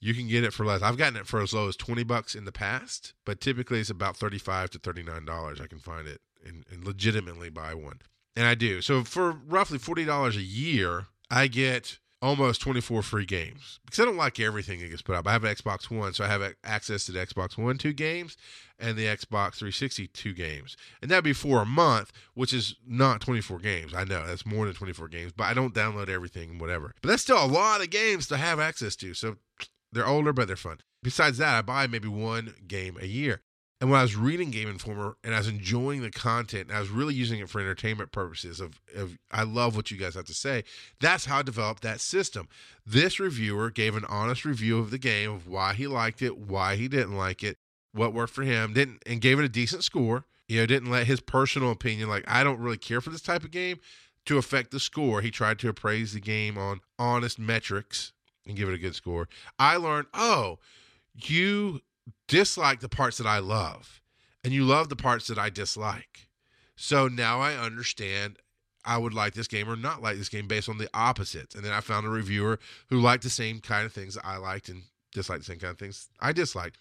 You 0.00 0.14
can 0.14 0.26
get 0.26 0.42
it 0.42 0.52
for 0.52 0.64
less. 0.64 0.82
I've 0.82 0.96
gotten 0.96 1.16
it 1.16 1.26
for 1.26 1.40
as 1.40 1.52
low 1.52 1.68
as 1.68 1.76
twenty 1.76 2.04
bucks 2.04 2.34
in 2.34 2.44
the 2.44 2.52
past, 2.52 3.14
but 3.24 3.40
typically 3.40 3.80
it's 3.80 3.90
about 3.90 4.16
thirty-five 4.16 4.70
to 4.70 4.78
thirty-nine 4.78 5.24
dollars. 5.24 5.60
I 5.60 5.66
can 5.66 5.78
find 5.78 6.08
it 6.08 6.20
and, 6.44 6.64
and 6.70 6.84
legitimately 6.84 7.50
buy 7.50 7.74
one, 7.74 8.00
and 8.36 8.46
I 8.46 8.54
do. 8.54 8.80
So 8.80 9.04
for 9.04 9.32
roughly 9.32 9.78
forty 9.78 10.04
dollars 10.04 10.36
a 10.36 10.42
year, 10.42 11.06
I 11.30 11.46
get 11.46 11.98
almost 12.22 12.60
24 12.60 13.02
free 13.02 13.26
games 13.26 13.80
because 13.84 13.98
I 13.98 14.04
don't 14.04 14.16
like 14.16 14.38
everything 14.38 14.78
that 14.78 14.88
gets 14.88 15.02
put 15.02 15.16
up. 15.16 15.26
I 15.26 15.32
have 15.32 15.42
an 15.42 15.52
Xbox 15.52 15.90
One, 15.90 16.12
so 16.14 16.24
I 16.24 16.28
have 16.28 16.54
access 16.62 17.04
to 17.06 17.12
the 17.12 17.18
Xbox 17.18 17.58
One 17.58 17.76
two 17.76 17.92
games 17.92 18.36
and 18.78 18.96
the 18.96 19.06
Xbox 19.06 19.56
360 19.56 20.06
two 20.08 20.32
games, 20.32 20.76
and 21.02 21.10
that'd 21.10 21.24
be 21.24 21.32
for 21.32 21.62
a 21.62 21.66
month, 21.66 22.12
which 22.34 22.52
is 22.54 22.76
not 22.86 23.20
24 23.20 23.58
games. 23.58 23.92
I 23.92 24.04
know 24.04 24.24
that's 24.24 24.46
more 24.46 24.66
than 24.66 24.74
24 24.74 25.08
games, 25.08 25.32
but 25.36 25.44
I 25.44 25.54
don't 25.54 25.74
download 25.74 26.08
everything, 26.08 26.58
whatever. 26.58 26.94
But 27.02 27.08
that's 27.08 27.22
still 27.22 27.44
a 27.44 27.46
lot 27.46 27.82
of 27.82 27.90
games 27.90 28.28
to 28.28 28.36
have 28.36 28.60
access 28.60 28.94
to. 28.96 29.14
So 29.14 29.36
they're 29.90 30.06
older, 30.06 30.32
but 30.32 30.46
they're 30.46 30.56
fun. 30.56 30.78
Besides 31.02 31.38
that, 31.38 31.56
I 31.56 31.62
buy 31.62 31.88
maybe 31.88 32.08
one 32.08 32.54
game 32.66 32.96
a 33.00 33.06
year. 33.06 33.42
And 33.82 33.90
when 33.90 33.98
I 33.98 34.02
was 34.02 34.14
reading 34.14 34.52
Game 34.52 34.68
Informer 34.68 35.16
and 35.24 35.34
I 35.34 35.38
was 35.38 35.48
enjoying 35.48 36.02
the 36.02 36.10
content 36.12 36.68
and 36.68 36.76
I 36.76 36.78
was 36.78 36.88
really 36.88 37.14
using 37.14 37.40
it 37.40 37.50
for 37.50 37.60
entertainment 37.60 38.12
purposes 38.12 38.60
of, 38.60 38.80
of 38.94 39.18
I 39.32 39.42
love 39.42 39.74
what 39.74 39.90
you 39.90 39.96
guys 39.96 40.14
have 40.14 40.26
to 40.26 40.34
say, 40.34 40.62
that's 41.00 41.24
how 41.24 41.40
I 41.40 41.42
developed 41.42 41.82
that 41.82 42.00
system. 42.00 42.48
This 42.86 43.18
reviewer 43.18 43.72
gave 43.72 43.96
an 43.96 44.04
honest 44.04 44.44
review 44.44 44.78
of 44.78 44.92
the 44.92 44.98
game 44.98 45.32
of 45.32 45.48
why 45.48 45.74
he 45.74 45.88
liked 45.88 46.22
it, 46.22 46.38
why 46.38 46.76
he 46.76 46.86
didn't 46.86 47.16
like 47.16 47.42
it, 47.42 47.58
what 47.92 48.14
worked 48.14 48.32
for 48.32 48.44
him, 48.44 48.72
didn't 48.72 49.02
and 49.04 49.20
gave 49.20 49.40
it 49.40 49.44
a 49.44 49.48
decent 49.48 49.82
score. 49.82 50.26
You 50.46 50.60
know, 50.60 50.66
didn't 50.66 50.90
let 50.92 51.08
his 51.08 51.18
personal 51.18 51.72
opinion, 51.72 52.08
like 52.08 52.22
I 52.28 52.44
don't 52.44 52.60
really 52.60 52.78
care 52.78 53.00
for 53.00 53.10
this 53.10 53.20
type 53.20 53.42
of 53.42 53.50
game, 53.50 53.80
to 54.26 54.38
affect 54.38 54.70
the 54.70 54.78
score. 54.78 55.22
He 55.22 55.32
tried 55.32 55.58
to 55.58 55.68
appraise 55.68 56.12
the 56.12 56.20
game 56.20 56.56
on 56.56 56.82
honest 57.00 57.36
metrics 57.36 58.12
and 58.46 58.56
give 58.56 58.68
it 58.68 58.76
a 58.76 58.78
good 58.78 58.94
score. 58.94 59.28
I 59.58 59.76
learned, 59.76 60.06
oh, 60.14 60.60
you 61.16 61.80
dislike 62.28 62.80
the 62.80 62.88
parts 62.88 63.18
that 63.18 63.26
I 63.26 63.38
love 63.38 64.00
and 64.44 64.52
you 64.52 64.64
love 64.64 64.88
the 64.88 64.96
parts 64.96 65.26
that 65.28 65.38
I 65.38 65.50
dislike. 65.50 66.28
So 66.76 67.08
now 67.08 67.40
I 67.40 67.54
understand 67.54 68.38
I 68.84 68.98
would 68.98 69.14
like 69.14 69.34
this 69.34 69.48
game 69.48 69.68
or 69.68 69.76
not 69.76 70.02
like 70.02 70.16
this 70.16 70.28
game 70.28 70.48
based 70.48 70.68
on 70.68 70.78
the 70.78 70.90
opposites. 70.92 71.54
And 71.54 71.64
then 71.64 71.72
I 71.72 71.80
found 71.80 72.06
a 72.06 72.10
reviewer 72.10 72.58
who 72.88 73.00
liked 73.00 73.22
the 73.22 73.30
same 73.30 73.60
kind 73.60 73.86
of 73.86 73.92
things 73.92 74.18
I 74.24 74.36
liked 74.38 74.68
and 74.68 74.82
disliked 75.12 75.42
the 75.42 75.52
same 75.52 75.60
kind 75.60 75.70
of 75.70 75.78
things 75.78 76.08
I 76.20 76.32
disliked. 76.32 76.78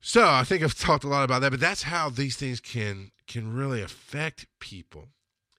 So 0.00 0.28
I 0.28 0.44
think 0.44 0.62
I've 0.62 0.78
talked 0.78 1.04
a 1.04 1.08
lot 1.08 1.24
about 1.24 1.40
that, 1.40 1.50
but 1.50 1.60
that's 1.60 1.84
how 1.84 2.08
these 2.08 2.36
things 2.36 2.60
can 2.60 3.10
can 3.26 3.54
really 3.54 3.82
affect 3.82 4.46
people. 4.58 5.08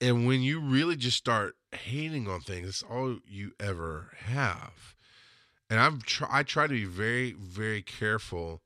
And 0.01 0.27
when 0.27 0.41
you 0.41 0.59
really 0.59 0.95
just 0.95 1.17
start 1.17 1.55
hating 1.71 2.27
on 2.27 2.41
things, 2.41 2.67
it's 2.67 2.83
all 2.83 3.17
you 3.25 3.53
ever 3.59 4.11
have. 4.25 4.95
And 5.69 5.79
I'm 5.79 6.01
try 6.01 6.27
I 6.31 6.43
try 6.43 6.67
to 6.67 6.73
be 6.73 6.85
very 6.85 7.31
very 7.31 7.81
careful 7.81 8.61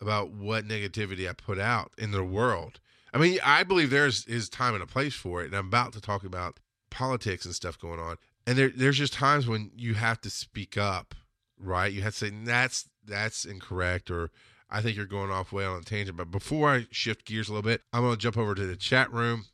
about 0.00 0.30
what 0.30 0.66
negativity 0.66 1.28
I 1.28 1.32
put 1.32 1.58
out 1.58 1.92
in 1.98 2.10
the 2.10 2.24
world. 2.24 2.80
I 3.12 3.18
mean, 3.18 3.38
I 3.44 3.62
believe 3.62 3.90
there's 3.90 4.26
is 4.26 4.48
time 4.48 4.74
and 4.74 4.82
a 4.82 4.86
place 4.86 5.14
for 5.14 5.42
it, 5.42 5.46
and 5.46 5.54
I'm 5.54 5.68
about 5.68 5.92
to 5.92 6.00
talk 6.00 6.24
about 6.24 6.58
politics 6.90 7.44
and 7.44 7.54
stuff 7.54 7.78
going 7.78 8.00
on. 8.00 8.16
And 8.46 8.58
there, 8.58 8.70
there's 8.74 8.98
just 8.98 9.12
times 9.12 9.46
when 9.46 9.70
you 9.76 9.94
have 9.94 10.20
to 10.22 10.30
speak 10.30 10.76
up, 10.76 11.14
right? 11.58 11.92
You 11.92 12.02
have 12.02 12.14
to 12.14 12.26
say 12.26 12.32
that's 12.44 12.88
that's 13.06 13.44
incorrect, 13.44 14.10
or 14.10 14.30
I 14.68 14.80
think 14.82 14.96
you're 14.96 15.06
going 15.06 15.30
off 15.30 15.52
way 15.52 15.64
on 15.64 15.78
a 15.78 15.82
tangent. 15.82 16.16
But 16.16 16.30
before 16.30 16.70
I 16.70 16.86
shift 16.90 17.24
gears 17.24 17.48
a 17.48 17.52
little 17.52 17.68
bit, 17.68 17.82
I'm 17.92 18.02
going 18.02 18.14
to 18.14 18.20
jump 18.20 18.36
over 18.36 18.54
to 18.54 18.66
the 18.66 18.76
chat 18.76 19.12
room. 19.12 19.46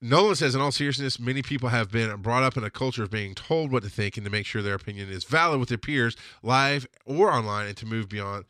Nolan 0.00 0.36
says, 0.36 0.54
in 0.54 0.60
all 0.60 0.72
seriousness, 0.72 1.18
many 1.18 1.40
people 1.40 1.70
have 1.70 1.90
been 1.90 2.14
brought 2.16 2.42
up 2.42 2.58
in 2.58 2.64
a 2.64 2.70
culture 2.70 3.02
of 3.02 3.10
being 3.10 3.34
told 3.34 3.72
what 3.72 3.82
to 3.82 3.88
think 3.88 4.16
and 4.16 4.24
to 4.26 4.30
make 4.30 4.44
sure 4.44 4.60
their 4.60 4.74
opinion 4.74 5.08
is 5.08 5.24
valid 5.24 5.60
with 5.60 5.70
their 5.70 5.78
peers, 5.78 6.14
live 6.42 6.86
or 7.06 7.32
online, 7.32 7.68
and 7.68 7.76
to 7.78 7.86
move 7.86 8.08
beyond 8.08 8.44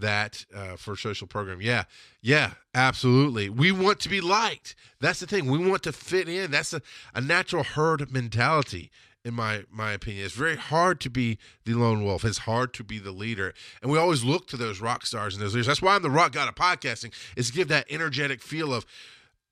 that 0.00 0.44
uh, 0.54 0.76
for 0.76 0.96
social 0.96 1.26
program. 1.26 1.60
Yeah, 1.60 1.84
yeah, 2.20 2.52
absolutely. 2.74 3.48
We 3.48 3.72
want 3.72 4.00
to 4.00 4.08
be 4.08 4.20
liked. 4.20 4.74
That's 5.00 5.20
the 5.20 5.26
thing. 5.26 5.50
We 5.50 5.58
want 5.58 5.82
to 5.84 5.92
fit 5.92 6.28
in. 6.28 6.50
That's 6.50 6.72
a, 6.72 6.82
a 7.14 7.20
natural 7.20 7.64
herd 7.64 8.10
mentality 8.10 8.90
in 9.24 9.34
my 9.34 9.64
my 9.70 9.92
opinion. 9.92 10.24
It's 10.24 10.34
very 10.34 10.56
hard 10.56 11.00
to 11.00 11.10
be 11.10 11.38
the 11.64 11.74
lone 11.74 12.04
wolf. 12.04 12.24
It's 12.24 12.38
hard 12.38 12.72
to 12.74 12.84
be 12.84 12.98
the 12.98 13.12
leader, 13.12 13.54
and 13.82 13.90
we 13.90 13.98
always 13.98 14.24
look 14.24 14.48
to 14.48 14.56
those 14.56 14.80
rock 14.80 15.06
stars 15.06 15.34
and 15.34 15.42
those 15.42 15.54
leaders. 15.54 15.66
That's 15.66 15.82
why 15.82 15.94
I'm 15.94 16.02
the 16.02 16.10
rock 16.10 16.32
god 16.32 16.48
of 16.48 16.54
podcasting. 16.54 17.12
Is 17.36 17.48
to 17.48 17.52
give 17.52 17.68
that 17.68 17.86
energetic 17.90 18.42
feel 18.42 18.72
of 18.72 18.86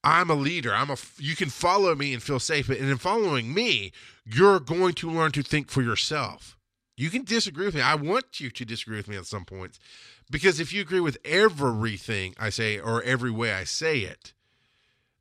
I'm 0.03 0.31
a 0.31 0.35
leader. 0.35 0.73
I'm 0.73 0.91
a. 0.91 0.97
You 1.19 1.37
can 1.37 1.51
follow 1.51 1.95
me 1.95 2.15
and 2.15 2.23
feel 2.23 2.39
safe, 2.39 2.69
and 2.69 2.79
in 2.79 2.97
following 2.97 3.53
me, 3.53 3.93
you're 4.25 4.61
going 4.61 4.95
to 4.95 5.11
learn 5.11 5.33
to 5.33 5.43
think 5.43 5.69
for 5.69 5.83
yourself. 5.83 6.57
You 6.97 7.11
can 7.11 7.25
disagree 7.25 7.67
with 7.67 7.75
me. 7.75 7.83
I 7.83 7.95
want 7.95 8.41
you 8.41 8.51
to 8.51 8.65
disagree 8.65 8.97
with 8.97 9.09
me 9.09 9.17
at 9.17 9.27
some 9.27 9.45
points, 9.45 9.79
because 10.31 10.61
if 10.61 10.73
you 10.73 10.81
agree 10.81 11.01
with 11.01 11.19
everything 11.25 12.35
I 12.39 12.51
say 12.51 12.79
or 12.79 13.03
every 13.03 13.31
way 13.31 13.53
I 13.53 13.65
say 13.65 14.01
it, 14.01 14.33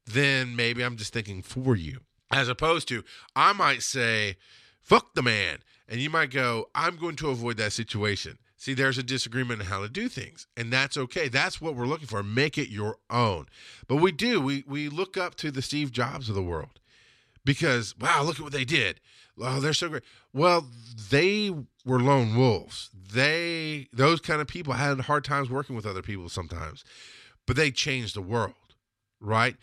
then 0.06 0.56
maybe 0.56 0.84
I'm 0.84 0.98
just 0.98 1.14
thinking 1.14 1.42
for 1.42 1.76
you 1.76 2.00
as 2.32 2.50
opposed 2.50 2.88
to 2.90 3.04
I 3.36 3.54
might 3.54 3.82
say, 3.82 4.38
fuck 4.82 5.14
the 5.14 5.24
man. 5.24 5.60
And 5.88 6.00
you 6.00 6.10
might 6.10 6.32
go, 6.32 6.70
I'm 6.74 6.98
going 6.98 7.16
to 7.18 7.30
avoid 7.30 7.58
that 7.58 7.74
situation. 7.74 8.40
See, 8.58 8.74
there's 8.74 8.98
a 8.98 9.04
disagreement 9.04 9.62
on 9.62 9.68
how 9.68 9.82
to 9.82 9.90
do 9.90 10.10
things, 10.10 10.48
and 10.58 10.74
that's 10.74 10.98
okay. 10.98 11.28
That's 11.28 11.62
what 11.62 11.76
we're 11.76 11.86
looking 11.86 12.08
for. 12.08 12.24
Make 12.24 12.58
it 12.58 12.70
your 12.70 12.98
own. 13.12 13.46
But 13.88 13.98
we 13.98 14.12
do. 14.12 14.42
We 14.42 14.64
we 14.66 14.90
look 14.90 15.18
up 15.18 15.36
to 15.36 15.52
the 15.52 15.62
Steve 15.62 15.92
Jobs 15.92 16.30
of 16.30 16.36
the 16.36 16.42
world 16.42 16.80
because 17.44 17.94
wow, 18.00 18.24
look 18.24 18.38
at 18.38 18.42
what 18.42 18.54
they 18.54 18.66
did. 18.66 19.00
Oh, 19.40 19.60
they're 19.60 19.74
so 19.74 19.90
great. 19.90 20.04
Well, 20.34 20.68
they 21.10 21.52
were 21.86 22.00
lone 22.00 22.36
wolves. 22.36 22.90
They 23.14 23.88
those 23.94 24.22
kind 24.22 24.42
of 24.42 24.48
people 24.48 24.74
had 24.74 25.00
hard 25.02 25.24
times 25.24 25.50
working 25.50 25.76
with 25.76 25.86
other 25.86 26.02
people 26.02 26.30
sometimes, 26.30 26.84
but 27.46 27.56
they 27.56 27.72
changed 27.72 28.16
the 28.16 28.22
world, 28.22 28.54
right? 29.20 29.56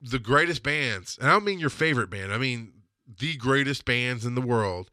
the 0.00 0.18
greatest 0.18 0.62
bands, 0.62 1.18
and 1.20 1.28
I 1.28 1.32
don't 1.32 1.44
mean 1.44 1.58
your 1.58 1.70
favorite 1.70 2.10
band, 2.10 2.32
I 2.32 2.38
mean 2.38 2.72
the 3.18 3.36
greatest 3.36 3.84
bands 3.84 4.24
in 4.24 4.34
the 4.34 4.40
world 4.40 4.90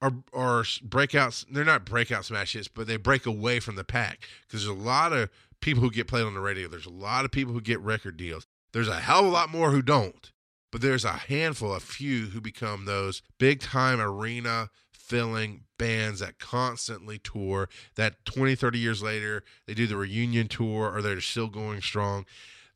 are 0.00 0.12
are 0.32 0.62
breakouts. 0.62 1.44
They're 1.50 1.64
not 1.64 1.84
breakout 1.84 2.24
smash 2.24 2.52
hits, 2.52 2.68
but 2.68 2.86
they 2.86 2.96
break 2.96 3.26
away 3.26 3.60
from 3.60 3.76
the 3.76 3.84
pack 3.84 4.20
because 4.46 4.64
there's 4.64 4.78
a 4.78 4.82
lot 4.82 5.12
of 5.12 5.30
people 5.60 5.82
who 5.82 5.90
get 5.90 6.06
played 6.06 6.26
on 6.26 6.34
the 6.34 6.40
radio. 6.40 6.68
There's 6.68 6.86
a 6.86 6.90
lot 6.90 7.24
of 7.24 7.32
people 7.32 7.54
who 7.54 7.60
get 7.60 7.80
record 7.80 8.16
deals. 8.16 8.46
There's 8.72 8.88
a 8.88 9.00
hell 9.00 9.20
of 9.20 9.26
a 9.26 9.30
lot 9.30 9.50
more 9.50 9.70
who 9.70 9.82
don't, 9.82 10.30
but 10.76 10.82
there's 10.82 11.06
a 11.06 11.12
handful, 11.12 11.74
a 11.74 11.80
few 11.80 12.26
who 12.26 12.40
become 12.40 12.84
those 12.84 13.22
big 13.38 13.60
time 13.60 13.98
arena 13.98 14.68
filling 14.92 15.62
bands 15.78 16.20
that 16.20 16.38
constantly 16.38 17.18
tour 17.18 17.68
that 17.94 18.24
20 18.24 18.54
30 18.54 18.78
years 18.78 19.02
later 19.02 19.44
they 19.66 19.74
do 19.74 19.86
the 19.86 19.96
reunion 19.96 20.48
tour 20.48 20.90
or 20.92 21.00
they're 21.00 21.20
still 21.20 21.46
going 21.46 21.80
strong 21.80 22.24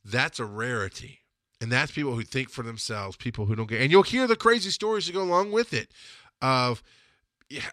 that's 0.05 0.39
a 0.39 0.45
rarity 0.45 1.21
and 1.61 1.71
that's 1.71 1.93
people 1.93 2.15
who 2.15 2.23
think 2.23 2.49
for 2.49 2.63
themselves, 2.63 3.17
people 3.17 3.45
who 3.45 3.55
don't 3.55 3.69
get. 3.69 3.83
And 3.83 3.91
you'll 3.91 4.03
hear 4.03 4.27
the 4.27 4.37
crazy 4.37 4.71
stories 4.71 5.07
that 5.07 5.13
go 5.13 5.23
along 5.23 5.53
with 5.53 5.75
it. 5.75 5.91
Of, 6.41 6.83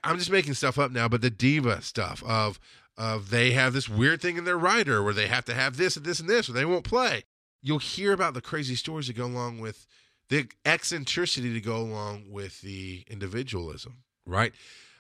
I'm 0.04 0.18
just 0.18 0.32
making 0.32 0.56
stuff 0.56 0.78
up 0.78 0.92
now, 0.92 1.08
but 1.08 1.22
the 1.22 1.30
diva 1.30 1.82
stuff 1.82 2.24
of 2.26 2.60
of 2.98 3.30
they 3.30 3.52
have 3.52 3.74
this 3.74 3.88
weird 3.88 4.20
thing 4.20 4.38
in 4.38 4.44
their 4.44 4.58
rider 4.58 5.04
where 5.04 5.14
they 5.14 5.28
have 5.28 5.46
to 5.46 5.54
have 5.54 5.78
this 5.78 5.96
and 5.96 6.06
this 6.06 6.20
and 6.20 6.28
this, 6.28 6.50
or 6.50 6.54
they 6.54 6.66
won't 6.66 6.84
play. 6.84 7.24
You'll 7.62 7.78
hear 7.78 8.12
about 8.12 8.34
the 8.34 8.42
crazy 8.42 8.74
stories 8.74 9.06
that 9.06 9.16
go 9.16 9.26
along 9.26 9.60
with 9.60 9.86
the 10.30 10.48
eccentricity 10.66 11.54
to 11.54 11.62
go 11.62 11.78
along 11.78 12.26
with 12.30 12.62
the 12.62 13.06
individualism, 13.10 13.98
right? 14.26 14.54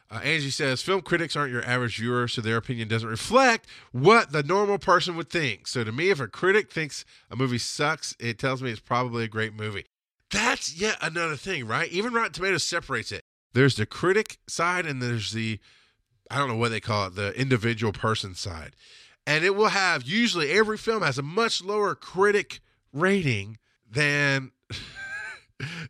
Uh, 0.10 0.20
Angie 0.24 0.50
says 0.50 0.82
film 0.82 1.02
critics 1.02 1.36
aren't 1.36 1.52
your 1.52 1.66
average 1.66 1.98
viewer, 1.98 2.28
so 2.28 2.42
their 2.42 2.56
opinion 2.56 2.88
doesn't 2.88 3.10
reflect 3.10 3.68
what 3.92 4.32
the 4.32 4.44
normal 4.44 4.78
person 4.78 5.18
would 5.18 5.30
think. 5.30 5.68
So 5.68 5.84
to 5.84 5.92
me, 5.92 6.10
if 6.10 6.22
a 6.22 6.28
critic 6.28 6.72
thinks 6.72 7.04
a 7.30 7.36
movie 7.36 7.58
sucks, 7.58 8.16
it 8.20 8.40
tells 8.40 8.63
me 8.63 8.72
it's 8.72 8.80
probably 8.80 9.26
a 9.26 9.28
great 9.28 9.54
movie. 9.54 9.86
That's 10.32 10.80
yet 10.80 10.98
another 11.02 11.36
thing, 11.36 11.68
right? 11.68 11.92
Even 11.92 12.13
Rotten 12.13 12.32
Tomatoes 12.32 12.63
separates 12.63 13.12
it. 13.12 13.22
There's 13.54 13.76
the 13.76 13.86
critic 13.86 14.38
side 14.48 14.86
and 14.86 15.02
there's 15.02 15.32
the 15.32 15.60
I 16.30 16.38
don't 16.38 16.50
know 16.50 16.58
what 16.58 16.72
they 16.72 16.82
call 16.82 17.08
it, 17.08 17.16
the 17.16 17.34
individual 17.40 17.94
person 17.94 18.36
side. 18.36 18.76
And 19.26 19.44
it 19.44 19.56
will 19.56 19.70
have 19.70 20.04
usually 20.04 20.52
every 20.52 20.78
film 20.78 21.02
has 21.02 21.18
a 21.18 21.22
much 21.22 21.63
lower 21.63 21.96
critic 21.96 22.60
rating 22.94 23.58
than 23.90 24.52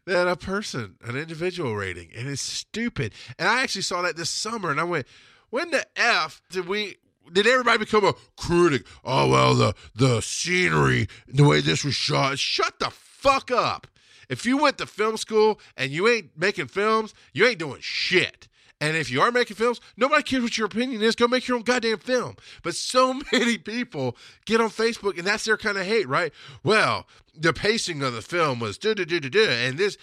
than 0.06 0.28
a 0.28 0.36
person, 0.36 0.96
an 1.04 1.16
individual 1.16 1.76
rating. 1.76 2.10
And 2.16 2.28
it's 2.28 2.42
stupid. 2.42 3.14
And 3.38 3.48
I 3.48 3.64
actually 3.64 3.82
saw 3.82 4.02
that 4.02 4.16
this 4.18 4.30
summer 4.30 4.72
and 4.72 4.80
I 4.80 4.84
went, 4.84 5.08
when 5.50 5.72
the 5.72 5.86
F 5.96 6.42
did 6.50 6.68
we 6.68 6.98
did 7.32 7.48
everybody 7.48 7.78
become 7.80 8.06
a 8.06 8.14
critic? 8.38 8.86
Oh 9.04 9.30
well 9.30 9.54
the 9.56 9.76
the 9.96 10.22
scenery, 10.22 11.08
the 11.28 11.44
way 11.44 11.62
this 11.62 11.84
was 11.84 11.96
shot. 11.96 12.40
Shut 12.40 12.80
the 12.80 12.90
fuck 12.90 13.52
up. 13.52 13.88
If 14.30 14.46
you 14.46 14.58
went 14.58 14.78
to 14.80 14.86
film 14.86 15.18
school 15.18 15.60
and 15.78 15.92
you 15.92 16.08
ain't 16.08 16.32
making 16.38 16.68
films, 16.68 17.14
you 17.34 17.46
ain't 17.46 17.60
doing 17.60 17.80
shit. 17.82 18.48
And 18.80 18.96
if 18.96 19.10
you 19.10 19.22
are 19.22 19.32
making 19.32 19.58
films, 19.58 19.82
nobody 19.96 20.22
cares 20.22 20.44
what 20.44 20.58
your 20.58 20.68
opinion 20.68 21.02
is. 21.02 21.16
Go 21.16 21.28
make 21.28 21.48
your 21.48 21.58
own 21.58 21.64
goddamn 21.64 21.98
film. 21.98 22.36
But 22.62 22.76
so 22.76 23.20
many 23.32 23.58
people 23.58 24.16
get 24.46 24.62
on 24.62 24.70
Facebook 24.70 25.18
and 25.18 25.26
that's 25.26 25.46
their 25.46 25.58
kind 25.58 25.78
of 25.78 25.86
hate, 25.86 26.08
right? 26.08 26.32
Well, 26.64 27.08
the 27.36 27.54
pacing 27.54 28.04
of 28.04 28.14
the 28.14 28.22
film 28.22 28.60
was 28.60 28.78
da 28.78 28.94
da 28.94 29.06
da 29.06 29.20
da 29.20 29.30
da, 29.30 29.48
and 29.48 29.78
this, 29.78 29.98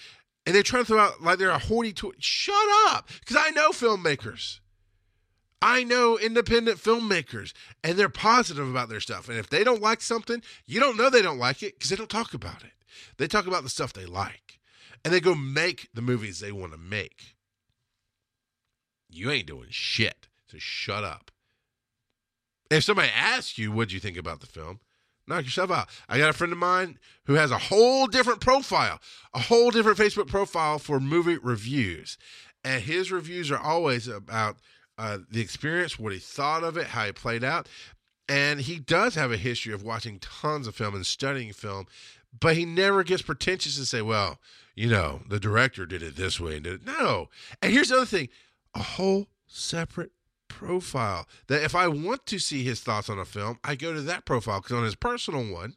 and 0.46 0.54
they're 0.54 0.62
trying 0.62 0.82
to 0.82 0.86
throw 0.86 0.98
out 0.98 1.22
like 1.22 1.38
they're 1.38 1.50
a 1.50 1.58
hoity 1.58 1.92
toity. 1.92 2.18
Shut 2.20 2.54
up, 2.88 3.08
because 3.20 3.36
I 3.38 3.50
know 3.50 3.70
filmmakers. 3.70 4.60
I 5.62 5.82
know 5.82 6.18
independent 6.18 6.78
filmmakers, 6.78 7.54
and 7.82 7.98
they're 7.98 8.10
positive 8.10 8.68
about 8.68 8.90
their 8.90 9.00
stuff. 9.00 9.28
And 9.28 9.38
if 9.38 9.48
they 9.48 9.64
don't 9.64 9.80
like 9.80 10.02
something, 10.02 10.42
you 10.66 10.78
don't 10.78 10.98
know 10.98 11.08
they 11.08 11.22
don't 11.22 11.38
like 11.38 11.62
it 11.62 11.78
because 11.78 11.90
they 11.90 11.96
don't 11.96 12.10
talk 12.10 12.34
about 12.34 12.62
it. 12.62 12.72
They 13.16 13.26
talk 13.26 13.46
about 13.46 13.62
the 13.62 13.70
stuff 13.70 13.92
they 13.92 14.04
like, 14.04 14.58
and 15.04 15.14
they 15.14 15.20
go 15.20 15.34
make 15.34 15.88
the 15.94 16.02
movies 16.02 16.40
they 16.40 16.52
want 16.52 16.72
to 16.72 16.78
make. 16.78 17.33
You 19.14 19.30
ain't 19.30 19.46
doing 19.46 19.68
shit, 19.70 20.28
so 20.46 20.58
shut 20.58 21.04
up. 21.04 21.30
If 22.70 22.84
somebody 22.84 23.10
asks 23.14 23.58
you, 23.58 23.70
what'd 23.70 23.92
you 23.92 24.00
think 24.00 24.16
about 24.16 24.40
the 24.40 24.46
film? 24.46 24.80
Knock 25.26 25.44
yourself 25.44 25.70
out. 25.70 25.88
I 26.08 26.18
got 26.18 26.30
a 26.30 26.34
friend 26.34 26.52
of 26.52 26.58
mine 26.58 26.98
who 27.26 27.34
has 27.34 27.50
a 27.50 27.58
whole 27.58 28.06
different 28.06 28.40
profile, 28.40 29.00
a 29.32 29.38
whole 29.38 29.70
different 29.70 29.98
Facebook 29.98 30.26
profile 30.26 30.78
for 30.78 31.00
movie 31.00 31.38
reviews. 31.38 32.18
And 32.64 32.82
his 32.82 33.12
reviews 33.12 33.50
are 33.50 33.58
always 33.58 34.08
about 34.08 34.56
uh, 34.98 35.18
the 35.30 35.40
experience, 35.40 35.98
what 35.98 36.12
he 36.12 36.18
thought 36.18 36.64
of 36.64 36.76
it, 36.76 36.88
how 36.88 37.04
it 37.04 37.14
played 37.14 37.44
out. 37.44 37.68
And 38.28 38.60
he 38.60 38.78
does 38.78 39.14
have 39.14 39.32
a 39.32 39.36
history 39.36 39.72
of 39.72 39.82
watching 39.82 40.18
tons 40.18 40.66
of 40.66 40.74
film 40.74 40.94
and 40.94 41.06
studying 41.06 41.52
film, 41.52 41.86
but 42.38 42.56
he 42.56 42.64
never 42.64 43.04
gets 43.04 43.22
pretentious 43.22 43.78
and 43.78 43.86
say, 43.86 44.02
well, 44.02 44.38
you 44.74 44.88
know, 44.88 45.22
the 45.28 45.38
director 45.38 45.86
did 45.86 46.02
it 46.02 46.16
this 46.16 46.40
way 46.40 46.56
and 46.56 46.64
did 46.64 46.74
it. 46.74 46.86
No. 46.86 47.28
And 47.62 47.72
here's 47.72 47.90
the 47.90 47.96
other 47.96 48.06
thing 48.06 48.28
a 48.74 48.82
whole 48.82 49.28
separate 49.46 50.12
profile 50.48 51.26
that 51.48 51.62
if 51.62 51.74
I 51.74 51.88
want 51.88 52.26
to 52.26 52.38
see 52.38 52.64
his 52.64 52.80
thoughts 52.80 53.10
on 53.10 53.18
a 53.18 53.24
film, 53.24 53.58
I 53.64 53.74
go 53.74 53.92
to 53.92 54.02
that 54.02 54.24
profile 54.24 54.60
because 54.60 54.76
on 54.76 54.84
his 54.84 54.94
personal 54.94 55.44
one, 55.52 55.74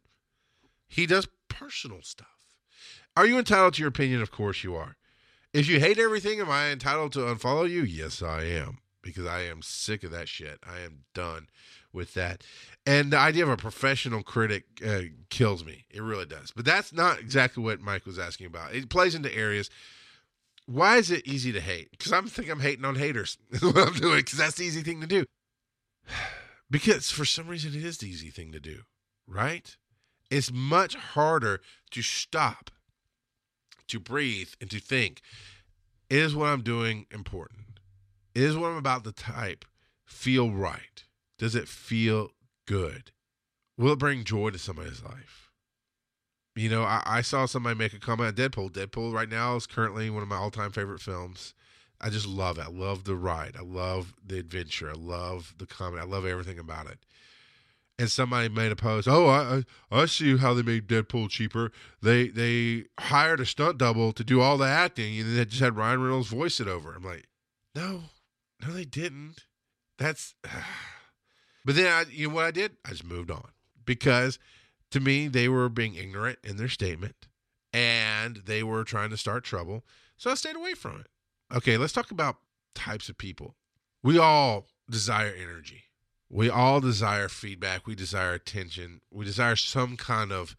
he 0.88 1.06
does 1.06 1.28
personal 1.50 2.02
stuff. 2.02 2.28
Are 3.16 3.26
you 3.26 3.38
entitled 3.38 3.74
to 3.76 3.82
your 3.82 3.89
opinion? 3.89 4.22
Of 4.22 4.32
course 4.32 4.64
you 4.64 4.76
are. 4.76 4.95
If 5.54 5.68
you 5.68 5.80
hate 5.80 5.98
everything, 5.98 6.39
am 6.39 6.50
I 6.50 6.70
entitled 6.70 7.14
to 7.14 7.20
unfollow 7.20 7.70
you? 7.70 7.82
Yes, 7.82 8.22
I 8.22 8.43
am 8.43 8.80
because 9.02 9.26
I 9.26 9.41
am 9.41 9.62
sick 9.62 10.04
of 10.04 10.12
that 10.12 10.28
shit. 10.28 10.60
I 10.64 10.82
am 10.82 11.00
done 11.14 11.48
with 11.91 12.14
that. 12.14 12.43
And 12.86 13.12
the 13.12 13.18
idea 13.18 13.43
of 13.43 13.50
a 13.50 13.58
professional 13.58 14.22
critic 14.22 14.66
uh, 14.86 15.02
kills 15.30 15.66
me. 15.66 15.86
It 15.89 16.04
really 16.04 16.26
does. 16.26 16.52
But 16.56 16.66
that's 16.66 16.93
not 16.93 17.20
exactly 17.20 17.64
what 17.64 17.82
Mike 17.82 18.06
was 18.06 18.20
asking 18.20 18.48
about. 18.48 18.76
It 18.76 18.89
plays 18.89 19.16
into 19.16 19.36
areas. 19.36 19.70
Why 20.68 20.97
is 20.97 21.09
it 21.11 21.26
easy 21.26 21.53
to 21.53 21.61
hate? 21.61 21.91
Because 21.91 22.11
I'm 22.11 22.28
think 22.28 22.49
I'm 22.49 22.59
hating 22.59 22.84
on 22.84 22.95
haters. 22.95 23.38
Is 23.51 23.63
what 23.63 23.78
I'm 23.78 23.93
doing. 23.93 24.18
Because 24.18 24.38
that's 24.38 24.57
the 24.57 24.65
easy 24.65 24.82
thing 24.82 25.01
to 25.01 25.07
do. 25.07 25.26
Because 26.70 27.09
for 27.09 27.24
some 27.24 27.47
reason 27.47 27.74
it 27.74 27.86
is 27.86 27.99
the 27.99 28.09
easy 28.09 28.30
thing 28.30 28.51
to 28.51 28.59
do, 28.59 28.82
right? 29.26 29.78
It's 30.30 30.51
much 30.51 30.95
harder 30.95 31.61
to 31.91 32.01
stop, 32.01 32.72
to 33.88 34.01
breathe, 34.01 34.49
and 34.59 34.70
to 34.72 34.82
think. 34.82 35.22
Is 36.09 36.36
what 36.36 36.47
I'm 36.47 36.63
doing 36.63 37.05
important? 37.09 37.80
Is 38.36 38.57
what 38.57 38.72
I'm 38.72 38.76
about 38.76 39.05
to 39.05 39.13
type 39.13 39.63
feel 40.03 40.51
right? 40.51 41.05
Does 41.38 41.55
it 41.55 41.70
feel 41.70 42.32
good? 42.65 43.11
Will 43.78 43.93
it 43.93 43.99
bring 43.99 44.26
joy 44.26 44.49
to 44.49 44.59
somebody's 44.59 45.01
life? 45.01 45.47
You 46.58 46.70
know, 46.70 46.84
I, 46.84 47.03
I 47.05 47.22
saw 47.22 47.45
somebody 47.45 47.78
make 47.78 47.93
a 47.93 47.99
comment 47.99 48.28
on 48.28 48.34
Deadpool. 48.34 48.72
Deadpool 48.72 49.14
right 49.14 49.30
now 49.30 49.55
is 49.55 49.68
currently 49.68 50.10
one 50.10 50.24
of 50.24 50.30
my 50.30 50.38
all 50.38 50.51
time 50.51 50.72
favorite 50.72 51.01
films. 51.01 51.53
I 52.01 52.10
just 52.10 52.28
love 52.28 52.58
it. 52.58 52.66
I 52.66 52.70
love 52.70 53.03
the 53.03 53.16
ride. 53.16 53.55
I 53.58 53.64
love 53.64 54.14
the 54.26 54.39
adventure. 54.39 54.89
I 54.89 54.93
love 54.93 55.53
the 55.58 55.66
comedy. 55.66 56.01
I 56.01 56.05
love 56.05 56.26
everything 56.26 56.60
about 56.60 56.88
it. 56.88 56.99
And 57.99 58.10
somebody 58.10 58.49
made 58.49 58.72
a 58.72 58.76
post. 58.76 59.08
Oh, 59.08 59.28
I 59.28 59.64
I, 59.91 60.05
see 60.05 60.38
how 60.38 60.53
they 60.53 60.62
made 60.62 60.88
Deadpool 60.88 61.30
cheaper. 61.30 61.72
They 62.01 62.28
they 62.28 62.86
hired 62.99 63.39
a 63.39 63.45
stunt 63.45 63.78
double 63.78 64.12
to 64.14 64.24
do 64.24 64.41
all 64.41 64.58
the 64.58 64.68
acting, 64.68 65.20
and 65.20 65.38
they 65.38 65.45
just 65.45 65.62
had 65.62 65.78
Ryan 65.78 66.01
Reynolds 66.01 66.28
voice 66.28 66.60
it 66.60 66.68
over. 66.68 66.93
I'm 66.93 67.03
like, 67.03 67.28
no, 67.76 68.03
no, 68.66 68.74
they 68.74 68.86
didn't. 68.86 69.45
That's. 69.97 70.34
But 71.66 71.76
then 71.76 71.91
I, 71.91 72.05
you 72.10 72.30
know 72.30 72.36
what 72.36 72.45
I 72.45 72.51
did? 72.51 72.78
I 72.86 72.91
just 72.91 73.03
moved 73.03 73.30
on 73.30 73.49
because 73.84 74.39
to 74.91 74.99
me 74.99 75.27
they 75.27 75.49
were 75.49 75.69
being 75.69 75.95
ignorant 75.95 76.39
in 76.43 76.57
their 76.57 76.69
statement 76.69 77.27
and 77.73 78.38
they 78.45 78.63
were 78.63 78.83
trying 78.83 79.09
to 79.09 79.17
start 79.17 79.43
trouble. 79.43 79.83
So 80.17 80.31
I 80.31 80.35
stayed 80.35 80.55
away 80.55 80.73
from 80.73 80.99
it. 80.99 81.07
Okay, 81.55 81.77
let's 81.77 81.93
talk 81.93 82.11
about 82.11 82.38
types 82.73 83.09
of 83.09 83.17
people. 83.17 83.55
We 84.03 84.17
all 84.17 84.67
desire 84.89 85.33
energy. 85.39 85.83
We 86.29 86.49
all 86.49 86.81
desire 86.81 87.29
feedback. 87.29 87.88
We 87.88 87.95
desire 87.95 88.33
attention. 88.33 89.01
We 89.11 89.25
desire 89.25 89.55
some 89.55 89.95
kind 89.95 90.31
of 90.31 90.55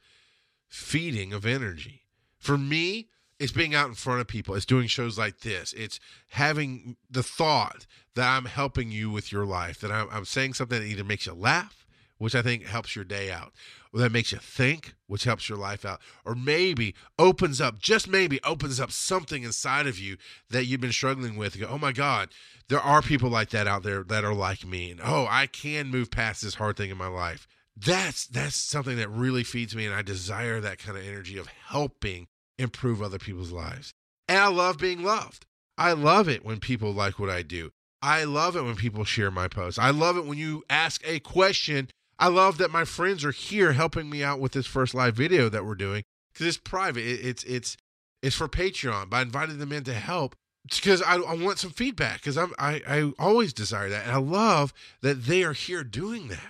feeding 0.66 1.32
of 1.32 1.44
energy. 1.44 2.02
For 2.38 2.56
me, 2.56 3.08
it's 3.38 3.52
being 3.52 3.74
out 3.74 3.88
in 3.88 3.94
front 3.94 4.20
of 4.20 4.26
people. 4.26 4.54
It's 4.54 4.66
doing 4.66 4.88
shows 4.88 5.18
like 5.18 5.40
this. 5.40 5.72
It's 5.74 6.00
having 6.30 6.96
the 7.10 7.22
thought 7.22 7.86
that 8.14 8.28
I'm 8.28 8.46
helping 8.46 8.90
you 8.90 9.10
with 9.10 9.30
your 9.30 9.44
life, 9.44 9.80
that 9.80 9.92
I'm, 9.92 10.08
I'm 10.10 10.24
saying 10.24 10.54
something 10.54 10.80
that 10.80 10.86
either 10.86 11.04
makes 11.04 11.26
you 11.26 11.34
laugh, 11.34 11.86
which 12.18 12.34
I 12.34 12.42
think 12.42 12.66
helps 12.66 12.94
your 12.94 13.04
day 13.04 13.30
out, 13.30 13.52
or 13.92 14.00
that 14.00 14.12
makes 14.12 14.32
you 14.32 14.38
think, 14.38 14.94
which 15.06 15.24
helps 15.24 15.48
your 15.48 15.58
life 15.58 15.84
out, 15.84 16.00
or 16.24 16.34
maybe 16.34 16.94
opens 17.18 17.60
up, 17.60 17.78
just 17.78 18.08
maybe 18.08 18.40
opens 18.44 18.78
up 18.80 18.92
something 18.92 19.42
inside 19.42 19.86
of 19.86 19.98
you 19.98 20.16
that 20.50 20.66
you've 20.66 20.80
been 20.80 20.92
struggling 20.92 21.36
with. 21.36 21.58
Go, 21.58 21.68
oh 21.68 21.78
my 21.78 21.92
God, 21.92 22.28
there 22.68 22.80
are 22.80 23.02
people 23.02 23.30
like 23.30 23.50
that 23.50 23.66
out 23.66 23.82
there 23.82 24.02
that 24.04 24.24
are 24.24 24.34
like 24.34 24.66
me. 24.66 24.90
And 24.90 25.00
oh, 25.02 25.26
I 25.28 25.46
can 25.46 25.88
move 25.88 26.10
past 26.10 26.42
this 26.42 26.54
hard 26.54 26.76
thing 26.76 26.90
in 26.90 26.98
my 26.98 27.08
life. 27.08 27.48
That's 27.76 28.26
that's 28.26 28.56
something 28.56 28.96
that 28.96 29.08
really 29.08 29.44
feeds 29.44 29.76
me, 29.76 29.86
and 29.86 29.94
I 29.94 30.02
desire 30.02 30.60
that 30.60 30.78
kind 30.78 30.98
of 30.98 31.06
energy 31.06 31.38
of 31.38 31.46
helping 31.46 32.26
improve 32.58 33.00
other 33.00 33.18
people's 33.18 33.52
lives. 33.52 33.94
And 34.26 34.38
I 34.38 34.48
love 34.48 34.78
being 34.78 35.02
loved. 35.02 35.46
I 35.78 35.92
love 35.92 36.28
it 36.28 36.44
when 36.44 36.58
people 36.58 36.92
like 36.92 37.20
what 37.20 37.30
I 37.30 37.42
do. 37.42 37.70
I 38.02 38.24
love 38.24 38.56
it 38.56 38.62
when 38.62 38.76
people 38.76 39.04
share 39.04 39.30
my 39.30 39.48
posts. 39.48 39.78
I 39.78 39.90
love 39.90 40.16
it 40.16 40.26
when 40.26 40.38
you 40.38 40.64
ask 40.68 41.00
a 41.04 41.20
question. 41.20 41.88
I 42.18 42.28
love 42.28 42.58
that 42.58 42.70
my 42.70 42.84
friends 42.84 43.24
are 43.24 43.30
here 43.30 43.72
helping 43.72 44.10
me 44.10 44.24
out 44.24 44.40
with 44.40 44.52
this 44.52 44.66
first 44.66 44.94
live 44.94 45.14
video 45.14 45.48
that 45.48 45.64
we're 45.64 45.74
doing 45.74 46.02
because 46.32 46.46
it's 46.46 46.56
private. 46.56 47.04
It, 47.04 47.24
it's 47.24 47.44
it's 47.44 47.76
it's 48.22 48.36
for 48.36 48.48
Patreon. 48.48 49.10
But 49.10 49.16
I 49.18 49.22
invited 49.22 49.58
them 49.58 49.72
in 49.72 49.84
to 49.84 49.94
help 49.94 50.34
because 50.68 51.00
I, 51.02 51.16
I 51.16 51.34
want 51.34 51.58
some 51.58 51.70
feedback 51.70 52.16
because 52.16 52.36
I'm 52.36 52.52
I, 52.58 52.82
I 52.86 53.12
always 53.18 53.52
desire 53.52 53.88
that 53.88 54.04
and 54.04 54.12
I 54.12 54.18
love 54.18 54.72
that 55.02 55.24
they 55.24 55.44
are 55.44 55.52
here 55.52 55.84
doing 55.84 56.28
that. 56.28 56.40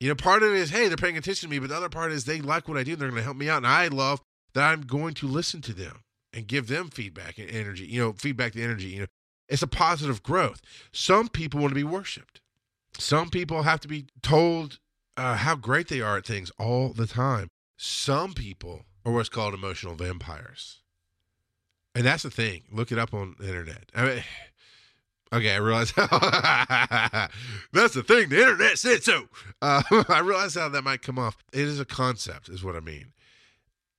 You 0.00 0.08
know, 0.08 0.14
part 0.14 0.42
of 0.42 0.50
it 0.50 0.56
is 0.56 0.70
hey 0.70 0.88
they're 0.88 0.96
paying 0.96 1.16
attention 1.16 1.48
to 1.48 1.50
me, 1.54 1.58
but 1.58 1.70
the 1.70 1.76
other 1.76 1.88
part 1.88 2.12
is 2.12 2.24
they 2.24 2.40
like 2.40 2.68
what 2.68 2.76
I 2.76 2.82
do. 2.82 2.92
And 2.92 3.00
they're 3.00 3.08
going 3.08 3.20
to 3.20 3.24
help 3.24 3.36
me 3.36 3.48
out, 3.48 3.58
and 3.58 3.66
I 3.66 3.88
love 3.88 4.20
that 4.54 4.70
I'm 4.70 4.82
going 4.82 5.14
to 5.14 5.26
listen 5.26 5.62
to 5.62 5.72
them 5.72 6.02
and 6.32 6.46
give 6.46 6.66
them 6.66 6.90
feedback 6.90 7.38
and 7.38 7.50
energy, 7.50 7.86
you 7.86 8.00
know, 8.00 8.12
feedback 8.12 8.52
the 8.52 8.62
energy. 8.62 8.88
You 8.88 9.00
know, 9.00 9.06
it's 9.48 9.62
a 9.62 9.66
positive 9.66 10.22
growth. 10.22 10.60
Some 10.92 11.28
people 11.28 11.60
want 11.60 11.70
to 11.70 11.76
be 11.76 11.84
worshiped. 11.84 12.40
Some 12.98 13.30
people 13.30 13.62
have 13.62 13.80
to 13.80 13.88
be 13.88 14.06
told 14.22 14.78
uh, 15.16 15.36
how 15.36 15.54
great 15.54 15.88
they 15.88 16.00
are 16.00 16.18
at 16.18 16.26
things 16.26 16.50
all 16.58 16.92
the 16.92 17.06
time. 17.06 17.48
Some 17.76 18.32
people 18.32 18.84
are 19.04 19.12
what's 19.12 19.28
called 19.28 19.54
emotional 19.54 19.94
vampires. 19.94 20.80
And 21.94 22.04
that's 22.04 22.22
the 22.22 22.30
thing. 22.30 22.62
Look 22.70 22.92
it 22.92 22.98
up 22.98 23.14
on 23.14 23.36
the 23.38 23.48
internet. 23.48 23.90
I 23.94 24.04
mean, 24.04 24.22
okay, 25.32 25.52
I 25.52 25.56
realize 25.56 25.92
that's 27.72 27.94
the 27.94 28.02
thing. 28.02 28.28
The 28.28 28.40
internet 28.40 28.78
said 28.78 29.02
so. 29.02 29.28
Uh, 29.62 29.82
I 30.08 30.20
realize 30.20 30.54
how 30.54 30.68
that 30.68 30.82
might 30.82 31.02
come 31.02 31.18
off. 31.18 31.36
It 31.52 31.60
is 31.60 31.80
a 31.80 31.84
concept, 31.84 32.48
is 32.48 32.64
what 32.64 32.76
I 32.76 32.80
mean 32.80 33.12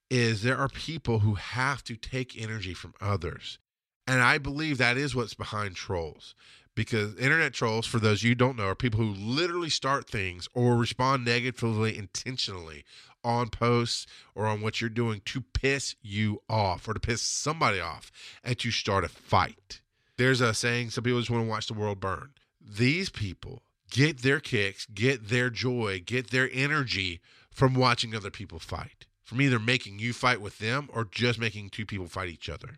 is 0.10 0.42
there 0.42 0.58
are 0.58 0.70
people 0.70 1.20
who 1.20 1.36
have 1.36 1.84
to 1.84 1.96
take 1.96 2.42
energy 2.42 2.74
from 2.74 2.94
others. 3.02 3.60
And 4.06 4.22
I 4.22 4.38
believe 4.38 4.78
that 4.78 4.98
is 4.98 5.16
what's 5.16 5.34
behind 5.34 5.76
trolls. 5.76 6.34
Because 6.78 7.16
internet 7.16 7.54
trolls, 7.54 7.88
for 7.88 7.98
those 7.98 8.22
you 8.22 8.36
don't 8.36 8.56
know, 8.56 8.68
are 8.68 8.76
people 8.76 9.00
who 9.00 9.12
literally 9.12 9.72
start 9.72 10.08
things 10.08 10.48
or 10.54 10.78
respond 10.78 11.26
negatively 11.26 11.98
intentionally 11.98 12.86
on 13.24 13.50
posts 13.50 14.06
or 14.36 14.46
on 14.46 14.62
what 14.62 14.80
you're 14.80 14.92
doing 14.92 15.24
to 15.26 15.42
piss 15.42 15.96
you 16.04 16.40
off 16.48 16.88
or 16.88 16.94
to 16.94 17.00
piss 17.00 17.24
somebody 17.24 17.80
off 17.80 18.12
and 18.44 18.60
to 18.60 18.70
start 18.70 19.04
a 19.04 19.10
fight. 19.10 19.82
There's 20.18 20.40
a 20.40 20.54
saying 20.54 20.92
some 20.92 21.04
people 21.04 21.20
just 21.20 21.32
want 21.32 21.46
to 21.46 21.50
watch 21.50 21.66
the 21.66 21.74
world 21.74 22.00
burn. 22.00 22.30
These 22.62 23.10
people 23.10 23.64
get 23.90 24.22
their 24.22 24.40
kicks, 24.40 24.86
get 24.86 25.30
their 25.30 25.50
joy, 25.50 26.04
get 26.06 26.30
their 26.30 26.48
energy 26.54 27.22
from 27.50 27.74
watching 27.74 28.16
other 28.16 28.30
people 28.30 28.60
fight 28.60 29.08
from 29.28 29.42
either 29.42 29.60
making 29.60 30.00
you 30.00 30.14
fight 30.14 30.40
with 30.40 30.58
them 30.60 30.88
or 30.94 31.04
just 31.04 31.38
making 31.38 31.70
two 31.70 31.86
people 31.86 32.08
fight 32.08 32.30
each 32.30 32.48
other. 32.48 32.78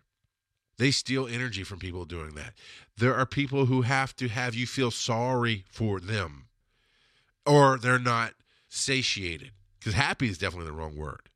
They 0.80 0.90
steal 0.90 1.26
energy 1.26 1.62
from 1.62 1.78
people 1.78 2.06
doing 2.06 2.34
that. 2.36 2.54
There 2.96 3.14
are 3.14 3.26
people 3.26 3.66
who 3.66 3.82
have 3.82 4.16
to 4.16 4.28
have 4.28 4.54
you 4.54 4.66
feel 4.66 4.90
sorry 4.90 5.66
for 5.70 6.00
them 6.00 6.46
or 7.44 7.76
they're 7.76 7.98
not 7.98 8.32
satiated 8.66 9.50
because 9.78 9.92
happy 9.92 10.30
is 10.30 10.38
definitely 10.38 10.70
the 10.70 10.76
wrong 10.76 10.96
word, 10.96 11.28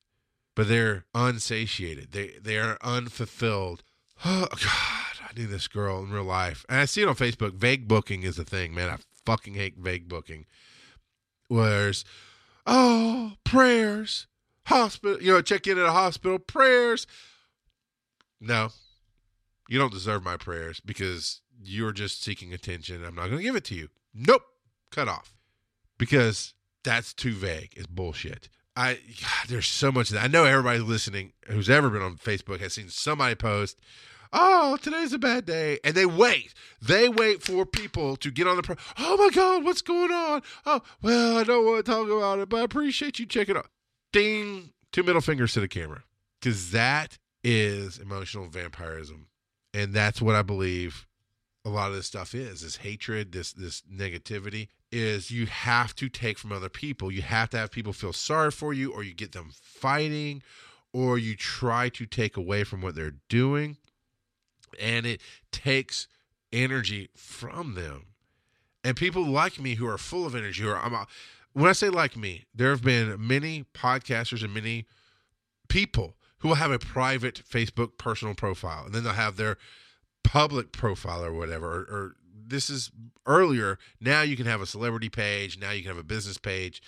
but 0.54 0.66
they're 0.66 1.04
unsatiated. 1.14 2.12
They, 2.12 2.32
they 2.42 2.56
are 2.56 2.78
unfulfilled. 2.82 3.82
Oh, 4.24 4.46
God, 4.50 5.28
I 5.28 5.36
knew 5.36 5.46
this 5.46 5.68
girl 5.68 6.02
in 6.02 6.10
real 6.10 6.22
life. 6.22 6.64
And 6.68 6.78
I 6.78 6.84
see 6.86 7.02
it 7.02 7.08
on 7.08 7.16
Facebook. 7.16 7.52
Vague 7.52 7.88
booking 7.88 8.22
is 8.22 8.38
a 8.38 8.44
thing, 8.44 8.72
man. 8.72 8.88
I 8.88 8.96
fucking 9.26 9.54
hate 9.54 9.76
vague 9.76 10.08
booking. 10.08 10.46
Where's, 11.48 12.04
oh, 12.64 13.32
prayers 13.44 14.28
hospital, 14.66 15.20
you 15.20 15.32
know, 15.32 15.42
check 15.42 15.66
in 15.66 15.78
at 15.78 15.84
a 15.84 15.92
hospital, 15.92 16.38
prayers. 16.38 17.06
No, 18.40 18.70
you 19.68 19.78
don't 19.78 19.92
deserve 19.92 20.22
my 20.22 20.36
prayers 20.36 20.80
because 20.80 21.40
you're 21.62 21.92
just 21.92 22.22
seeking 22.22 22.52
attention. 22.52 23.04
I'm 23.04 23.14
not 23.14 23.26
going 23.26 23.38
to 23.38 23.44
give 23.44 23.56
it 23.56 23.64
to 23.64 23.74
you. 23.74 23.88
Nope, 24.14 24.42
cut 24.90 25.08
off 25.08 25.34
because 25.98 26.54
that's 26.82 27.12
too 27.12 27.32
vague. 27.32 27.72
It's 27.76 27.86
bullshit. 27.86 28.48
I 28.76 28.94
God, 28.94 29.48
there's 29.48 29.66
so 29.66 29.90
much 29.92 30.10
that 30.10 30.22
I 30.22 30.26
know 30.26 30.44
everybody 30.44 30.78
listening 30.80 31.32
who's 31.46 31.70
ever 31.70 31.90
been 31.90 32.02
on 32.02 32.16
Facebook 32.16 32.60
has 32.60 32.74
seen 32.74 32.88
somebody 32.88 33.34
post, 33.34 33.78
"Oh, 34.32 34.76
today's 34.80 35.12
a 35.12 35.18
bad 35.18 35.46
day," 35.46 35.78
and 35.84 35.94
they 35.94 36.06
wait. 36.06 36.54
They 36.80 37.08
wait 37.08 37.42
for 37.42 37.64
people 37.64 38.16
to 38.16 38.30
get 38.30 38.46
on 38.46 38.56
the. 38.56 38.62
Pro- 38.62 38.76
oh 38.98 39.16
my 39.16 39.30
God, 39.30 39.64
what's 39.64 39.82
going 39.82 40.12
on? 40.12 40.42
Oh, 40.66 40.82
well, 41.02 41.38
I 41.38 41.44
don't 41.44 41.64
want 41.64 41.84
to 41.84 41.90
talk 41.90 42.08
about 42.08 42.38
it, 42.40 42.48
but 42.48 42.60
I 42.60 42.64
appreciate 42.64 43.18
you 43.18 43.26
checking 43.26 43.56
out 43.56 43.68
ding, 44.12 44.70
two 44.92 45.02
middle 45.02 45.20
fingers 45.20 45.52
to 45.54 45.60
the 45.60 45.68
camera. 45.68 46.04
Because 46.40 46.72
that 46.72 47.18
is 47.42 47.98
emotional 47.98 48.48
vampirism. 48.48 49.28
And 49.74 49.92
that's 49.92 50.22
what 50.22 50.36
I 50.36 50.42
believe 50.42 51.06
a 51.64 51.70
lot 51.70 51.90
of 51.90 51.96
this 51.96 52.06
stuff 52.06 52.34
is 52.34 52.60
this 52.60 52.76
hatred, 52.76 53.32
this 53.32 53.52
this 53.52 53.82
negativity. 53.92 54.68
is 54.92 55.30
you 55.30 55.46
have 55.46 55.94
to 55.96 56.08
take 56.08 56.38
from 56.38 56.52
other 56.52 56.68
people. 56.68 57.10
You 57.10 57.22
have 57.22 57.50
to 57.50 57.58
have 57.58 57.72
people 57.72 57.92
feel 57.92 58.12
sorry 58.12 58.50
for 58.50 58.72
you, 58.72 58.92
or 58.92 59.02
you 59.02 59.12
get 59.14 59.32
them 59.32 59.50
fighting, 59.52 60.42
or 60.92 61.18
you 61.18 61.34
try 61.34 61.88
to 61.88 62.06
take 62.06 62.36
away 62.36 62.62
from 62.64 62.80
what 62.80 62.94
they're 62.94 63.16
doing. 63.28 63.76
And 64.80 65.06
it 65.06 65.20
takes 65.50 66.06
energy 66.52 67.08
from 67.16 67.74
them. 67.74 68.06
And 68.84 68.96
people 68.96 69.26
like 69.26 69.58
me 69.58 69.74
who 69.74 69.86
are 69.88 69.98
full 69.98 70.26
of 70.26 70.34
energy, 70.34 70.64
or 70.64 70.76
I'm, 70.76 70.94
when 71.52 71.68
I 71.68 71.72
say 71.72 71.88
like 71.88 72.16
me, 72.16 72.44
there 72.54 72.70
have 72.70 72.82
been 72.82 73.16
many 73.18 73.64
podcasters 73.74 74.44
and 74.44 74.52
many 74.52 74.86
people 75.68 76.16
who 76.44 76.48
will 76.48 76.56
have 76.56 76.70
a 76.70 76.78
private 76.78 77.40
Facebook 77.50 77.96
personal 77.96 78.34
profile, 78.34 78.84
and 78.84 78.94
then 78.94 79.02
they'll 79.02 79.14
have 79.14 79.38
their 79.38 79.56
public 80.22 80.72
profile 80.72 81.24
or 81.24 81.32
whatever, 81.32 81.66
or, 81.66 81.80
or 81.84 82.16
this 82.46 82.68
is 82.68 82.90
earlier. 83.24 83.78
Now 83.98 84.20
you 84.20 84.36
can 84.36 84.44
have 84.44 84.60
a 84.60 84.66
celebrity 84.66 85.08
page. 85.08 85.58
Now 85.58 85.70
you 85.70 85.80
can 85.80 85.88
have 85.88 85.98
a 85.98 86.04
business 86.04 86.36
page, 86.36 86.82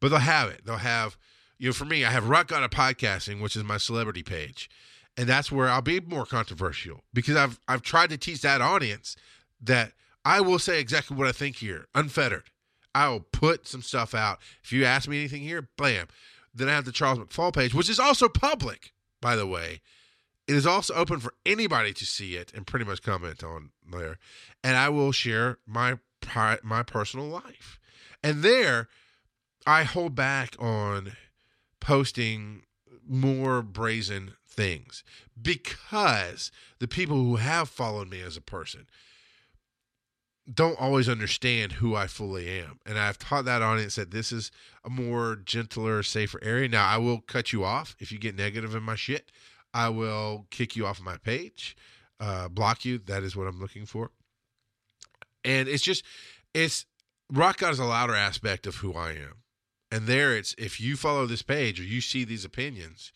but 0.00 0.08
they'll 0.08 0.18
have 0.18 0.48
it. 0.48 0.62
They'll 0.64 0.76
have, 0.78 1.18
you 1.58 1.68
know, 1.68 1.74
for 1.74 1.84
me, 1.84 2.06
I 2.06 2.10
have 2.10 2.30
Rock 2.30 2.48
God 2.48 2.62
of 2.62 2.70
Podcasting, 2.70 3.42
which 3.42 3.54
is 3.54 3.64
my 3.64 3.76
celebrity 3.76 4.22
page, 4.22 4.70
and 5.14 5.28
that's 5.28 5.52
where 5.52 5.68
I'll 5.68 5.82
be 5.82 6.00
more 6.00 6.24
controversial 6.24 7.04
because 7.12 7.36
I've 7.36 7.60
I've 7.68 7.82
tried 7.82 8.08
to 8.08 8.16
teach 8.16 8.40
that 8.40 8.62
audience 8.62 9.14
that 9.60 9.92
I 10.24 10.40
will 10.40 10.58
say 10.58 10.80
exactly 10.80 11.18
what 11.18 11.28
I 11.28 11.32
think 11.32 11.56
here, 11.56 11.86
unfettered. 11.94 12.44
I 12.94 13.10
will 13.10 13.20
put 13.20 13.68
some 13.68 13.82
stuff 13.82 14.14
out. 14.14 14.38
If 14.64 14.72
you 14.72 14.86
ask 14.86 15.06
me 15.06 15.18
anything 15.18 15.42
here, 15.42 15.68
bam. 15.76 16.06
Then 16.54 16.68
I 16.68 16.72
have 16.72 16.84
the 16.84 16.92
Charles 16.92 17.18
McFall 17.18 17.54
page, 17.54 17.74
which 17.74 17.88
is 17.88 17.98
also 17.98 18.28
public, 18.28 18.91
by 19.22 19.36
the 19.36 19.46
way. 19.46 19.80
It 20.46 20.56
is 20.56 20.66
also 20.66 20.92
open 20.92 21.20
for 21.20 21.32
anybody 21.46 21.94
to 21.94 22.04
see 22.04 22.34
it 22.34 22.52
and 22.54 22.66
pretty 22.66 22.84
much 22.84 23.00
comment 23.00 23.42
on 23.42 23.70
there. 23.90 24.18
And 24.62 24.76
I 24.76 24.90
will 24.90 25.12
share 25.12 25.56
my 25.66 25.98
my 26.62 26.82
personal 26.82 27.26
life. 27.26 27.80
And 28.22 28.42
there 28.42 28.88
I 29.66 29.84
hold 29.84 30.14
back 30.14 30.54
on 30.58 31.12
posting 31.80 32.62
more 33.08 33.62
brazen 33.62 34.34
things 34.46 35.02
because 35.40 36.52
the 36.78 36.88
people 36.88 37.16
who 37.16 37.36
have 37.36 37.68
followed 37.68 38.10
me 38.10 38.20
as 38.20 38.36
a 38.36 38.42
person 38.42 38.86
don't 40.52 40.80
always 40.80 41.08
understand 41.08 41.72
who 41.72 41.94
I 41.94 42.06
fully 42.06 42.48
am. 42.48 42.80
And 42.84 42.98
I've 42.98 43.18
taught 43.18 43.44
that 43.44 43.62
audience 43.62 43.94
that 43.94 44.10
this 44.10 44.32
is 44.32 44.50
a 44.84 44.90
more 44.90 45.36
gentler, 45.36 46.02
safer 46.02 46.40
area. 46.42 46.68
Now, 46.68 46.86
I 46.86 46.96
will 46.96 47.20
cut 47.20 47.52
you 47.52 47.64
off 47.64 47.94
if 48.00 48.10
you 48.10 48.18
get 48.18 48.36
negative 48.36 48.74
in 48.74 48.82
my 48.82 48.96
shit. 48.96 49.30
I 49.72 49.88
will 49.88 50.46
kick 50.50 50.74
you 50.76 50.86
off 50.86 51.00
my 51.00 51.16
page, 51.16 51.76
uh, 52.20 52.48
block 52.48 52.84
you. 52.84 52.98
That 52.98 53.22
is 53.22 53.36
what 53.36 53.46
I'm 53.46 53.60
looking 53.60 53.86
for. 53.86 54.10
And 55.44 55.68
it's 55.68 55.82
just, 55.82 56.04
it's 56.52 56.86
Rock 57.32 57.58
God 57.58 57.72
is 57.72 57.78
a 57.78 57.84
louder 57.84 58.14
aspect 58.14 58.66
of 58.66 58.76
who 58.76 58.94
I 58.94 59.12
am. 59.12 59.36
And 59.90 60.06
there 60.06 60.36
it's, 60.36 60.54
if 60.58 60.80
you 60.80 60.96
follow 60.96 61.26
this 61.26 61.42
page 61.42 61.80
or 61.80 61.84
you 61.84 62.00
see 62.00 62.24
these 62.24 62.44
opinions, 62.44 63.12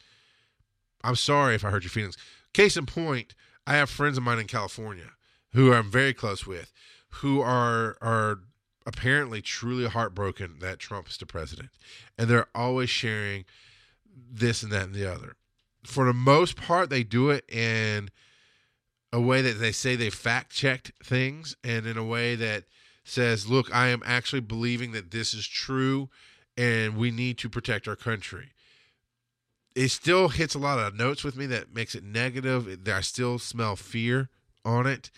I'm 1.02 1.16
sorry 1.16 1.54
if 1.54 1.64
I 1.64 1.70
hurt 1.70 1.82
your 1.82 1.90
feelings. 1.90 2.16
Case 2.52 2.76
in 2.76 2.86
point, 2.86 3.34
I 3.66 3.74
have 3.74 3.90
friends 3.90 4.16
of 4.16 4.24
mine 4.24 4.38
in 4.38 4.46
California 4.46 5.10
who 5.52 5.72
I'm 5.72 5.90
very 5.90 6.12
close 6.12 6.46
with 6.46 6.72
who 7.20 7.40
are 7.40 7.96
are 8.00 8.40
apparently 8.86 9.42
truly 9.42 9.86
heartbroken 9.86 10.56
that 10.60 10.78
Trump 10.78 11.08
is 11.08 11.16
the 11.16 11.26
president. 11.26 11.70
And 12.16 12.28
they're 12.28 12.48
always 12.54 12.88
sharing 12.88 13.44
this 14.32 14.62
and 14.62 14.70
that 14.72 14.84
and 14.84 14.94
the 14.94 15.10
other. 15.10 15.34
For 15.84 16.04
the 16.04 16.12
most 16.12 16.56
part, 16.56 16.88
they 16.88 17.02
do 17.02 17.30
it 17.30 17.44
in 17.50 18.10
a 19.12 19.20
way 19.20 19.42
that 19.42 19.58
they 19.58 19.72
say 19.72 19.96
they 19.96 20.10
fact 20.10 20.52
checked 20.52 20.92
things 21.02 21.56
and 21.64 21.86
in 21.86 21.96
a 21.96 22.04
way 22.04 22.36
that 22.36 22.64
says, 23.04 23.48
look, 23.48 23.74
I 23.74 23.88
am 23.88 24.02
actually 24.04 24.40
believing 24.40 24.92
that 24.92 25.10
this 25.10 25.34
is 25.34 25.46
true 25.46 26.08
and 26.56 26.96
we 26.96 27.10
need 27.10 27.38
to 27.38 27.48
protect 27.48 27.86
our 27.86 27.96
country. 27.96 28.50
It 29.74 29.88
still 29.88 30.28
hits 30.28 30.54
a 30.54 30.58
lot 30.58 30.78
of 30.78 30.94
notes 30.94 31.22
with 31.22 31.36
me 31.36 31.46
that 31.46 31.74
makes 31.74 31.94
it 31.94 32.02
negative. 32.02 32.68
I 32.88 33.00
still 33.00 33.38
smell 33.38 33.76
fear 33.76 34.28
on 34.64 34.86
it. 34.86 35.10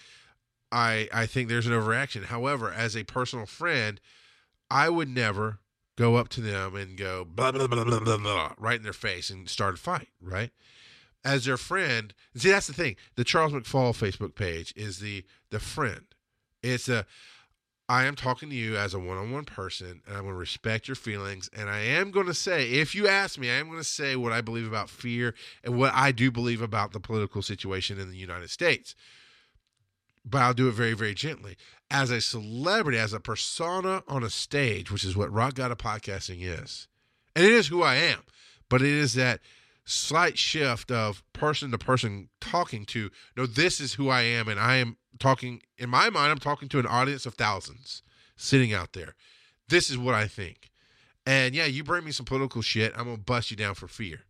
I 0.71 1.09
I 1.13 1.27
think 1.27 1.49
there's 1.49 1.67
an 1.67 1.73
overreaction. 1.73 2.25
However, 2.25 2.73
as 2.73 2.97
a 2.97 3.05
personal 3.05 3.47
friend, 3.47 4.01
I 4.71 4.89
would 4.89 5.09
never 5.09 5.61
go 5.97 6.17
up 6.17 6.29
to 6.29 6.41
them 6.41 6.77
and 6.77 6.97
go 6.97 7.25
blah 7.25 7.53
blah 7.53 7.67
blah 7.67 7.85
blah 7.85 8.01
blah, 8.01 8.17
blah 8.19 8.53
right 8.59 8.77
in 8.77 8.85
their 8.85 8.93
face 8.93 9.31
and 9.31 9.49
start 9.49 9.75
a 9.75 9.79
fight, 9.79 10.09
right? 10.21 10.51
As 11.25 11.45
their 11.45 11.57
friend, 11.57 12.15
see 12.37 12.51
that's 12.51 12.69
the 12.69 12.73
thing. 12.73 12.97
The 13.17 13.25
Charles 13.25 13.53
McFall 13.53 13.91
Facebook 13.91 14.35
page 14.35 14.73
is 14.77 15.01
the 15.01 15.25
the 15.51 15.61
friend. 15.61 16.07
It's 16.63 16.89
a 16.89 17.07
I 17.91 18.05
am 18.05 18.17
talking 18.17 18.51
to 18.51 18.55
you 18.55 18.77
as 18.77 18.93
a 18.93 18.99
one-on-one 18.99 19.47
person, 19.47 20.03
and 20.07 20.15
I'm 20.15 20.25
going 20.25 20.35
to 20.35 20.39
respect 20.39 20.89
your 20.89 20.95
feelings. 20.95 21.49
And 21.57 21.71
I 21.71 21.79
am 21.79 22.11
going 22.11 22.27
to 22.27 22.35
say, 22.35 22.73
if 22.73 22.95
you 22.95 23.09
ask 23.09 23.39
me, 23.39 23.49
I 23.49 23.55
am 23.55 23.67
going 23.67 23.79
to 23.79 23.85
say 23.85 24.15
what 24.15 24.31
I 24.31 24.43
believe 24.43 24.67
about 24.67 24.91
fear 24.91 25.35
and 25.65 25.79
what 25.79 25.95
I 25.95 26.13
do 26.13 26.31
believe 26.31 26.61
about 26.61 26.93
the 26.93 27.01
political 27.01 27.41
situation 27.41 27.99
in 27.99 28.11
the 28.11 28.17
United 28.19 28.51
States 28.51 28.95
but 30.31 30.43
I'll 30.43 30.55
do 30.55 30.69
it 30.69 30.75
very, 30.75 30.95
very 30.95 31.15
gently. 31.15 31.57
As 31.91 32.11
a 32.11 32.21
celebrity, 32.21 32.99
as 32.99 33.13
a 33.13 33.21
persona 33.21 34.03
on 34.09 34.23
a 34.23 34.31
stage, 34.31 34.91
which 34.91 35.05
is 35.05 35.17
what 35.17 35.33
Rock 35.33 35.55
God 35.55 35.71
of 35.71 35.79
Podcasting 35.79 36.39
is, 36.41 36.87
and 37.35 37.45
it 37.45 37.53
is 37.53 37.69
who 37.69 37.83
I 37.83 37.95
am, 37.95 38.21
but 38.69 38.83
it 38.83 38.89
is 38.89 39.15
that 39.15 39.41
slight 39.85 40.37
shift 40.37 40.91
of 40.91 41.23
person 41.33 41.71
to 41.71 41.79
person 41.79 42.29
talking 42.41 42.85
to, 42.87 43.11
no, 43.37 43.47
this 43.47 43.81
is 43.81 43.95
who 43.95 44.11
I 44.11 44.23
am, 44.23 44.49
and 44.49 44.61
I 44.61 44.77
am 44.77 44.99
talking, 45.19 45.63
in 45.79 45.89
my 45.89 46.11
mind, 46.11 46.31
I'm 46.31 46.39
talking 46.39 46.69
to 46.69 46.79
an 46.79 46.87
audience 46.87 47.25
of 47.25 47.35
thousands 47.35 48.03
sitting 48.37 48.73
out 48.73 48.93
there. 48.93 49.15
This 49.69 49.89
is 49.91 49.97
what 49.97 50.15
I 50.15 50.27
think. 50.27 50.71
And 51.27 51.55
yeah, 51.55 51.67
you 51.67 51.85
bring 51.85 52.05
me 52.05 52.13
some 52.13 52.27
political 52.27 52.63
shit, 52.63 52.93
I'm 52.97 53.05
to 53.05 53.17
bust 53.17 53.51
you 53.51 53.57
down 53.57 53.75
for 53.75 53.89
fear. 53.89 54.21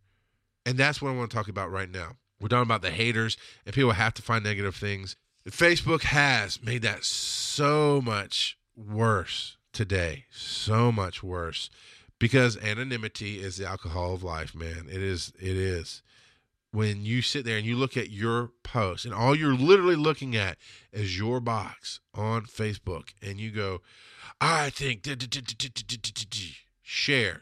And 0.65 0.77
that's 0.77 1.01
what 1.01 1.09
I 1.09 1.15
want 1.15 1.29
to 1.31 1.35
talk 1.35 1.47
about 1.47 1.71
right 1.71 1.89
now. 1.89 2.17
We're 2.39 2.47
talking 2.47 2.63
about 2.63 2.81
the 2.81 2.91
haters, 2.91 3.37
and 3.65 3.75
people 3.75 3.91
have 3.91 4.13
to 4.15 4.21
find 4.21 4.43
negative 4.43 4.75
things. 4.75 5.15
Facebook 5.51 6.03
has 6.03 6.61
made 6.61 6.81
that 6.81 7.03
so 7.03 8.01
much 8.01 8.57
worse 8.75 9.57
today, 9.73 10.25
so 10.31 10.91
much 10.91 11.23
worse 11.23 11.69
because 12.19 12.57
anonymity 12.57 13.39
is 13.39 13.57
the 13.57 13.65
alcohol 13.65 14.13
of 14.13 14.23
life, 14.23 14.53
man. 14.53 14.87
It 14.89 15.01
is 15.01 15.33
it 15.39 15.55
is. 15.55 16.03
When 16.71 17.03
you 17.03 17.23
sit 17.23 17.45
there 17.45 17.57
and 17.57 17.65
you 17.65 17.75
look 17.75 17.97
at 17.97 18.11
your 18.11 18.51
post 18.63 19.03
and 19.03 19.13
all 19.13 19.35
you're 19.35 19.55
literally 19.55 19.95
looking 19.95 20.35
at 20.35 20.57
is 20.93 21.17
your 21.17 21.39
box 21.39 21.99
on 22.13 22.43
Facebook 22.43 23.13
and 23.23 23.39
you 23.39 23.49
go, 23.49 23.81
I 24.39 24.69
think 24.69 25.01
share. 26.83 27.41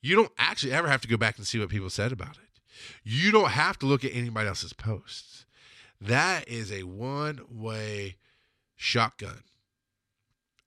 You 0.00 0.16
don't 0.16 0.32
actually 0.38 0.72
ever 0.72 0.88
have 0.88 1.02
to 1.02 1.08
go 1.08 1.18
back 1.18 1.36
and 1.36 1.46
see 1.46 1.58
what 1.58 1.68
people 1.68 1.90
said 1.90 2.12
about 2.12 2.36
it. 2.36 2.60
You 3.02 3.30
don't 3.30 3.50
have 3.50 3.78
to 3.80 3.86
look 3.86 4.04
at 4.04 4.14
anybody 4.14 4.48
else's 4.48 4.72
posts. 4.72 5.33
That 6.00 6.48
is 6.48 6.70
a 6.70 6.82
one 6.82 7.40
way 7.48 8.16
shotgun. 8.76 9.42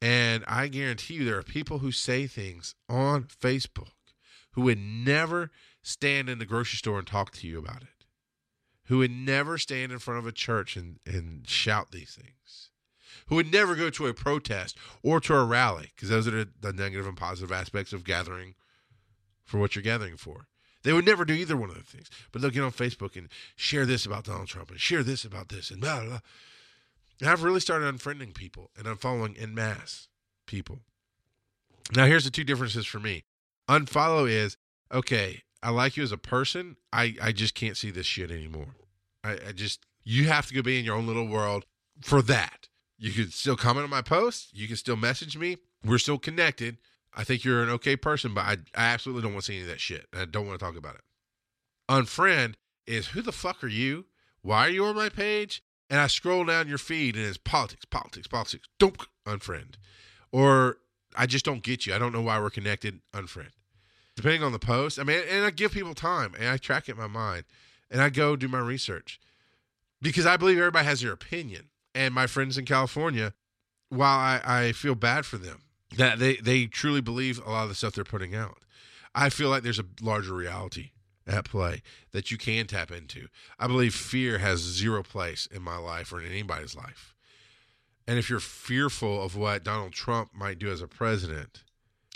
And 0.02 0.44
I 0.48 0.68
guarantee 0.68 1.16
you, 1.16 1.26
there 1.26 1.38
are 1.38 1.44
people 1.44 1.80
who 1.80 1.92
say 1.92 2.28
things 2.28 2.76
on 2.88 3.24
Facebook 3.24 3.92
who 4.52 4.62
would 4.64 4.80
never 4.80 5.52
stand 5.82 6.30
in 6.30 6.40
the 6.40 6.46
grocery 6.46 6.78
store 6.78 7.00
and 7.00 7.08
talk 7.08 7.32
to 7.32 7.48
you 7.48 7.58
about 7.58 7.82
it, 7.82 8.06
who 8.86 9.00
would 9.00 9.12
never 9.12 9.58
stand 9.58 9.92
in 9.92 10.00
front 10.00 10.20
of 10.20 10.28
a 10.28 10.32
church 10.32 10.76
and, 10.76 11.00
and 11.06 11.48
shout 11.48 11.92
these 11.92 12.16
things, 12.16 12.70
who 13.28 13.36
would 13.36 13.52
never 13.52 13.76
go 13.76 13.90
to 13.90 14.08
a 14.08 14.14
protest 14.14 14.78
or 15.04 15.20
to 15.22 15.36
a 15.36 15.46
rally, 15.46 15.92
because 15.96 16.10
those 16.10 16.28
are 16.28 16.32
the, 16.32 16.50
the 16.60 16.74
negative 16.74 17.08
and 17.08 17.18
positive 17.18 17.52
aspects 17.52 17.94
of 17.94 18.04
gathering 18.04 18.56
for 19.46 19.60
what 19.60 19.76
you're 19.76 19.84
gathering 19.84 20.18
for. 20.18 20.48
They 20.88 20.94
would 20.94 21.06
never 21.06 21.26
do 21.26 21.34
either 21.34 21.58
one 21.58 21.70
of 21.70 21.76
the 21.76 21.84
things, 21.84 22.10
but 22.32 22.42
they'll 22.42 22.50
get 22.50 22.64
on 22.64 22.72
Facebook 22.72 23.18
and 23.18 23.28
share 23.58 23.86
this 23.86 24.06
about 24.06 24.24
Donald 24.24 24.48
Trump 24.48 24.72
and 24.72 24.80
share 24.80 25.04
this 25.04 25.26
about 25.26 25.50
this 25.50 25.70
and 25.70 25.82
blah, 25.82 26.00
blah, 26.00 26.08
blah. 26.08 26.20
And 27.20 27.30
I've 27.30 27.44
really 27.44 27.60
started 27.60 27.94
unfriending 27.94 28.34
people 28.34 28.72
and 28.78 28.88
unfollowing 28.88 29.36
in 29.36 29.54
mass 29.54 30.08
people. 30.46 30.80
Now, 31.94 32.06
here's 32.06 32.24
the 32.24 32.32
two 32.32 32.46
differences 32.46 32.86
for 32.86 33.02
me 33.02 33.26
unfollow 33.68 34.30
is 34.30 34.56
okay, 34.90 35.44
I 35.62 35.72
like 35.72 35.98
you 35.98 36.04
as 36.04 36.14
a 36.14 36.18
person. 36.18 36.78
I, 36.94 37.16
I 37.22 37.34
just 37.34 37.54
can't 37.54 37.76
see 37.76 37.92
this 37.92 38.06
shit 38.06 38.32
anymore. 38.32 38.78
I, 39.26 39.34
I 39.50 39.52
just, 39.52 39.86
you 40.06 40.30
have 40.30 40.48
to 40.48 40.54
go 40.54 40.62
be 40.62 40.80
in 40.80 40.86
your 40.86 40.96
own 40.96 41.06
little 41.06 41.28
world 41.28 41.66
for 42.00 42.22
that. 42.22 42.70
You 42.98 43.12
can 43.12 43.32
still 43.32 43.58
comment 43.58 43.84
on 43.84 43.90
my 43.90 44.02
post. 44.02 44.52
You 44.54 44.68
can 44.68 44.78
still 44.78 44.96
message 44.96 45.38
me. 45.38 45.58
We're 45.84 45.98
still 45.98 46.18
connected. 46.18 46.78
I 47.18 47.24
think 47.24 47.44
you're 47.44 47.64
an 47.64 47.70
okay 47.72 47.96
person, 47.96 48.36
but 48.36 48.42
I, 48.42 48.58
I 48.76 48.94
absolutely 48.94 49.24
don't 49.24 49.34
want 49.34 49.46
to 49.46 49.52
see 49.52 49.56
any 49.56 49.64
of 49.64 49.70
that 49.70 49.82
shit. 49.82 50.06
I 50.14 50.26
don't 50.26 50.46
want 50.46 50.60
to 50.60 50.64
talk 50.64 50.78
about 50.78 50.96
it. 50.96 51.02
Unfriend 51.90 52.54
is 52.86 53.08
who 53.08 53.24
the 53.24 53.32
fuck 53.32 53.64
are 53.64 53.68
you? 53.68 54.06
Why 54.44 54.68
are 54.68 54.70
you 54.70 54.86
on 54.86 54.96
my 54.96 55.10
page? 55.10 55.64
And 55.90 56.00
I 56.00 56.08
scroll 56.08 56.46
down 56.46 56.68
your 56.68 56.78
feed 56.78 57.16
and 57.16 57.26
it's 57.26 57.38
politics, 57.38 57.86
politics, 57.86 58.28
politics. 58.28 58.68
Don't 58.78 58.98
unfriend. 59.26 59.76
Or 60.32 60.78
I 61.16 61.26
just 61.26 61.44
don't 61.44 61.64
get 61.64 61.88
you. 61.88 61.96
I 61.96 61.98
don't 61.98 62.14
know 62.14 62.22
why 62.22 62.40
we're 62.40 62.52
connected. 62.52 63.00
Unfriend. 63.14 63.52
Depending 64.16 64.44
on 64.44 64.52
the 64.52 64.60
post. 64.60 65.00
I 65.00 65.04
mean, 65.04 65.22
and 65.28 65.44
I 65.44 65.50
give 65.50 65.72
people 65.72 65.96
time 65.96 66.36
and 66.38 66.50
I 66.50 66.58
track 66.58 66.88
it 66.88 66.94
in 66.94 66.98
my 66.98 67.08
mind 67.08 67.46
and 67.90 68.00
I 68.00 68.10
go 68.10 68.36
do 68.36 68.48
my 68.48 68.60
research 68.60 69.20
because 70.02 70.28
I 70.28 70.38
believe 70.38 70.60
everybody 70.60 70.86
has 70.86 71.02
their 71.02 71.14
opinion. 71.14 71.70
And 71.96 72.14
my 72.14 72.28
friends 72.28 72.60
in 72.60 72.66
California, 72.66 73.34
while 73.90 74.20
I, 74.20 74.42
I 74.46 74.72
feel 74.74 74.94
bad 74.94 75.26
for 75.26 75.38
them, 75.38 75.64
that 75.96 76.20
they 76.20 76.36
they 76.36 76.66
truly 76.66 77.02
believe 77.02 77.40
a 77.46 77.50
lot 77.50 77.64
of 77.64 77.70
the 77.70 77.76
stuff 77.76 77.94
they're 77.94 78.04
putting 78.04 78.36
out. 78.36 78.60
I 79.16 79.30
feel 79.30 79.50
like 79.50 79.64
there's 79.64 79.80
a 79.80 79.86
larger 80.02 80.34
reality 80.34 80.92
at 81.26 81.46
play 81.46 81.82
that 82.12 82.32
you 82.32 82.38
can 82.38 82.68
tap 82.68 82.92
into. 82.92 83.28
I 83.60 83.68
believe 83.68 83.94
fear 83.94 84.38
has 84.38 84.60
zero 84.60 85.04
place 85.04 85.48
in 85.48 85.62
my 85.62 85.78
life 85.78 86.12
or 86.12 86.22
in 86.22 86.32
anybody's 86.32 86.76
life. 86.76 87.14
And 88.08 88.18
if 88.18 88.30
you're 88.30 88.40
fearful 88.40 89.22
of 89.22 89.36
what 89.36 89.64
Donald 89.64 89.92
Trump 89.92 90.32
might 90.34 90.60
do 90.60 90.72
as 90.72 90.82
a 90.82 90.88
president, 90.88 91.64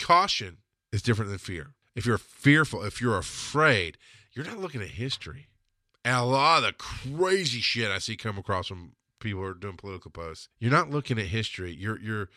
caution 0.00 0.58
is 0.92 1.02
different 1.02 1.30
than 1.30 1.38
fear. 1.38 1.74
If 1.94 2.06
you're 2.06 2.18
fearful, 2.18 2.82
if 2.82 3.00
you're 3.00 3.18
afraid, 3.18 3.98
you're 4.32 4.46
not 4.46 4.58
looking 4.58 4.80
at 4.80 4.88
history. 4.88 5.48
And 6.04 6.16
a 6.16 6.22
lot 6.22 6.58
of 6.58 6.64
the 6.64 6.72
crazy 6.72 7.60
shit 7.60 7.90
I 7.90 7.98
see 7.98 8.16
come 8.16 8.38
across 8.38 8.68
from 8.68 8.92
people 9.20 9.40
who 9.40 9.46
are 9.46 9.54
doing 9.54 9.76
political 9.76 10.10
posts, 10.10 10.48
you're 10.58 10.72
not 10.72 10.90
looking 10.90 11.18
at 11.18 11.26
history. 11.26 11.72
You're 11.72 12.00
you're 12.00 12.28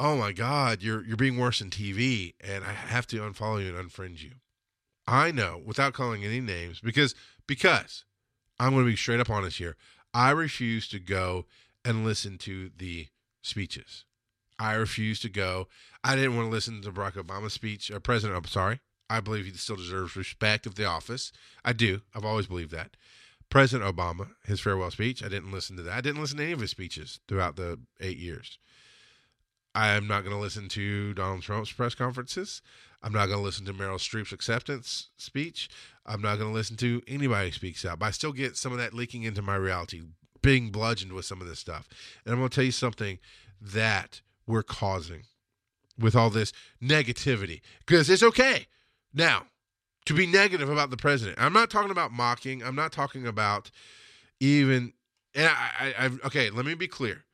oh 0.00 0.16
my 0.16 0.32
God, 0.32 0.82
you're 0.82 1.04
you're 1.04 1.16
being 1.16 1.38
worse 1.38 1.58
than 1.58 1.70
TV, 1.70 2.34
and 2.40 2.64
I 2.64 2.72
have 2.72 3.06
to 3.08 3.18
unfollow 3.18 3.62
you 3.62 3.76
and 3.76 3.90
unfriend 3.90 4.22
you. 4.22 4.32
I 5.06 5.30
know 5.30 5.60
without 5.64 5.94
calling 5.94 6.24
any 6.24 6.40
names 6.40 6.80
because 6.80 7.14
because 7.46 8.04
I'm 8.60 8.72
going 8.72 8.84
to 8.84 8.90
be 8.90 8.96
straight 8.96 9.20
up 9.20 9.30
honest 9.30 9.58
here. 9.58 9.76
I 10.12 10.30
refuse 10.30 10.88
to 10.88 10.98
go 10.98 11.46
and 11.84 12.04
listen 12.04 12.38
to 12.38 12.70
the 12.76 13.08
speeches. 13.42 14.04
I 14.58 14.74
refuse 14.74 15.20
to 15.20 15.28
go. 15.28 15.68
I 16.02 16.16
didn't 16.16 16.36
want 16.36 16.48
to 16.48 16.52
listen 16.52 16.82
to 16.82 16.90
Barack 16.90 17.12
Obama's 17.12 17.52
speech, 17.52 17.90
or 17.90 18.00
President. 18.00 18.36
I'm 18.36 18.44
sorry. 18.44 18.80
I 19.10 19.20
believe 19.20 19.46
he 19.46 19.52
still 19.52 19.76
deserves 19.76 20.16
respect 20.16 20.66
of 20.66 20.74
the 20.74 20.84
office. 20.84 21.32
I 21.64 21.72
do. 21.72 22.02
I've 22.14 22.24
always 22.24 22.46
believed 22.46 22.72
that. 22.72 22.96
President 23.48 23.96
Obama, 23.96 24.30
his 24.44 24.60
farewell 24.60 24.90
speech, 24.90 25.24
I 25.24 25.28
didn't 25.28 25.52
listen 25.52 25.76
to 25.76 25.82
that. 25.82 25.94
I 25.94 26.00
didn't 26.02 26.20
listen 26.20 26.36
to 26.38 26.42
any 26.42 26.52
of 26.52 26.60
his 26.60 26.70
speeches 26.70 27.20
throughout 27.28 27.56
the 27.56 27.78
eight 28.00 28.18
years. 28.18 28.58
I 29.74 29.90
am 29.90 30.06
not 30.06 30.24
going 30.24 30.34
to 30.34 30.40
listen 30.40 30.68
to 30.70 31.14
Donald 31.14 31.42
Trump's 31.42 31.72
press 31.72 31.94
conferences. 31.94 32.62
I'm 33.02 33.12
not 33.12 33.26
going 33.26 33.38
to 33.38 33.44
listen 33.44 33.64
to 33.66 33.72
Meryl 33.72 33.98
Streep's 33.98 34.32
acceptance 34.32 35.08
speech. 35.16 35.68
I'm 36.04 36.20
not 36.20 36.36
going 36.36 36.50
to 36.50 36.54
listen 36.54 36.76
to 36.78 37.02
anybody 37.06 37.50
speaks 37.50 37.84
out. 37.84 38.00
But 38.00 38.06
I 38.06 38.10
still 38.10 38.32
get 38.32 38.56
some 38.56 38.72
of 38.72 38.78
that 38.78 38.94
leaking 38.94 39.22
into 39.22 39.42
my 39.42 39.56
reality, 39.56 40.02
being 40.42 40.70
bludgeoned 40.70 41.12
with 41.12 41.24
some 41.24 41.40
of 41.40 41.46
this 41.46 41.60
stuff. 41.60 41.88
And 42.24 42.32
I'm 42.32 42.40
going 42.40 42.50
to 42.50 42.54
tell 42.54 42.64
you 42.64 42.72
something 42.72 43.18
that 43.60 44.20
we're 44.46 44.62
causing 44.62 45.24
with 45.98 46.16
all 46.16 46.30
this 46.30 46.52
negativity 46.82 47.60
because 47.86 48.08
it's 48.08 48.22
okay 48.22 48.66
now 49.12 49.46
to 50.06 50.14
be 50.14 50.26
negative 50.26 50.70
about 50.70 50.90
the 50.90 50.96
president. 50.96 51.38
I'm 51.40 51.52
not 51.52 51.70
talking 51.70 51.90
about 51.90 52.12
mocking. 52.12 52.62
I'm 52.62 52.74
not 52.74 52.92
talking 52.92 53.26
about 53.26 53.70
even. 54.40 54.92
And 55.34 55.46
I, 55.46 55.70
I, 55.78 56.06
I 56.06 56.10
okay. 56.26 56.50
Let 56.50 56.64
me 56.64 56.74
be 56.74 56.88
clear. 56.88 57.24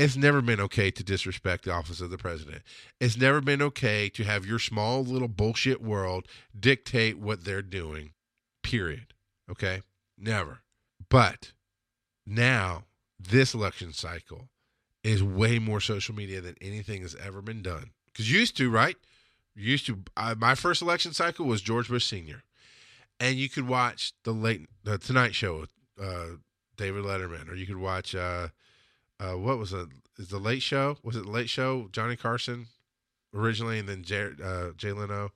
It's 0.00 0.16
never 0.16 0.40
been 0.40 0.60
okay 0.60 0.90
to 0.92 1.04
disrespect 1.04 1.66
the 1.66 1.72
office 1.72 2.00
of 2.00 2.08
the 2.08 2.16
president. 2.16 2.62
It's 3.00 3.18
never 3.18 3.42
been 3.42 3.60
okay 3.60 4.08
to 4.08 4.24
have 4.24 4.46
your 4.46 4.58
small 4.58 5.04
little 5.04 5.28
bullshit 5.28 5.82
world 5.82 6.26
dictate 6.58 7.18
what 7.18 7.44
they're 7.44 7.60
doing. 7.60 8.12
Period. 8.62 9.12
Okay? 9.50 9.82
Never. 10.16 10.62
But 11.10 11.52
now, 12.26 12.84
this 13.18 13.52
election 13.52 13.92
cycle 13.92 14.48
is 15.04 15.22
way 15.22 15.58
more 15.58 15.82
social 15.82 16.14
media 16.14 16.40
than 16.40 16.54
anything 16.62 17.02
has 17.02 17.14
ever 17.16 17.42
been 17.42 17.60
done. 17.60 17.90
Because 18.06 18.32
used 18.32 18.56
to, 18.56 18.70
right? 18.70 18.96
Used 19.54 19.84
to, 19.84 19.98
uh, 20.16 20.34
my 20.38 20.54
first 20.54 20.80
election 20.80 21.12
cycle 21.12 21.44
was 21.44 21.60
George 21.60 21.90
Bush 21.90 22.06
Sr. 22.06 22.42
And 23.20 23.36
you 23.36 23.50
could 23.50 23.68
watch 23.68 24.14
the 24.24 24.32
late, 24.32 24.66
the 24.82 24.96
Tonight 24.96 25.34
Show 25.34 25.60
with 25.60 25.70
uh, 26.02 26.36
David 26.78 27.04
Letterman, 27.04 27.50
or 27.50 27.54
you 27.54 27.66
could 27.66 27.76
watch, 27.76 28.14
uh, 28.14 28.48
uh, 29.20 29.36
what 29.36 29.58
was 29.58 29.72
it? 29.72 29.88
Is 30.18 30.28
the 30.28 30.38
Late 30.38 30.62
Show? 30.62 30.96
Was 31.02 31.16
it 31.16 31.24
the 31.24 31.30
Late 31.30 31.50
Show? 31.50 31.88
Johnny 31.92 32.16
Carson 32.16 32.66
originally, 33.34 33.78
and 33.78 33.88
then 33.88 34.02
Jay, 34.02 34.30
uh, 34.42 34.70
Jay 34.76 34.92
Leno. 34.92 35.30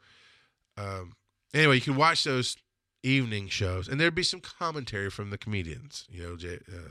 Um, 0.76 1.12
anyway, 1.53 1.76
you 1.76 1.80
could 1.80 1.97
watch 1.97 2.24
those 2.24 2.57
evening 3.03 3.49
shows, 3.49 3.87
and 3.87 4.01
there'd 4.01 4.14
be 4.14 4.22
some 4.22 4.41
commentary 4.41 5.11
from 5.11 5.30
the 5.30 5.39
comedians. 5.39 6.07
You 6.11 6.22
know, 6.22 6.37
Jay, 6.37 6.59
uh, 6.68 6.91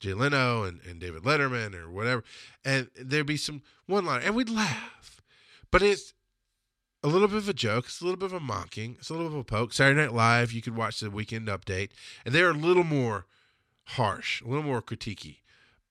Jay 0.00 0.14
Leno 0.14 0.64
and, 0.64 0.80
and 0.88 1.00
David 1.00 1.22
Letterman 1.22 1.74
or 1.74 1.90
whatever, 1.90 2.24
and 2.64 2.88
there'd 2.96 3.26
be 3.26 3.36
some 3.36 3.62
one 3.86 4.04
line, 4.04 4.22
and 4.22 4.34
we'd 4.34 4.50
laugh. 4.50 5.20
But 5.70 5.82
it's 5.82 6.12
a 7.02 7.08
little 7.08 7.28
bit 7.28 7.38
of 7.38 7.48
a 7.48 7.54
joke. 7.54 7.86
It's 7.86 8.00
a 8.00 8.04
little 8.04 8.18
bit 8.18 8.26
of 8.26 8.34
a 8.34 8.40
mocking. 8.40 8.96
It's 8.98 9.10
a 9.10 9.14
little 9.14 9.28
bit 9.28 9.34
of 9.34 9.40
a 9.40 9.44
poke. 9.44 9.72
Saturday 9.72 10.00
Night 10.00 10.12
Live, 10.12 10.52
you 10.52 10.62
could 10.62 10.76
watch 10.76 11.00
the 11.00 11.10
weekend 11.10 11.48
update, 11.48 11.90
and 12.24 12.34
they're 12.34 12.50
a 12.50 12.54
little 12.54 12.84
more 12.84 13.26
harsh, 13.84 14.42
a 14.42 14.48
little 14.48 14.62
more 14.62 14.82
critiquey. 14.82 15.36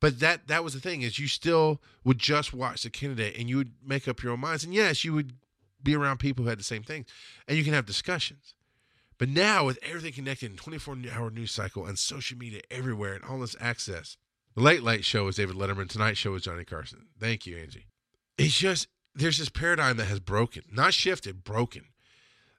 But 0.01 0.19
that 0.19 0.47
that 0.47 0.63
was 0.63 0.73
the 0.73 0.81
thing 0.81 1.03
is 1.03 1.19
you 1.19 1.27
still 1.27 1.79
would 2.03 2.17
just 2.17 2.53
watch 2.53 2.83
the 2.83 2.89
candidate 2.89 3.37
and 3.37 3.47
you 3.47 3.57
would 3.57 3.73
make 3.85 4.07
up 4.07 4.21
your 4.21 4.33
own 4.33 4.41
minds. 4.41 4.65
And 4.65 4.73
yes, 4.73 5.05
you 5.05 5.13
would 5.13 5.33
be 5.81 5.95
around 5.95 6.17
people 6.17 6.43
who 6.43 6.49
had 6.49 6.59
the 6.59 6.63
same 6.63 6.83
things, 6.83 7.07
and 7.47 7.57
you 7.57 7.63
can 7.63 7.73
have 7.73 7.85
discussions. 7.85 8.55
But 9.19 9.29
now 9.29 9.63
with 9.65 9.77
everything 9.83 10.13
connected 10.13 10.49
in 10.49 10.57
24 10.57 10.97
hour 11.13 11.29
news 11.29 11.51
cycle 11.51 11.85
and 11.85 11.97
social 11.97 12.37
media 12.37 12.61
everywhere 12.71 13.13
and 13.13 13.23
all 13.23 13.39
this 13.39 13.55
access, 13.61 14.17
the 14.55 14.63
Late 14.63 14.81
Late 14.81 15.05
Show 15.05 15.27
is 15.27 15.35
David 15.35 15.55
Letterman. 15.55 15.87
Tonight 15.87 16.17
Show 16.17 16.33
is 16.33 16.41
Johnny 16.41 16.65
Carson. 16.65 17.05
Thank 17.19 17.45
you, 17.45 17.57
Angie. 17.57 17.85
It's 18.39 18.57
just 18.57 18.87
there's 19.13 19.37
this 19.37 19.49
paradigm 19.49 19.97
that 19.97 20.05
has 20.05 20.19
broken, 20.19 20.63
not 20.71 20.95
shifted, 20.95 21.43
broken. 21.43 21.85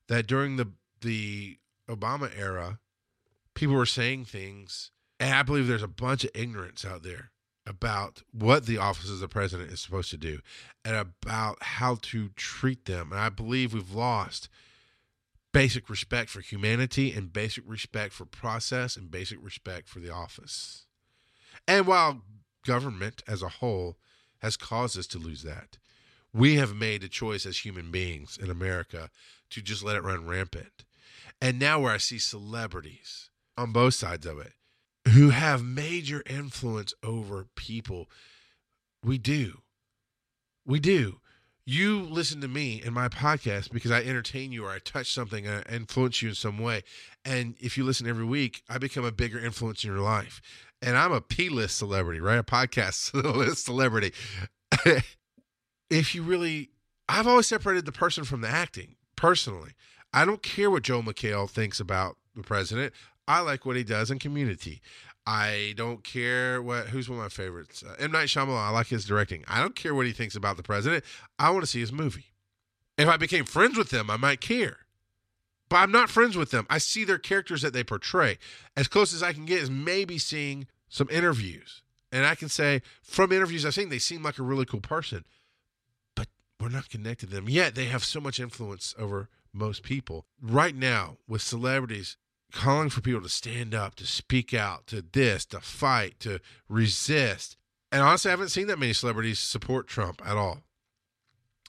That 0.06 0.28
during 0.28 0.56
the 0.56 0.70
the 1.00 1.58
Obama 1.90 2.30
era, 2.38 2.78
people 3.54 3.74
were 3.74 3.84
saying 3.84 4.26
things, 4.26 4.92
and 5.18 5.34
I 5.34 5.42
believe 5.42 5.66
there's 5.66 5.82
a 5.82 5.88
bunch 5.88 6.22
of 6.22 6.30
ignorance 6.34 6.84
out 6.84 7.02
there 7.02 7.31
about 7.66 8.22
what 8.32 8.66
the 8.66 8.78
office 8.78 9.10
of 9.10 9.20
the 9.20 9.28
president 9.28 9.70
is 9.70 9.80
supposed 9.80 10.10
to 10.10 10.16
do 10.16 10.40
and 10.84 10.96
about 10.96 11.62
how 11.62 11.96
to 12.02 12.28
treat 12.30 12.86
them. 12.86 13.12
And 13.12 13.20
I 13.20 13.28
believe 13.28 13.72
we've 13.72 13.94
lost 13.94 14.48
basic 15.52 15.88
respect 15.88 16.30
for 16.30 16.40
humanity 16.40 17.12
and 17.12 17.32
basic 17.32 17.64
respect 17.66 18.12
for 18.12 18.24
process 18.24 18.96
and 18.96 19.10
basic 19.10 19.38
respect 19.42 19.88
for 19.88 20.00
the 20.00 20.10
office. 20.10 20.86
And 21.68 21.86
while 21.86 22.22
government 22.66 23.22
as 23.28 23.42
a 23.42 23.48
whole 23.48 23.96
has 24.38 24.56
caused 24.56 24.98
us 24.98 25.06
to 25.08 25.18
lose 25.18 25.42
that, 25.42 25.78
we 26.34 26.56
have 26.56 26.74
made 26.74 27.04
a 27.04 27.08
choice 27.08 27.44
as 27.44 27.58
human 27.58 27.90
beings 27.90 28.38
in 28.42 28.50
America 28.50 29.10
to 29.50 29.60
just 29.60 29.84
let 29.84 29.96
it 29.96 30.02
run 30.02 30.26
rampant. 30.26 30.84
And 31.40 31.58
now, 31.58 31.80
where 31.80 31.92
I 31.92 31.98
see 31.98 32.18
celebrities 32.18 33.30
on 33.58 33.72
both 33.72 33.94
sides 33.94 34.26
of 34.26 34.38
it 34.38 34.54
who 35.08 35.30
have 35.30 35.62
major 35.62 36.22
influence 36.28 36.94
over 37.02 37.46
people, 37.56 38.08
we 39.04 39.18
do. 39.18 39.62
We 40.64 40.78
do 40.78 41.20
you 41.64 42.00
listen 42.02 42.40
to 42.40 42.48
me 42.48 42.82
in 42.84 42.92
my 42.92 43.08
podcast 43.08 43.70
because 43.72 43.90
I 43.90 44.00
entertain 44.00 44.52
you 44.52 44.64
or 44.64 44.70
I 44.70 44.78
touch 44.78 45.12
something 45.12 45.46
I 45.46 45.62
influence 45.62 46.20
you 46.20 46.30
in 46.30 46.34
some 46.34 46.58
way. 46.58 46.82
And 47.24 47.54
if 47.60 47.78
you 47.78 47.84
listen 47.84 48.08
every 48.08 48.24
week, 48.24 48.62
I 48.68 48.78
become 48.78 49.04
a 49.04 49.12
bigger 49.12 49.38
influence 49.38 49.84
in 49.84 49.90
your 49.90 50.00
life. 50.00 50.40
And 50.80 50.96
I'm 50.96 51.12
a 51.12 51.20
P 51.20 51.48
list 51.48 51.78
celebrity, 51.78 52.20
right? 52.20 52.38
A 52.38 52.42
podcast 52.42 53.14
list 53.36 53.64
celebrity. 53.64 54.12
if 55.90 56.14
you 56.14 56.22
really, 56.22 56.70
I've 57.08 57.28
always 57.28 57.46
separated 57.46 57.86
the 57.86 57.92
person 57.92 58.24
from 58.24 58.40
the 58.40 58.48
acting 58.48 58.96
personally. 59.14 59.72
I 60.12 60.24
don't 60.24 60.42
care 60.42 60.70
what 60.70 60.82
Joel 60.82 61.04
McHale 61.04 61.48
thinks 61.48 61.78
about 61.78 62.16
the 62.34 62.42
president. 62.42 62.92
I 63.28 63.40
like 63.40 63.64
what 63.64 63.76
he 63.76 63.84
does 63.84 64.10
in 64.10 64.18
community. 64.18 64.80
I 65.26 65.74
don't 65.76 66.02
care 66.02 66.60
what 66.60 66.88
who's 66.88 67.08
one 67.08 67.18
of 67.18 67.24
my 67.24 67.28
favorites. 67.28 67.84
Uh, 67.86 67.94
M 67.98 68.10
Night 68.10 68.26
Shyamalan. 68.26 68.58
I 68.58 68.70
like 68.70 68.88
his 68.88 69.04
directing. 69.04 69.44
I 69.46 69.60
don't 69.60 69.76
care 69.76 69.94
what 69.94 70.06
he 70.06 70.12
thinks 70.12 70.34
about 70.34 70.56
the 70.56 70.62
president. 70.62 71.04
I 71.38 71.50
want 71.50 71.62
to 71.62 71.70
see 71.70 71.80
his 71.80 71.92
movie. 71.92 72.32
If 72.98 73.08
I 73.08 73.16
became 73.16 73.44
friends 73.44 73.78
with 73.78 73.90
them, 73.90 74.10
I 74.10 74.16
might 74.16 74.40
care. 74.40 74.78
But 75.68 75.76
I'm 75.76 75.92
not 75.92 76.10
friends 76.10 76.36
with 76.36 76.50
them. 76.50 76.66
I 76.68 76.78
see 76.78 77.04
their 77.04 77.18
characters 77.18 77.62
that 77.62 77.72
they 77.72 77.84
portray. 77.84 78.38
As 78.76 78.88
close 78.88 79.14
as 79.14 79.22
I 79.22 79.32
can 79.32 79.46
get 79.46 79.62
is 79.62 79.70
maybe 79.70 80.18
seeing 80.18 80.66
some 80.88 81.08
interviews. 81.10 81.82
And 82.10 82.26
I 82.26 82.34
can 82.34 82.50
say 82.50 82.82
from 83.02 83.32
interviews 83.32 83.64
I've 83.64 83.72
seen, 83.74 83.88
they 83.88 83.98
seem 83.98 84.22
like 84.22 84.38
a 84.38 84.42
really 84.42 84.66
cool 84.66 84.82
person. 84.82 85.24
But 86.14 86.28
we're 86.60 86.68
not 86.68 86.90
connected 86.90 87.30
to 87.30 87.36
them. 87.36 87.48
Yet 87.48 87.74
they 87.74 87.86
have 87.86 88.04
so 88.04 88.20
much 88.20 88.38
influence 88.38 88.94
over 88.98 89.30
most 89.54 89.82
people. 89.82 90.26
Right 90.42 90.74
now, 90.74 91.16
with 91.26 91.40
celebrities, 91.40 92.18
calling 92.52 92.90
for 92.90 93.00
people 93.00 93.22
to 93.22 93.28
stand 93.28 93.74
up, 93.74 93.94
to 93.96 94.06
speak 94.06 94.54
out, 94.54 94.86
to 94.88 95.02
this, 95.02 95.44
to 95.46 95.60
fight, 95.60 96.20
to 96.20 96.40
resist. 96.68 97.56
And 97.90 98.02
honestly, 98.02 98.30
I 98.30 98.32
haven't 98.32 98.50
seen 98.50 98.66
that 98.68 98.78
many 98.78 98.92
celebrities 98.92 99.38
support 99.38 99.86
Trump 99.86 100.22
at 100.24 100.36
all. 100.36 100.60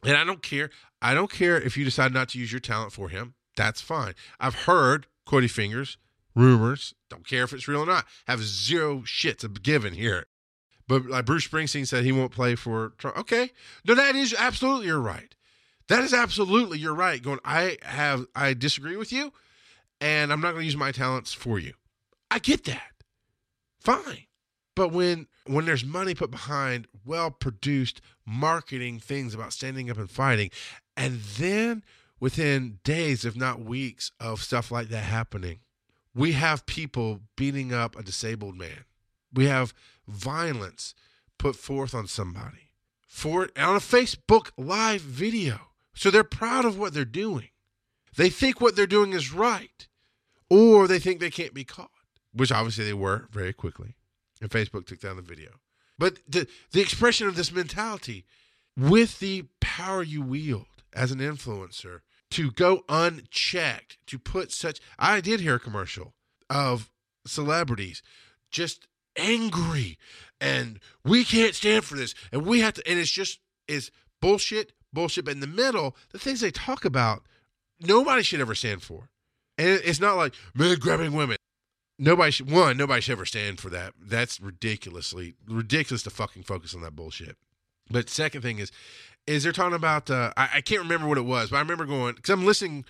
And 0.03 0.15
I 0.15 0.23
don't 0.23 0.43
care. 0.43 0.69
I 1.01 1.13
don't 1.13 1.31
care 1.31 1.59
if 1.59 1.77
you 1.77 1.85
decide 1.85 2.13
not 2.13 2.29
to 2.29 2.39
use 2.39 2.51
your 2.51 2.59
talent 2.59 2.91
for 2.93 3.09
him. 3.09 3.33
That's 3.55 3.81
fine. 3.81 4.13
I've 4.39 4.55
heard 4.55 5.07
Cody 5.25 5.47
Fingers, 5.47 5.97
rumors, 6.35 6.93
don't 7.09 7.27
care 7.27 7.43
if 7.43 7.53
it's 7.53 7.67
real 7.67 7.83
or 7.83 7.85
not, 7.85 8.05
have 8.27 8.41
zero 8.41 8.99
shits 8.99 9.43
of 9.43 9.63
given 9.63 9.93
here. 9.93 10.25
But 10.87 11.05
like 11.05 11.25
Bruce 11.25 11.47
Springsteen 11.47 11.87
said, 11.87 12.03
he 12.03 12.11
won't 12.11 12.31
play 12.31 12.55
for 12.55 12.93
Trump. 12.97 13.17
Okay. 13.17 13.51
No, 13.85 13.95
that 13.95 14.15
is 14.15 14.35
absolutely 14.37 14.87
your 14.87 14.99
right. 14.99 15.35
That 15.87 16.03
is 16.03 16.13
absolutely 16.13 16.79
your 16.79 16.93
right. 16.93 17.21
Going, 17.21 17.39
I 17.45 17.77
have, 17.83 18.25
I 18.35 18.53
disagree 18.53 18.97
with 18.97 19.11
you 19.11 19.33
and 20.01 20.31
I'm 20.31 20.41
not 20.41 20.51
going 20.51 20.61
to 20.61 20.65
use 20.65 20.77
my 20.77 20.91
talents 20.91 21.33
for 21.33 21.59
you. 21.59 21.73
I 22.29 22.39
get 22.39 22.65
that. 22.65 22.91
Fine. 23.79 24.25
But 24.75 24.91
when 24.91 25.27
when 25.45 25.65
there's 25.65 25.85
money 25.85 26.15
put 26.15 26.31
behind 26.31 26.87
well 27.05 27.29
produced 27.29 28.01
marketing 28.25 28.99
things 28.99 29.33
about 29.33 29.53
standing 29.53 29.89
up 29.89 29.97
and 29.97 30.09
fighting, 30.09 30.49
and 30.97 31.19
then 31.37 31.83
within 32.19 32.79
days, 32.83 33.25
if 33.25 33.35
not 33.35 33.63
weeks, 33.63 34.11
of 34.19 34.41
stuff 34.41 34.71
like 34.71 34.87
that 34.89 35.03
happening, 35.03 35.59
we 36.15 36.31
have 36.31 36.65
people 36.65 37.21
beating 37.35 37.73
up 37.73 37.95
a 37.95 38.03
disabled 38.03 38.57
man. 38.57 38.85
We 39.33 39.45
have 39.45 39.73
violence 40.07 40.95
put 41.37 41.55
forth 41.55 41.93
on 41.93 42.07
somebody 42.07 42.69
for 43.07 43.49
on 43.57 43.75
a 43.75 43.79
Facebook 43.79 44.51
live 44.57 45.01
video. 45.01 45.59
So 45.93 46.09
they're 46.09 46.23
proud 46.23 46.65
of 46.65 46.79
what 46.79 46.93
they're 46.93 47.05
doing. 47.05 47.49
They 48.15 48.29
think 48.29 48.61
what 48.61 48.75
they're 48.75 48.87
doing 48.87 49.13
is 49.13 49.33
right, 49.33 49.87
or 50.49 50.87
they 50.87 50.99
think 50.99 51.19
they 51.19 51.29
can't 51.29 51.53
be 51.53 51.63
caught, 51.63 51.89
which 52.33 52.51
obviously 52.51 52.85
they 52.85 52.93
were 52.93 53.27
very 53.31 53.53
quickly. 53.53 53.95
And 54.41 54.49
Facebook 54.49 54.85
took 54.85 54.99
down 54.99 55.15
the 55.15 55.21
video. 55.21 55.51
But 55.97 56.19
the, 56.27 56.47
the 56.71 56.81
expression 56.81 57.27
of 57.27 57.35
this 57.35 57.51
mentality 57.51 58.25
with 58.77 59.19
the 59.19 59.45
power 59.59 60.03
you 60.03 60.21
wield 60.21 60.65
as 60.93 61.11
an 61.11 61.19
influencer 61.19 62.01
to 62.31 62.51
go 62.51 62.83
unchecked, 62.89 63.97
to 64.07 64.17
put 64.17 64.51
such. 64.51 64.79
I 64.97 65.21
did 65.21 65.39
hear 65.39 65.55
a 65.55 65.59
commercial 65.59 66.13
of 66.49 66.89
celebrities 67.25 68.01
just 68.49 68.87
angry 69.15 69.97
and 70.41 70.79
we 71.05 71.23
can't 71.23 71.55
stand 71.55 71.85
for 71.85 71.95
this 71.95 72.15
and 72.31 72.45
we 72.45 72.61
have 72.61 72.73
to, 72.73 72.89
and 72.89 72.99
it's 72.99 73.11
just, 73.11 73.39
is 73.67 73.91
bullshit, 74.19 74.73
bullshit. 74.91 75.25
But 75.25 75.35
in 75.35 75.39
the 75.39 75.47
middle, 75.47 75.95
the 76.11 76.19
things 76.19 76.41
they 76.41 76.51
talk 76.51 76.85
about, 76.85 77.23
nobody 77.79 78.23
should 78.23 78.41
ever 78.41 78.55
stand 78.55 78.81
for. 78.81 79.09
And 79.57 79.81
it's 79.83 79.99
not 79.99 80.17
like 80.17 80.33
men 80.55 80.77
grabbing 80.79 81.13
women. 81.13 81.37
Nobody 81.99 82.31
should, 82.31 82.49
one, 82.49 82.75
nobody 82.75 83.01
should 83.01 83.13
ever 83.13 83.25
stand 83.25 83.59
for 83.59 83.69
that. 83.69 83.93
That's 84.01 84.39
ridiculously, 84.39 85.35
ridiculous 85.47 86.03
to 86.03 86.09
fucking 86.09 86.43
focus 86.43 86.73
on 86.73 86.81
that 86.81 86.95
bullshit. 86.95 87.37
But 87.89 88.09
second 88.09 88.41
thing 88.41 88.59
is, 88.59 88.71
is 89.27 89.43
they're 89.43 89.51
talking 89.51 89.75
about, 89.75 90.09
uh, 90.09 90.33
I, 90.35 90.49
I 90.55 90.61
can't 90.61 90.81
remember 90.81 91.07
what 91.07 91.17
it 91.17 91.25
was, 91.25 91.51
but 91.51 91.57
I 91.57 91.59
remember 91.59 91.85
going, 91.85 92.15
because 92.15 92.31
I'm 92.31 92.45
listening 92.45 92.85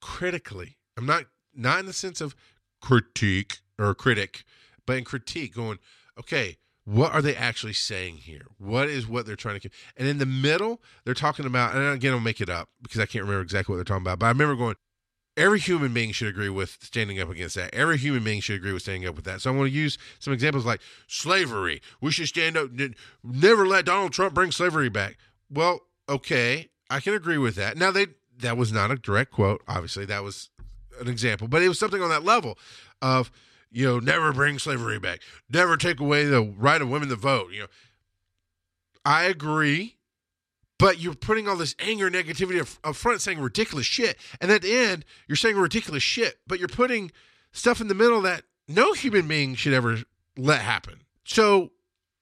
critically. 0.00 0.76
I'm 0.96 1.06
not, 1.06 1.24
not 1.54 1.78
in 1.78 1.86
the 1.86 1.92
sense 1.92 2.20
of 2.20 2.34
critique 2.82 3.58
or 3.78 3.94
critic, 3.94 4.44
but 4.86 4.98
in 4.98 5.04
critique, 5.04 5.54
going, 5.54 5.78
okay, 6.18 6.56
what 6.88 7.12
are 7.12 7.20
they 7.20 7.36
actually 7.36 7.74
saying 7.74 8.16
here? 8.16 8.46
What 8.56 8.88
is 8.88 9.06
what 9.06 9.26
they're 9.26 9.36
trying 9.36 9.60
to? 9.60 9.68
And 9.98 10.08
in 10.08 10.16
the 10.16 10.24
middle, 10.24 10.80
they're 11.04 11.12
talking 11.12 11.44
about, 11.44 11.74
and 11.74 11.86
again, 11.86 12.14
I'll 12.14 12.20
make 12.20 12.40
it 12.40 12.48
up 12.48 12.70
because 12.80 12.98
I 12.98 13.04
can't 13.04 13.24
remember 13.24 13.42
exactly 13.42 13.74
what 13.74 13.76
they're 13.76 13.84
talking 13.84 14.04
about. 14.04 14.18
But 14.18 14.26
I 14.26 14.30
remember 14.30 14.56
going, 14.56 14.76
every 15.36 15.60
human 15.60 15.92
being 15.92 16.12
should 16.12 16.28
agree 16.28 16.48
with 16.48 16.78
standing 16.80 17.20
up 17.20 17.28
against 17.28 17.56
that. 17.56 17.74
Every 17.74 17.98
human 17.98 18.24
being 18.24 18.40
should 18.40 18.56
agree 18.56 18.72
with 18.72 18.80
standing 18.80 19.06
up 19.06 19.16
with 19.16 19.26
that. 19.26 19.42
So 19.42 19.52
I 19.52 19.54
want 19.54 19.68
to 19.68 19.76
use 19.76 19.98
some 20.18 20.32
examples 20.32 20.64
like 20.64 20.80
slavery. 21.08 21.82
We 22.00 22.10
should 22.10 22.28
stand 22.28 22.56
up. 22.56 22.70
Never 23.22 23.66
let 23.66 23.84
Donald 23.84 24.14
Trump 24.14 24.32
bring 24.32 24.50
slavery 24.50 24.88
back. 24.88 25.18
Well, 25.50 25.80
okay, 26.08 26.70
I 26.88 27.00
can 27.00 27.12
agree 27.12 27.38
with 27.38 27.54
that. 27.56 27.76
Now 27.76 27.90
they 27.90 28.06
that 28.38 28.56
was 28.56 28.72
not 28.72 28.90
a 28.90 28.96
direct 28.96 29.30
quote. 29.30 29.62
Obviously, 29.68 30.06
that 30.06 30.24
was 30.24 30.48
an 30.98 31.08
example, 31.08 31.48
but 31.48 31.62
it 31.62 31.68
was 31.68 31.78
something 31.78 32.00
on 32.00 32.08
that 32.08 32.24
level 32.24 32.56
of 33.02 33.30
you 33.70 33.86
know 33.86 33.98
never 33.98 34.32
bring 34.32 34.58
slavery 34.58 34.98
back, 34.98 35.20
never 35.50 35.76
take 35.76 36.00
away 36.00 36.24
the 36.24 36.42
right 36.42 36.80
of 36.80 36.88
women 36.88 37.08
to 37.08 37.16
vote. 37.16 37.52
You 37.52 37.62
know, 37.62 37.66
I 39.04 39.24
agree. 39.24 39.96
But 40.78 41.00
you're 41.00 41.14
putting 41.14 41.48
all 41.48 41.56
this 41.56 41.74
anger, 41.80 42.08
negativity 42.08 42.78
up 42.84 42.94
front, 42.94 43.20
saying 43.20 43.40
ridiculous 43.40 43.84
shit, 43.84 44.16
and 44.40 44.52
at 44.52 44.62
the 44.62 44.72
end, 44.72 45.04
you're 45.26 45.34
saying 45.34 45.56
ridiculous 45.56 46.04
shit. 46.04 46.38
But 46.46 46.60
you're 46.60 46.68
putting 46.68 47.10
stuff 47.50 47.80
in 47.80 47.88
the 47.88 47.94
middle 47.94 48.22
that 48.22 48.44
no 48.68 48.92
human 48.92 49.26
being 49.26 49.56
should 49.56 49.72
ever 49.72 49.98
let 50.36 50.60
happen. 50.60 51.00
So, 51.24 51.72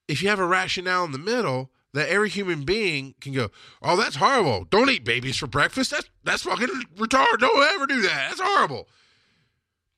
if 0.07 0.23
you 0.23 0.29
have 0.29 0.39
a 0.39 0.45
rationale 0.47 1.05
in 1.05 1.11
the 1.11 1.19
middle, 1.19 1.69
that 1.93 2.09
every 2.09 2.29
human 2.29 2.63
being 2.63 3.15
can 3.21 3.33
go, 3.33 3.49
oh, 3.81 3.95
that's 3.97 4.15
horrible. 4.15 4.65
Don't 4.69 4.89
eat 4.89 5.03
babies 5.03 5.37
for 5.37 5.47
breakfast. 5.47 5.91
That's 5.91 6.09
that's 6.23 6.43
fucking 6.43 6.67
retarded. 6.95 7.39
Don't 7.39 7.75
ever 7.75 7.85
do 7.85 8.01
that. 8.01 8.29
That's 8.29 8.41
horrible. 8.41 8.87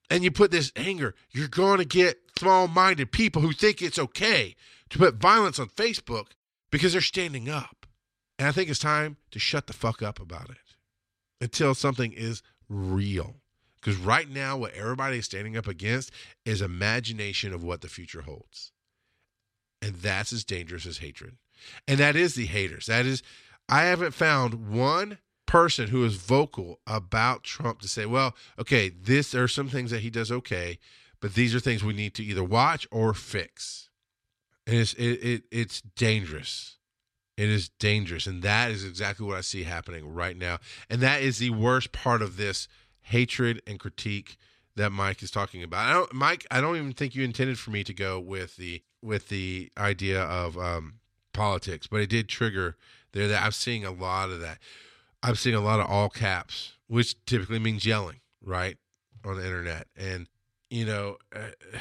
And 0.09 0.23
you 0.23 0.31
put 0.31 0.51
this 0.51 0.71
anger, 0.75 1.13
you're 1.31 1.47
going 1.47 1.77
to 1.77 1.85
get 1.85 2.17
small-minded 2.37 3.11
people 3.11 3.41
who 3.41 3.53
think 3.53 3.81
it's 3.81 3.99
okay 3.99 4.55
to 4.89 4.97
put 4.97 5.15
violence 5.15 5.59
on 5.59 5.69
Facebook 5.69 6.27
because 6.71 6.93
they're 6.93 7.01
standing 7.01 7.49
up. 7.49 7.85
And 8.37 8.47
I 8.47 8.51
think 8.51 8.69
it's 8.69 8.79
time 8.79 9.17
to 9.31 9.39
shut 9.39 9.67
the 9.67 9.73
fuck 9.73 10.01
up 10.01 10.19
about 10.19 10.49
it 10.49 10.57
until 11.41 11.75
something 11.75 12.13
is 12.13 12.41
real. 12.69 13.35
Because 13.79 13.97
right 13.97 14.29
now, 14.29 14.57
what 14.57 14.73
everybody 14.73 15.19
is 15.19 15.25
standing 15.25 15.55
up 15.55 15.67
against 15.67 16.11
is 16.45 16.61
imagination 16.61 17.53
of 17.53 17.63
what 17.63 17.81
the 17.81 17.87
future 17.87 18.21
holds. 18.21 18.71
And 19.81 19.95
that's 19.95 20.33
as 20.33 20.43
dangerous 20.43 20.85
as 20.85 20.97
hatred. 20.97 21.37
And 21.87 21.97
that 21.99 22.15
is 22.15 22.35
the 22.35 22.45
haters. 22.45 22.87
That 22.87 23.05
is, 23.05 23.23
I 23.69 23.83
haven't 23.83 24.13
found 24.13 24.69
one 24.69 25.19
person 25.49 25.87
who 25.87 26.05
is 26.05 26.13
vocal 26.15 26.79
about 26.85 27.43
Trump 27.43 27.81
to 27.81 27.87
say, 27.87 28.05
well, 28.05 28.35
okay, 28.59 28.89
this 28.89 29.31
there 29.31 29.43
are 29.43 29.47
some 29.47 29.67
things 29.67 29.89
that 29.89 30.01
he 30.01 30.11
does 30.11 30.31
okay, 30.31 30.77
but 31.19 31.33
these 31.33 31.55
are 31.55 31.59
things 31.59 31.83
we 31.83 31.91
need 31.91 32.13
to 32.13 32.23
either 32.23 32.43
watch 32.43 32.87
or 32.91 33.15
fix. 33.15 33.89
And 34.67 34.77
it's 34.77 34.93
it, 34.93 35.23
it 35.23 35.43
it's 35.51 35.81
dangerous. 35.81 36.77
It 37.35 37.49
is 37.49 37.67
dangerous. 37.67 38.27
And 38.27 38.43
that 38.43 38.69
is 38.69 38.85
exactly 38.85 39.25
what 39.25 39.37
I 39.37 39.41
see 39.41 39.63
happening 39.63 40.13
right 40.13 40.37
now. 40.37 40.59
And 40.87 41.01
that 41.01 41.23
is 41.23 41.39
the 41.39 41.49
worst 41.49 41.93
part 41.93 42.21
of 42.21 42.37
this 42.37 42.67
hatred 43.01 43.63
and 43.65 43.79
critique 43.79 44.37
that 44.75 44.91
Mike 44.91 45.23
is 45.23 45.31
talking 45.31 45.63
about. 45.63 45.87
I 45.87 45.93
don't, 45.93 46.13
Mike, 46.13 46.45
I 46.51 46.61
don't 46.61 46.75
even 46.75 46.93
think 46.93 47.15
you 47.15 47.23
intended 47.23 47.57
for 47.57 47.71
me 47.71 47.83
to 47.85 47.93
go 47.93 48.19
with 48.19 48.55
the 48.57 48.83
with 49.01 49.29
the 49.29 49.71
idea 49.79 50.21
of 50.21 50.59
um, 50.59 50.99
politics, 51.33 51.87
but 51.87 52.01
it 52.01 52.09
did 52.09 52.29
trigger 52.29 52.77
there 53.13 53.27
that 53.27 53.41
I'm 53.41 53.51
seeing 53.51 53.83
a 53.83 53.91
lot 53.91 54.29
of 54.29 54.41
that. 54.41 54.59
I'm 55.21 55.35
seeing 55.35 55.55
a 55.55 55.61
lot 55.61 55.79
of 55.79 55.87
all 55.87 56.09
caps, 56.09 56.73
which 56.87 57.15
typically 57.25 57.59
means 57.59 57.85
yelling, 57.85 58.21
right, 58.41 58.77
on 59.25 59.37
the 59.37 59.45
internet. 59.45 59.87
And 59.95 60.27
you 60.69 60.85
know, 60.85 61.17
uh, 61.35 61.49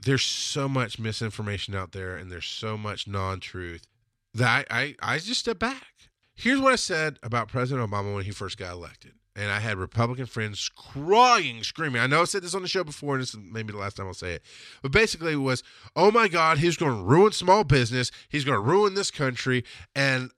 there's 0.00 0.24
so 0.24 0.68
much 0.68 0.98
misinformation 0.98 1.74
out 1.74 1.92
there, 1.92 2.16
and 2.16 2.30
there's 2.30 2.46
so 2.46 2.76
much 2.76 3.08
non-truth 3.08 3.86
that 4.34 4.66
I, 4.70 4.82
I, 4.82 5.14
I 5.14 5.18
just 5.18 5.40
step 5.40 5.58
back. 5.58 5.86
Here's 6.34 6.60
what 6.60 6.72
I 6.72 6.76
said 6.76 7.18
about 7.22 7.48
President 7.48 7.90
Obama 7.90 8.14
when 8.14 8.24
he 8.24 8.30
first 8.30 8.58
got 8.58 8.72
elected. 8.72 9.12
And 9.34 9.50
I 9.50 9.60
had 9.60 9.76
Republican 9.76 10.24
friends 10.26 10.70
crying, 10.70 11.62
screaming. 11.62 12.00
I 12.00 12.06
know 12.06 12.22
I 12.22 12.24
said 12.24 12.42
this 12.42 12.54
on 12.54 12.62
the 12.62 12.68
show 12.68 12.84
before, 12.84 13.14
and 13.14 13.22
this 13.22 13.34
is 13.34 13.40
maybe 13.40 13.72
the 13.72 13.78
last 13.78 13.96
time 13.96 14.06
I'll 14.06 14.14
say 14.14 14.34
it. 14.34 14.42
But 14.80 14.92
basically, 14.92 15.32
it 15.32 15.36
was, 15.36 15.62
oh 15.94 16.10
my 16.10 16.26
God, 16.28 16.58
he's 16.58 16.78
going 16.78 16.96
to 16.96 17.02
ruin 17.02 17.32
small 17.32 17.62
business. 17.62 18.10
He's 18.30 18.44
going 18.44 18.56
to 18.56 18.62
ruin 18.62 18.94
this 18.94 19.10
country. 19.10 19.64
And 19.94 20.30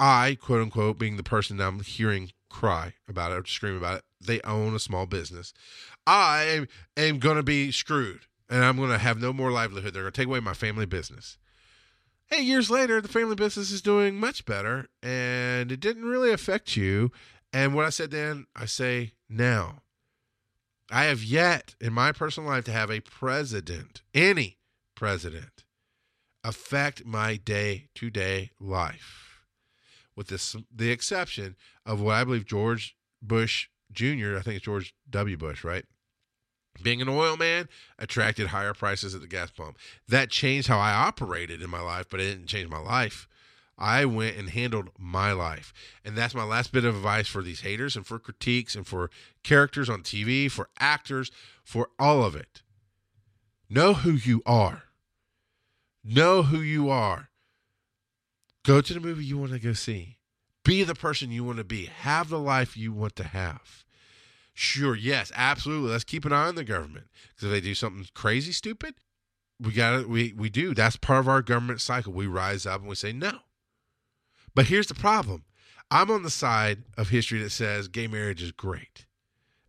I, 0.00 0.38
quote 0.40 0.62
unquote, 0.62 0.98
being 0.98 1.18
the 1.18 1.22
person 1.22 1.58
that 1.58 1.68
I'm 1.68 1.80
hearing 1.80 2.32
cry 2.48 2.94
about 3.06 3.32
it 3.32 3.38
or 3.38 3.44
scream 3.44 3.76
about 3.76 3.98
it, 3.98 4.04
they 4.18 4.40
own 4.40 4.74
a 4.74 4.78
small 4.78 5.04
business. 5.04 5.52
I 6.06 6.66
am, 6.96 7.18
going 7.18 7.36
to 7.36 7.42
be 7.42 7.70
screwed 7.70 8.22
and 8.48 8.64
I'm 8.64 8.78
going 8.78 8.90
to 8.90 8.98
have 8.98 9.20
no 9.20 9.34
more 9.34 9.52
livelihood. 9.52 9.92
They're 9.92 10.02
going 10.02 10.12
to 10.12 10.20
take 10.20 10.26
away 10.26 10.40
my 10.40 10.54
family 10.54 10.86
business. 10.86 11.36
Hey, 12.26 12.42
years 12.42 12.70
later, 12.70 13.00
the 13.00 13.08
family 13.08 13.34
business 13.34 13.70
is 13.70 13.82
doing 13.82 14.18
much 14.18 14.46
better 14.46 14.88
and 15.02 15.70
it 15.70 15.80
didn't 15.80 16.04
really 16.04 16.32
affect 16.32 16.76
you. 16.76 17.12
And 17.52 17.74
what 17.74 17.84
I 17.84 17.90
said 17.90 18.10
then, 18.10 18.46
I 18.56 18.64
say 18.64 19.12
now. 19.28 19.82
I 20.90 21.04
have 21.04 21.22
yet 21.22 21.74
in 21.80 21.92
my 21.92 22.10
personal 22.12 22.48
life 22.48 22.64
to 22.64 22.72
have 22.72 22.90
a 22.90 23.00
president, 23.00 24.02
any 24.14 24.58
president, 24.96 25.64
affect 26.42 27.04
my 27.04 27.36
day 27.36 27.88
to 27.96 28.10
day 28.10 28.50
life. 28.58 29.29
With 30.20 30.28
this, 30.28 30.54
the 30.70 30.90
exception 30.90 31.56
of 31.86 32.02
what 32.02 32.16
I 32.16 32.24
believe 32.24 32.44
George 32.44 32.94
Bush 33.22 33.68
Jr., 33.90 34.36
I 34.36 34.42
think 34.42 34.56
it's 34.56 34.66
George 34.66 34.94
W. 35.08 35.38
Bush, 35.38 35.64
right? 35.64 35.86
being 36.82 37.00
an 37.00 37.08
oil 37.08 37.38
man 37.38 37.68
attracted 37.98 38.48
higher 38.48 38.74
prices 38.74 39.14
at 39.14 39.22
the 39.22 39.26
gas 39.26 39.50
pump. 39.50 39.78
That 40.08 40.30
changed 40.30 40.68
how 40.68 40.78
I 40.78 40.92
operated 40.92 41.62
in 41.62 41.70
my 41.70 41.80
life, 41.80 42.06
but 42.10 42.20
it 42.20 42.24
didn't 42.24 42.48
change 42.48 42.68
my 42.68 42.78
life. 42.78 43.28
I 43.78 44.04
went 44.04 44.36
and 44.36 44.50
handled 44.50 44.90
my 44.98 45.32
life. 45.32 45.72
And 46.04 46.16
that's 46.16 46.34
my 46.34 46.44
last 46.44 46.70
bit 46.70 46.84
of 46.84 46.96
advice 46.96 47.28
for 47.28 47.42
these 47.42 47.62
haters 47.62 47.96
and 47.96 48.06
for 48.06 48.18
critiques 48.18 48.74
and 48.74 48.86
for 48.86 49.10
characters 49.42 49.88
on 49.88 50.02
TV, 50.02 50.50
for 50.50 50.68
actors, 50.78 51.30
for 51.64 51.88
all 51.98 52.22
of 52.22 52.36
it. 52.36 52.60
Know 53.70 53.94
who 53.94 54.12
you 54.12 54.42
are. 54.44 54.82
Know 56.04 56.42
who 56.42 56.60
you 56.60 56.90
are. 56.90 57.29
Go 58.64 58.80
to 58.80 58.94
the 58.94 59.00
movie 59.00 59.24
you 59.24 59.38
want 59.38 59.52
to 59.52 59.58
go 59.58 59.72
see. 59.72 60.18
Be 60.64 60.82
the 60.84 60.94
person 60.94 61.30
you 61.30 61.44
want 61.44 61.58
to 61.58 61.64
be. 61.64 61.86
Have 61.86 62.28
the 62.28 62.38
life 62.38 62.76
you 62.76 62.92
want 62.92 63.16
to 63.16 63.24
have. 63.24 63.84
Sure, 64.52 64.94
yes, 64.94 65.32
absolutely. 65.34 65.90
Let's 65.90 66.04
keep 66.04 66.24
an 66.24 66.32
eye 66.32 66.48
on 66.48 66.54
the 66.54 66.64
government 66.64 67.06
because 67.28 67.44
if 67.44 67.50
they 67.50 67.60
do 67.60 67.74
something 67.74 68.06
crazy, 68.14 68.52
stupid, 68.52 68.94
we 69.58 69.72
got 69.72 70.02
to 70.02 70.08
we 70.08 70.34
we 70.36 70.50
do. 70.50 70.74
That's 70.74 70.96
part 70.96 71.20
of 71.20 71.28
our 71.28 71.40
government 71.40 71.80
cycle. 71.80 72.12
We 72.12 72.26
rise 72.26 72.66
up 72.66 72.80
and 72.80 72.88
we 72.88 72.94
say 72.94 73.12
no. 73.12 73.38
But 74.54 74.66
here's 74.66 74.88
the 74.88 74.94
problem. 74.94 75.44
I'm 75.90 76.10
on 76.10 76.22
the 76.22 76.30
side 76.30 76.84
of 76.96 77.08
history 77.08 77.40
that 77.42 77.50
says 77.50 77.88
gay 77.88 78.06
marriage 78.06 78.42
is 78.42 78.52
great. 78.52 79.06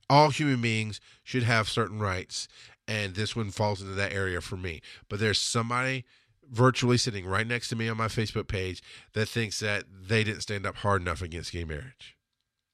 All 0.10 0.30
human 0.30 0.62
beings 0.62 1.00
should 1.24 1.44
have 1.44 1.70
certain 1.70 2.00
rights, 2.00 2.48
and 2.88 3.16
this 3.16 3.36
one 3.36 3.52
falls 3.52 3.82
into 3.82 3.94
that 3.94 4.14
area 4.14 4.42
for 4.42 4.58
me. 4.58 4.82
But 5.08 5.20
there's 5.20 5.40
somebody 5.40 6.06
virtually 6.52 6.98
sitting 6.98 7.26
right 7.26 7.48
next 7.48 7.70
to 7.70 7.76
me 7.76 7.88
on 7.88 7.98
my 7.98 8.08
Facebook 8.08 8.48
page 8.48 8.84
that 9.14 9.28
thinks 9.28 9.60
that 9.62 9.86
they 10.08 10.24
didn't 10.24 10.42
stand 10.42 10.66
up 10.66 10.78
hard 10.78 11.02
enough 11.02 11.22
against 11.22 11.52
gay 11.52 11.64
marriage. 11.64 12.18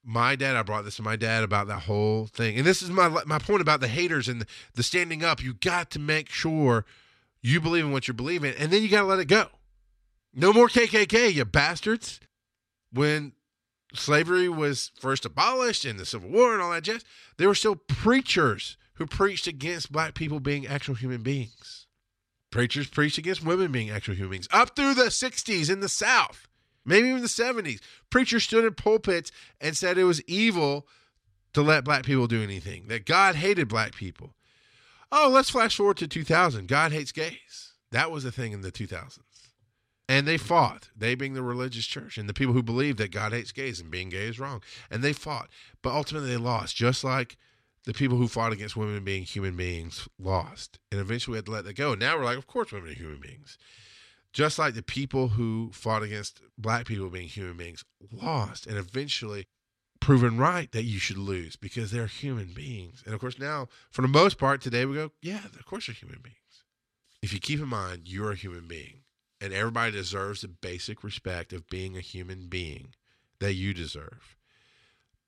My 0.03 0.35
dad, 0.35 0.55
I 0.55 0.63
brought 0.63 0.85
this 0.85 0.95
to 0.95 1.03
my 1.03 1.15
dad 1.15 1.43
about 1.43 1.67
that 1.67 1.81
whole 1.81 2.27
thing. 2.27 2.57
And 2.57 2.65
this 2.65 2.81
is 2.81 2.89
my 2.89 3.09
my 3.25 3.39
point 3.39 3.61
about 3.61 3.81
the 3.81 3.87
haters 3.87 4.27
and 4.27 4.45
the, 4.73 4.83
standing 4.83 5.23
up. 5.23 5.43
You 5.43 5.53
got 5.53 5.91
to 5.91 5.99
make 5.99 6.29
sure 6.29 6.85
you 7.41 7.61
believe 7.61 7.85
in 7.85 7.91
what 7.91 8.07
you're 8.07 8.15
believing, 8.15 8.53
and 8.57 8.71
then 8.71 8.81
you 8.81 8.89
got 8.89 9.01
to 9.01 9.07
let 9.07 9.19
it 9.19 9.25
go. 9.25 9.47
No 10.33 10.53
more 10.53 10.69
KKK, 10.69 11.33
you 11.33 11.45
bastards. 11.45 12.19
When 12.93 13.33
slavery 13.93 14.47
was 14.47 14.91
first 14.97 15.25
abolished 15.25 15.83
in 15.83 15.97
the 15.97 16.05
Civil 16.05 16.29
War 16.29 16.53
and 16.53 16.61
all 16.61 16.71
that 16.71 16.83
jazz, 16.83 17.03
there 17.37 17.49
were 17.49 17.55
still 17.55 17.75
preachers 17.75 18.77
who 18.93 19.05
preached 19.05 19.45
against 19.45 19.91
black 19.91 20.13
people 20.13 20.39
being 20.39 20.65
actual 20.65 20.95
human 20.95 21.21
beings. 21.21 21.86
Preachers 22.57 22.87
preached 22.87 23.19
against 23.19 23.45
women 23.45 23.71
being 23.71 23.91
actual 23.91 24.15
human 24.15 24.31
beings 24.31 24.47
up 24.51 24.75
through 24.75 24.95
the 24.95 25.11
60s 25.11 25.71
in 25.71 25.79
the 25.79 25.87
South, 25.87 26.47
maybe 26.83 27.07
even 27.07 27.21
the 27.21 27.27
70s. 27.27 27.79
Preachers 28.09 28.45
stood 28.45 28.65
in 28.65 28.73
pulpits 28.73 29.31
and 29.61 29.77
said 29.77 29.95
it 29.95 30.05
was 30.05 30.23
evil 30.23 30.87
to 31.53 31.61
let 31.61 31.83
black 31.83 32.03
people 32.03 32.25
do 32.25 32.41
anything, 32.41 32.87
that 32.87 33.05
God 33.05 33.35
hated 33.35 33.67
black 33.67 33.93
people. 33.93 34.33
Oh, 35.11 35.29
let's 35.31 35.51
flash 35.51 35.77
forward 35.77 35.97
to 35.97 36.07
2000. 36.07 36.67
God 36.67 36.91
hates 36.91 37.11
gays. 37.11 37.73
That 37.91 38.09
was 38.09 38.25
a 38.25 38.31
thing 38.31 38.53
in 38.53 38.61
the 38.61 38.71
2000s. 38.71 39.19
And 40.09 40.27
they 40.27 40.39
fought, 40.39 40.89
they 40.97 41.13
being 41.13 41.35
the 41.35 41.43
religious 41.43 41.85
church 41.85 42.17
and 42.17 42.27
the 42.27 42.33
people 42.33 42.55
who 42.55 42.63
believe 42.63 42.97
that 42.97 43.11
God 43.11 43.33
hates 43.33 43.51
gays 43.51 43.79
and 43.79 43.91
being 43.91 44.09
gay 44.09 44.25
is 44.25 44.39
wrong. 44.39 44.63
And 44.89 45.03
they 45.03 45.13
fought. 45.13 45.49
But 45.83 45.93
ultimately 45.93 46.31
they 46.31 46.37
lost, 46.37 46.75
just 46.75 47.03
like 47.03 47.37
the 47.87 47.93
people 47.93 48.17
who 48.17 48.27
fought 48.27 48.51
against 48.51 48.75
women 48.75 49.01
being 49.05 49.23
human 49.23 49.55
beings 49.55 50.09
lost. 50.19 50.77
And 50.91 50.99
eventually 50.99 51.31
we 51.31 51.37
had 51.37 51.45
to 51.45 51.51
let 51.51 51.63
that 51.63 51.77
go. 51.77 51.95
Now 51.95 52.17
we're 52.17 52.25
like, 52.25 52.37
of 52.37 52.45
course, 52.45 52.73
women 52.73 52.89
are 52.89 52.93
human 52.93 53.21
beings. 53.21 53.57
Just 54.33 54.59
like 54.59 54.73
the 54.73 54.83
people 54.83 55.29
who 55.29 55.69
fought 55.71 56.03
against 56.03 56.41
black 56.57 56.85
people 56.85 57.09
being 57.09 57.29
human 57.29 57.55
beings 57.55 57.85
lost 58.11 58.67
and 58.67 58.77
eventually 58.77 59.47
proven 60.01 60.37
right 60.37 60.69
that 60.73 60.83
you 60.83 60.99
should 60.99 61.17
lose 61.17 61.55
because 61.55 61.89
they're 61.89 62.07
human 62.07 62.51
beings. 62.53 63.01
And 63.05 63.13
of 63.13 63.21
course, 63.21 63.39
now, 63.39 63.69
for 63.89 64.01
the 64.01 64.09
most 64.09 64.37
part, 64.37 64.59
today 64.61 64.83
we 64.83 64.95
go, 64.95 65.11
yeah, 65.21 65.45
of 65.45 65.65
course 65.65 65.87
they're 65.87 65.95
human 65.95 66.19
beings. 66.21 66.65
If 67.21 67.31
you 67.31 67.39
keep 67.39 67.61
in 67.61 67.69
mind 67.69 68.01
you're 68.03 68.33
a 68.33 68.35
human 68.35 68.67
being 68.67 69.03
and 69.39 69.53
everybody 69.53 69.93
deserves 69.93 70.41
the 70.41 70.49
basic 70.49 71.05
respect 71.05 71.53
of 71.53 71.69
being 71.69 71.95
a 71.95 72.01
human 72.01 72.47
being 72.49 72.95
that 73.39 73.53
you 73.53 73.73
deserve, 73.73 74.35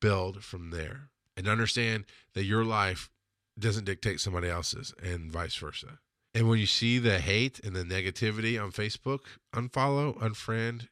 build 0.02 0.44
from 0.44 0.72
there 0.72 1.10
and 1.40 1.48
understand 1.48 2.04
that 2.34 2.44
your 2.44 2.66
life 2.66 3.10
doesn't 3.58 3.86
dictate 3.86 4.20
somebody 4.20 4.50
else's 4.50 4.94
and 5.02 5.32
vice 5.32 5.56
versa. 5.56 6.00
And 6.34 6.50
when 6.50 6.60
you 6.60 6.66
see 6.66 7.00
the 7.00 7.20
hate 7.20 7.62
and 7.64 7.74
the 7.74 7.86
negativity 7.86 8.62
on 8.62 8.74
Facebook, 8.74 9.22
unfollow, 9.56 10.18
unfriend, 10.20 10.90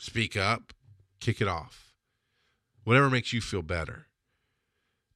speak 0.00 0.36
up, 0.36 0.72
kick 1.20 1.40
it 1.40 1.46
off. 1.46 1.94
Whatever 2.82 3.08
makes 3.08 3.32
you 3.32 3.40
feel 3.40 3.62
better. 3.62 4.06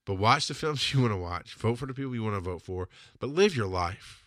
But 0.07 0.19
watch 0.19 0.47
the 0.47 0.55
films 0.63 0.95
you 0.95 1.01
want 1.01 1.13
to 1.13 1.19
watch, 1.19 1.55
vote 1.55 1.79
for 1.79 1.87
the 1.87 1.95
people 1.95 2.15
you 2.15 2.23
want 2.23 2.37
to 2.37 2.41
vote 2.41 2.63
for, 2.63 2.89
but 3.19 3.29
live 3.29 3.57
your 3.57 3.67
life. 3.67 4.25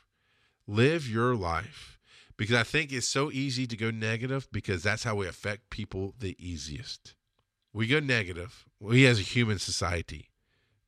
Live 0.67 1.07
your 1.07 1.35
life. 1.35 1.97
Because 2.35 2.55
I 2.55 2.63
think 2.63 2.91
it's 2.91 3.07
so 3.07 3.31
easy 3.31 3.65
to 3.65 3.77
go 3.77 3.91
negative 3.91 4.49
because 4.51 4.83
that's 4.83 5.05
how 5.05 5.15
we 5.15 5.25
affect 5.25 5.69
people 5.69 6.15
the 6.19 6.35
easiest. 6.37 7.15
We 7.71 7.87
go 7.87 8.01
negative. 8.01 8.65
We 8.81 9.05
as 9.05 9.19
a 9.19 9.23
human 9.23 9.57
society 9.57 10.29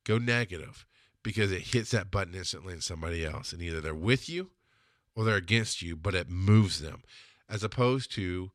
go 0.06 0.18
negative 0.18 0.86
because 1.24 1.52
it 1.52 1.74
hits 1.74 1.92
that 1.92 2.12
button 2.12 2.36
instantly 2.36 2.74
in 2.74 2.82
somebody 2.82 3.26
else. 3.26 3.52
And 3.52 3.62
either 3.62 3.82
they're 3.82 3.96
with 3.96 4.30
you 4.30 4.52
or 5.16 5.26
they're 5.26 5.36
against 5.36 5.82
you, 5.82 5.96
but 5.96 6.16
it 6.16 6.30
moves 6.30 6.80
them. 6.80 7.04
As 7.50 7.64
opposed 7.64 8.12
to 8.14 8.52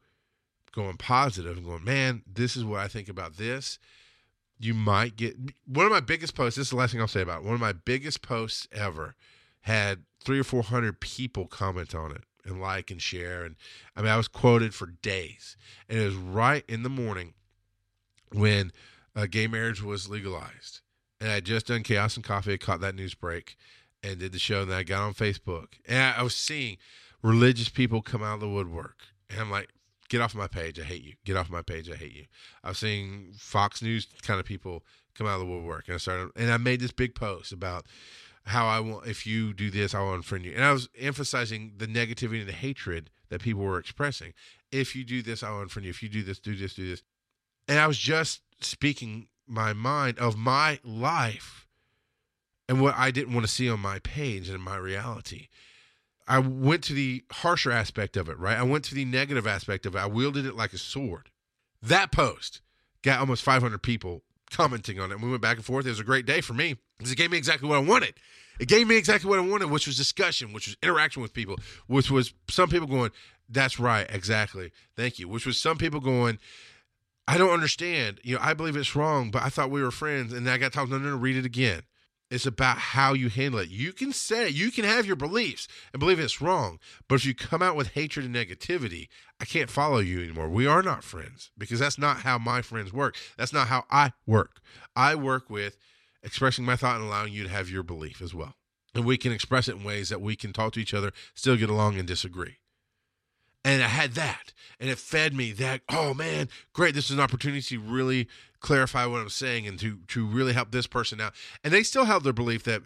going 0.72 0.96
positive 0.96 1.56
and 1.56 1.66
going, 1.66 1.84
man, 1.84 2.22
this 2.32 2.56
is 2.56 2.64
what 2.64 2.80
I 2.80 2.88
think 2.88 3.08
about 3.08 3.36
this. 3.36 3.78
You 4.58 4.74
might 4.74 5.16
get 5.16 5.36
one 5.66 5.86
of 5.86 5.92
my 5.92 6.00
biggest 6.00 6.34
posts. 6.34 6.56
This 6.56 6.66
is 6.66 6.70
the 6.70 6.76
last 6.76 6.92
thing 6.92 7.00
I'll 7.00 7.08
say 7.08 7.22
about 7.22 7.40
it. 7.40 7.44
One 7.44 7.54
of 7.54 7.60
my 7.60 7.72
biggest 7.72 8.22
posts 8.22 8.68
ever 8.72 9.16
had 9.62 10.04
three 10.22 10.38
or 10.38 10.44
four 10.44 10.62
hundred 10.62 11.00
people 11.00 11.46
comment 11.46 11.94
on 11.94 12.12
it 12.12 12.22
and 12.44 12.60
like 12.60 12.90
and 12.90 13.00
share. 13.00 13.42
And 13.44 13.56
I 13.96 14.02
mean, 14.02 14.10
I 14.10 14.16
was 14.16 14.28
quoted 14.28 14.74
for 14.74 14.86
days. 14.86 15.56
And 15.88 15.98
it 15.98 16.04
was 16.04 16.14
right 16.14 16.64
in 16.68 16.82
the 16.82 16.88
morning 16.88 17.34
when 18.32 18.70
uh, 19.16 19.26
gay 19.26 19.46
marriage 19.46 19.82
was 19.82 20.08
legalized 20.08 20.82
and 21.20 21.30
I 21.30 21.34
had 21.34 21.44
just 21.44 21.66
done 21.66 21.82
Chaos 21.82 22.16
and 22.16 22.24
Coffee. 22.24 22.54
I 22.54 22.56
caught 22.56 22.80
that 22.80 22.94
news 22.94 23.14
break 23.14 23.56
and 24.02 24.18
did 24.18 24.32
the 24.32 24.38
show. 24.38 24.62
And 24.62 24.70
then 24.70 24.78
I 24.78 24.82
got 24.82 25.02
on 25.02 25.14
Facebook 25.14 25.74
and 25.86 26.14
I 26.16 26.22
was 26.22 26.34
seeing 26.34 26.78
religious 27.22 27.68
people 27.68 28.02
come 28.02 28.22
out 28.22 28.34
of 28.34 28.40
the 28.40 28.48
woodwork. 28.48 28.96
And 29.28 29.40
I'm 29.40 29.50
like, 29.50 29.68
get 30.08 30.20
off 30.20 30.34
my 30.34 30.46
page. 30.46 30.80
I 30.80 30.84
hate 30.84 31.02
you. 31.02 31.14
Get 31.24 31.36
off 31.36 31.50
my 31.50 31.62
page. 31.62 31.90
I 31.90 31.96
hate 31.96 32.14
you. 32.14 32.24
I 32.64 32.70
was 32.70 32.78
seeing 32.78 33.32
Fox 33.36 33.82
News 33.82 34.06
kind 34.22 34.40
of 34.40 34.46
people 34.46 34.82
come 35.14 35.26
out 35.26 35.34
of 35.34 35.40
the 35.40 35.46
woodwork. 35.46 35.86
And 35.86 35.94
I 35.94 35.98
started, 35.98 36.30
and 36.36 36.50
I 36.50 36.56
made 36.56 36.80
this 36.80 36.92
big 36.92 37.14
post 37.14 37.52
about 37.52 37.86
how 38.46 38.66
I 38.66 38.80
want, 38.80 39.06
if 39.06 39.26
you 39.26 39.52
do 39.52 39.70
this, 39.70 39.94
I 39.94 40.00
will 40.00 40.16
unfriend 40.16 40.44
you. 40.44 40.52
And 40.54 40.64
I 40.64 40.72
was 40.72 40.88
emphasizing 40.98 41.74
the 41.76 41.86
negativity 41.86 42.40
and 42.40 42.48
the 42.48 42.52
hatred 42.52 43.10
that 43.28 43.42
people 43.42 43.62
were 43.62 43.78
expressing. 43.78 44.32
If 44.72 44.96
you 44.96 45.04
do 45.04 45.22
this, 45.22 45.42
I'll 45.42 45.64
unfriend 45.64 45.84
you. 45.84 45.90
If 45.90 46.02
you 46.02 46.08
do 46.08 46.22
this, 46.22 46.40
do 46.40 46.56
this, 46.56 46.74
do 46.74 46.88
this. 46.88 47.02
And 47.68 47.78
I 47.78 47.86
was 47.86 47.98
just 47.98 48.40
speaking 48.60 49.28
my 49.50 49.72
mind 49.72 50.18
of 50.18 50.36
my 50.36 50.78
life 50.84 51.66
and 52.68 52.80
what 52.80 52.94
I 52.96 53.10
didn't 53.10 53.34
want 53.34 53.46
to 53.46 53.52
see 53.52 53.68
on 53.68 53.80
my 53.80 53.98
page 53.98 54.48
and 54.48 54.56
in 54.56 54.62
my 54.62 54.76
reality. 54.76 55.48
I 56.28 56.38
went 56.38 56.84
to 56.84 56.92
the 56.92 57.24
harsher 57.32 57.72
aspect 57.72 58.16
of 58.16 58.28
it, 58.28 58.38
right? 58.38 58.56
I 58.56 58.62
went 58.62 58.84
to 58.84 58.94
the 58.94 59.04
negative 59.04 59.46
aspect 59.46 59.86
of 59.86 59.96
it. 59.96 59.98
I 59.98 60.06
wielded 60.06 60.46
it 60.46 60.54
like 60.54 60.72
a 60.72 60.78
sword. 60.78 61.30
That 61.82 62.12
post 62.12 62.60
got 63.02 63.18
almost 63.18 63.42
500 63.42 63.82
people 63.82 64.22
commenting 64.50 65.00
on 65.00 65.10
it. 65.10 65.14
And 65.14 65.22
we 65.22 65.30
went 65.30 65.42
back 65.42 65.56
and 65.56 65.64
forth. 65.64 65.86
It 65.86 65.90
was 65.90 66.00
a 66.00 66.04
great 66.04 66.26
day 66.26 66.40
for 66.40 66.52
me 66.52 66.76
because 66.98 67.10
it 67.10 67.16
gave 67.16 67.30
me 67.30 67.38
exactly 67.38 67.68
what 67.68 67.76
I 67.76 67.82
wanted. 67.82 68.14
It 68.60 68.68
gave 68.68 68.86
me 68.86 68.96
exactly 68.96 69.28
what 69.28 69.38
I 69.38 69.42
wanted, 69.42 69.70
which 69.70 69.86
was 69.86 69.96
discussion, 69.96 70.52
which 70.52 70.66
was 70.66 70.76
interaction 70.82 71.22
with 71.22 71.32
people, 71.32 71.56
which 71.86 72.10
was 72.10 72.34
some 72.48 72.68
people 72.68 72.86
going, 72.86 73.10
That's 73.48 73.80
right, 73.80 74.06
exactly. 74.10 74.70
Thank 74.96 75.18
you. 75.18 75.28
Which 75.28 75.46
was 75.46 75.58
some 75.58 75.78
people 75.78 76.00
going, 76.00 76.38
I 77.30 77.38
don't 77.38 77.50
understand. 77.52 78.18
You 78.24 78.34
know, 78.34 78.42
I 78.42 78.54
believe 78.54 78.74
it's 78.74 78.96
wrong, 78.96 79.30
but 79.30 79.44
I 79.44 79.50
thought 79.50 79.70
we 79.70 79.84
were 79.84 79.92
friends. 79.92 80.32
And 80.32 80.50
I 80.50 80.58
got 80.58 80.72
told, 80.72 80.90
no, 80.90 80.98
no, 80.98 81.10
no, 81.10 81.16
read 81.16 81.36
it 81.36 81.46
again. 81.46 81.82
It's 82.28 82.44
about 82.44 82.78
how 82.78 83.12
you 83.12 83.28
handle 83.28 83.60
it. 83.60 83.68
You 83.68 83.92
can 83.92 84.12
say, 84.12 84.48
you 84.48 84.72
can 84.72 84.84
have 84.84 85.06
your 85.06 85.14
beliefs 85.14 85.68
and 85.92 86.00
believe 86.00 86.18
it's 86.18 86.42
wrong. 86.42 86.80
But 87.08 87.14
if 87.14 87.24
you 87.24 87.36
come 87.36 87.62
out 87.62 87.76
with 87.76 87.92
hatred 87.92 88.26
and 88.26 88.34
negativity, 88.34 89.06
I 89.38 89.44
can't 89.44 89.70
follow 89.70 89.98
you 89.98 90.20
anymore. 90.24 90.48
We 90.48 90.66
are 90.66 90.82
not 90.82 91.04
friends 91.04 91.52
because 91.56 91.78
that's 91.78 91.98
not 91.98 92.18
how 92.18 92.36
my 92.36 92.62
friends 92.62 92.92
work. 92.92 93.14
That's 93.38 93.52
not 93.52 93.68
how 93.68 93.84
I 93.92 94.10
work. 94.26 94.60
I 94.96 95.14
work 95.14 95.48
with 95.48 95.76
expressing 96.24 96.64
my 96.64 96.74
thought 96.74 96.96
and 96.96 97.04
allowing 97.04 97.32
you 97.32 97.44
to 97.44 97.48
have 97.48 97.70
your 97.70 97.84
belief 97.84 98.20
as 98.20 98.34
well. 98.34 98.54
And 98.92 99.04
we 99.04 99.16
can 99.16 99.30
express 99.30 99.68
it 99.68 99.76
in 99.76 99.84
ways 99.84 100.08
that 100.08 100.20
we 100.20 100.34
can 100.34 100.52
talk 100.52 100.72
to 100.72 100.80
each 100.80 100.94
other, 100.94 101.12
still 101.36 101.56
get 101.56 101.70
along 101.70 101.96
and 101.96 102.08
disagree 102.08 102.56
and 103.64 103.82
I 103.82 103.88
had 103.88 104.12
that, 104.14 104.52
and 104.78 104.90
it 104.90 104.98
fed 104.98 105.34
me 105.34 105.52
that. 105.52 105.82
Oh 105.90 106.14
man, 106.14 106.48
great! 106.72 106.94
This 106.94 107.06
is 107.06 107.12
an 107.12 107.20
opportunity 107.20 107.62
to 107.62 107.80
really 107.80 108.28
clarify 108.60 109.06
what 109.06 109.20
I'm 109.20 109.28
saying 109.28 109.66
and 109.66 109.78
to 109.80 109.98
to 110.08 110.26
really 110.26 110.52
help 110.52 110.70
this 110.70 110.86
person 110.86 111.20
out. 111.20 111.34
And 111.64 111.72
they 111.72 111.82
still 111.82 112.04
held 112.04 112.24
their 112.24 112.32
belief 112.32 112.62
that 112.64 112.82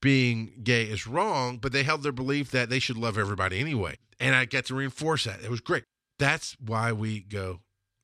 being 0.00 0.52
gay 0.62 0.84
is 0.84 1.06
wrong, 1.06 1.58
but 1.58 1.72
they 1.72 1.82
held 1.82 2.02
their 2.02 2.12
belief 2.12 2.50
that 2.50 2.70
they 2.70 2.78
should 2.78 2.96
love 2.96 3.18
everybody 3.18 3.60
anyway. 3.60 3.98
And 4.18 4.34
I 4.34 4.44
got 4.44 4.66
to 4.66 4.74
reinforce 4.74 5.24
that. 5.24 5.42
It 5.42 5.50
was 5.50 5.60
great. 5.60 5.84
That's 6.18 6.56
why 6.64 6.92
we 6.92 7.20
go 7.20 7.60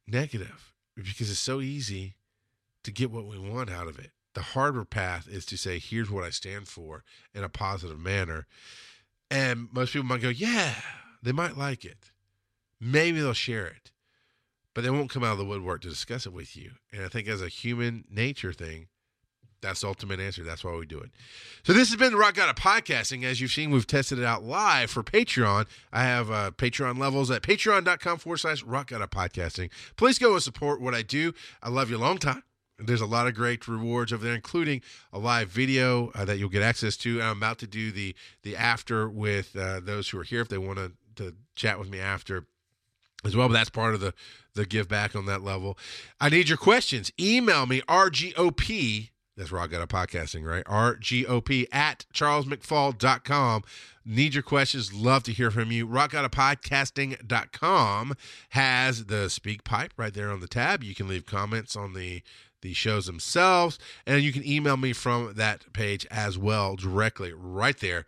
negative 0.07 0.73
because 0.95 1.31
it's 1.31 1.39
so 1.39 1.61
easy 1.61 2.15
to 2.83 2.91
get 2.91 3.11
what 3.11 3.27
we 3.27 3.39
want 3.39 3.71
out 3.71 3.89
of 3.89 3.99
it. 3.99 4.13
The 4.35 4.41
harder 4.41 4.85
path 4.85 5.29
is 5.29 5.45
to 5.47 5.57
say, 5.57 5.79
here's 5.79 6.11
what 6.11 6.25
I 6.25 6.31
stand 6.31 6.69
for 6.69 7.05
in 7.35 7.43
a 7.43 7.49
positive 7.49 7.99
manner. 7.99 8.47
And 9.31 9.69
most 9.73 9.93
people 9.93 10.07
might 10.07 10.23
go, 10.23 10.29
yeah, 10.29 10.75
they 11.23 11.33
might 11.33 11.57
like 11.57 11.85
it. 11.85 12.13
Maybe 12.81 13.21
they'll 13.21 13.33
share 13.33 13.67
it, 13.67 13.91
but 14.75 14.85
they 14.85 14.91
won't 14.91 15.11
come 15.11 15.25
out 15.25 15.33
of 15.33 15.39
the 15.39 15.45
woodwork 15.45 15.83
to 15.83 15.89
discuss 15.89 16.27
it 16.27 16.33
with 16.33 16.57
you. 16.57 16.73
And 16.93 17.05
I 17.05 17.09
think 17.09 17.29
as 17.29 17.43
a 17.43 17.49
human 17.49 18.05
nature 18.11 18.53
thing, 18.53 18.89
that's 19.63 19.81
the 19.81 19.89
ultimate 19.89 20.21
answer. 20.21 20.45
That's 20.45 20.63
why 20.63 20.77
we 20.77 20.87
do 20.87 20.99
it. 20.99 21.11
So 21.65 21.73
this 21.73 21.89
has 21.89 21.97
been 21.97 22.13
the 22.13 22.19
Rock 22.19 22.35
God 22.35 22.51
of 22.51 22.57
Podcasting. 22.57 23.25
As 23.25 23.41
you've 23.41 23.51
seen, 23.51 23.71
we've 23.71 23.87
tested 23.87 24.19
it 24.19 24.25
out 24.25 24.45
live 24.45 24.91
for 24.91 25.03
Patreon. 25.03 25.67
I 25.93 26.05
have 26.05 26.31
uh, 26.31 26.51
Patreon 26.53 26.99
levels 26.99 27.31
at 27.31 27.43
patreon.com 27.43 28.19
forward 28.19 28.39
slash 28.39 28.63
Rock 28.63 28.89
God 28.89 29.03
of 29.03 29.11
Podcasting. 29.11 29.71
Please 29.97 30.19
go 30.19 30.35
and 30.35 30.43
support 30.43 30.81
what 30.81 30.95
I 30.95 31.03
do. 31.03 31.33
I 31.63 31.71
love 31.71 31.91
you 31.91 31.97
a 31.97 31.99
long 31.99 32.19
time. 32.19 32.43
There's 32.79 33.01
a 33.01 33.07
lot 33.07 33.27
of 33.27 33.35
great 33.35 33.67
rewards 33.67 34.13
over 34.13 34.23
there, 34.23 34.35
including 34.35 34.83
a 35.11 35.19
live 35.19 35.49
video 35.49 36.11
uh, 36.15 36.27
that 36.27 36.39
you'll 36.39 36.51
get 36.51 36.63
access 36.63 36.97
to. 36.99 37.23
I'm 37.23 37.39
about 37.39 37.59
to 37.61 37.67
do 37.67 37.91
the 37.91 38.15
the 38.43 38.55
after 38.55 39.09
with 39.09 39.57
uh, 39.57 39.81
those 39.81 40.11
who 40.11 40.19
are 40.19 40.25
here 40.25 40.43
if 40.43 40.49
they 40.49 40.59
want 40.59 40.79
to 40.79 40.93
to 41.17 41.35
chat 41.55 41.79
with 41.79 41.91
me 41.91 42.01
after 42.01 42.47
as 43.25 43.37
well. 43.37 43.49
But 43.49 43.55
that's 43.55 43.71
part 43.71 43.95
of 43.95 44.01
the 44.01 44.13
the 44.55 44.67
give 44.67 44.89
back 44.89 45.15
on 45.15 45.27
that 45.27 45.43
level. 45.43 45.79
I 46.21 46.31
need 46.31 46.49
your 46.49 46.59
questions. 46.59 47.13
Email 47.21 47.67
me 47.67 47.83
rgop 47.83 49.11
That's 49.37 49.53
Rock 49.53 49.71
God 49.71 49.83
of 49.83 49.89
Podcasting, 49.89 50.45
right? 50.45 50.65
R-G-O-P 50.67 51.69
at 51.71 52.07
charlesmcfall.com. 52.13 53.63
Need 54.05 54.35
your 54.35 54.43
questions. 54.43 54.93
Love 54.95 55.23
to 55.25 55.33
hear 55.33 55.51
from 55.51 55.73
you. 55.73 55.87
Rockgodofpodcasting.com 55.87 58.15
has 58.51 59.07
the 59.07 59.29
speak 59.29 59.65
pipe 59.65 59.93
right 59.97 60.15
there 60.15 60.31
on 60.31 60.41
the 60.41 60.49
tab. 60.49 60.83
You 60.83 60.95
can 60.95 61.09
leave 61.09 61.27
comments 61.27 61.77
on 61.77 61.93
the 61.93 62.23
the 62.63 62.73
shows 62.73 63.05
themselves, 63.07 63.79
and 64.07 64.23
you 64.23 64.33
can 64.33 64.47
email 64.47 64.79
me 64.79 64.95
from 64.95 65.35
that 65.35 65.71
page 65.75 66.07
as 66.11 66.39
well 66.39 66.75
directly 66.75 67.33
right 67.33 67.79
there. 67.79 68.07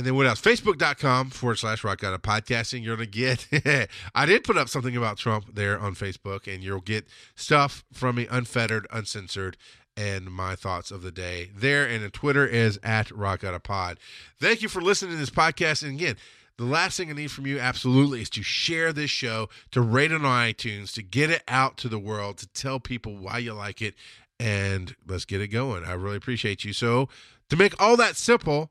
And 0.00 0.06
then 0.06 0.14
what 0.14 0.26
else? 0.26 0.40
Facebook.com 0.40 1.28
forward 1.28 1.56
slash 1.56 1.84
rock 1.84 1.98
god 1.98 2.14
of 2.14 2.22
podcasting. 2.22 2.82
You're 2.82 2.96
going 2.96 3.10
to 3.10 3.46
get, 3.52 3.90
I 4.14 4.24
did 4.24 4.44
put 4.44 4.56
up 4.56 4.70
something 4.70 4.96
about 4.96 5.18
Trump 5.18 5.54
there 5.54 5.78
on 5.78 5.94
Facebook, 5.94 6.50
and 6.50 6.64
you'll 6.64 6.80
get 6.80 7.06
stuff 7.34 7.84
from 7.92 8.16
me 8.16 8.26
unfettered, 8.30 8.86
uncensored, 8.90 9.58
and 9.98 10.32
my 10.32 10.56
thoughts 10.56 10.90
of 10.90 11.02
the 11.02 11.12
day 11.12 11.50
there. 11.54 11.86
And 11.86 12.02
the 12.02 12.08
Twitter 12.08 12.46
is 12.46 12.80
at 12.82 13.10
rock 13.10 13.40
god 13.40 13.52
of 13.52 13.62
pod. 13.62 13.98
Thank 14.40 14.62
you 14.62 14.70
for 14.70 14.80
listening 14.80 15.10
to 15.10 15.18
this 15.18 15.28
podcast. 15.28 15.82
And 15.82 15.92
again, 15.92 16.16
the 16.56 16.64
last 16.64 16.96
thing 16.96 17.10
I 17.10 17.12
need 17.12 17.30
from 17.30 17.46
you 17.46 17.58
absolutely 17.58 18.22
is 18.22 18.30
to 18.30 18.42
share 18.42 18.94
this 18.94 19.10
show, 19.10 19.50
to 19.70 19.82
rate 19.82 20.12
it 20.12 20.14
on 20.14 20.22
iTunes, 20.22 20.94
to 20.94 21.02
get 21.02 21.28
it 21.28 21.42
out 21.46 21.76
to 21.76 21.90
the 21.90 21.98
world, 21.98 22.38
to 22.38 22.46
tell 22.46 22.80
people 22.80 23.18
why 23.18 23.36
you 23.36 23.52
like 23.52 23.82
it, 23.82 23.94
and 24.38 24.96
let's 25.06 25.26
get 25.26 25.42
it 25.42 25.48
going. 25.48 25.84
I 25.84 25.92
really 25.92 26.16
appreciate 26.16 26.64
you. 26.64 26.72
So, 26.72 27.10
to 27.50 27.56
make 27.56 27.78
all 27.78 27.98
that 27.98 28.16
simple, 28.16 28.70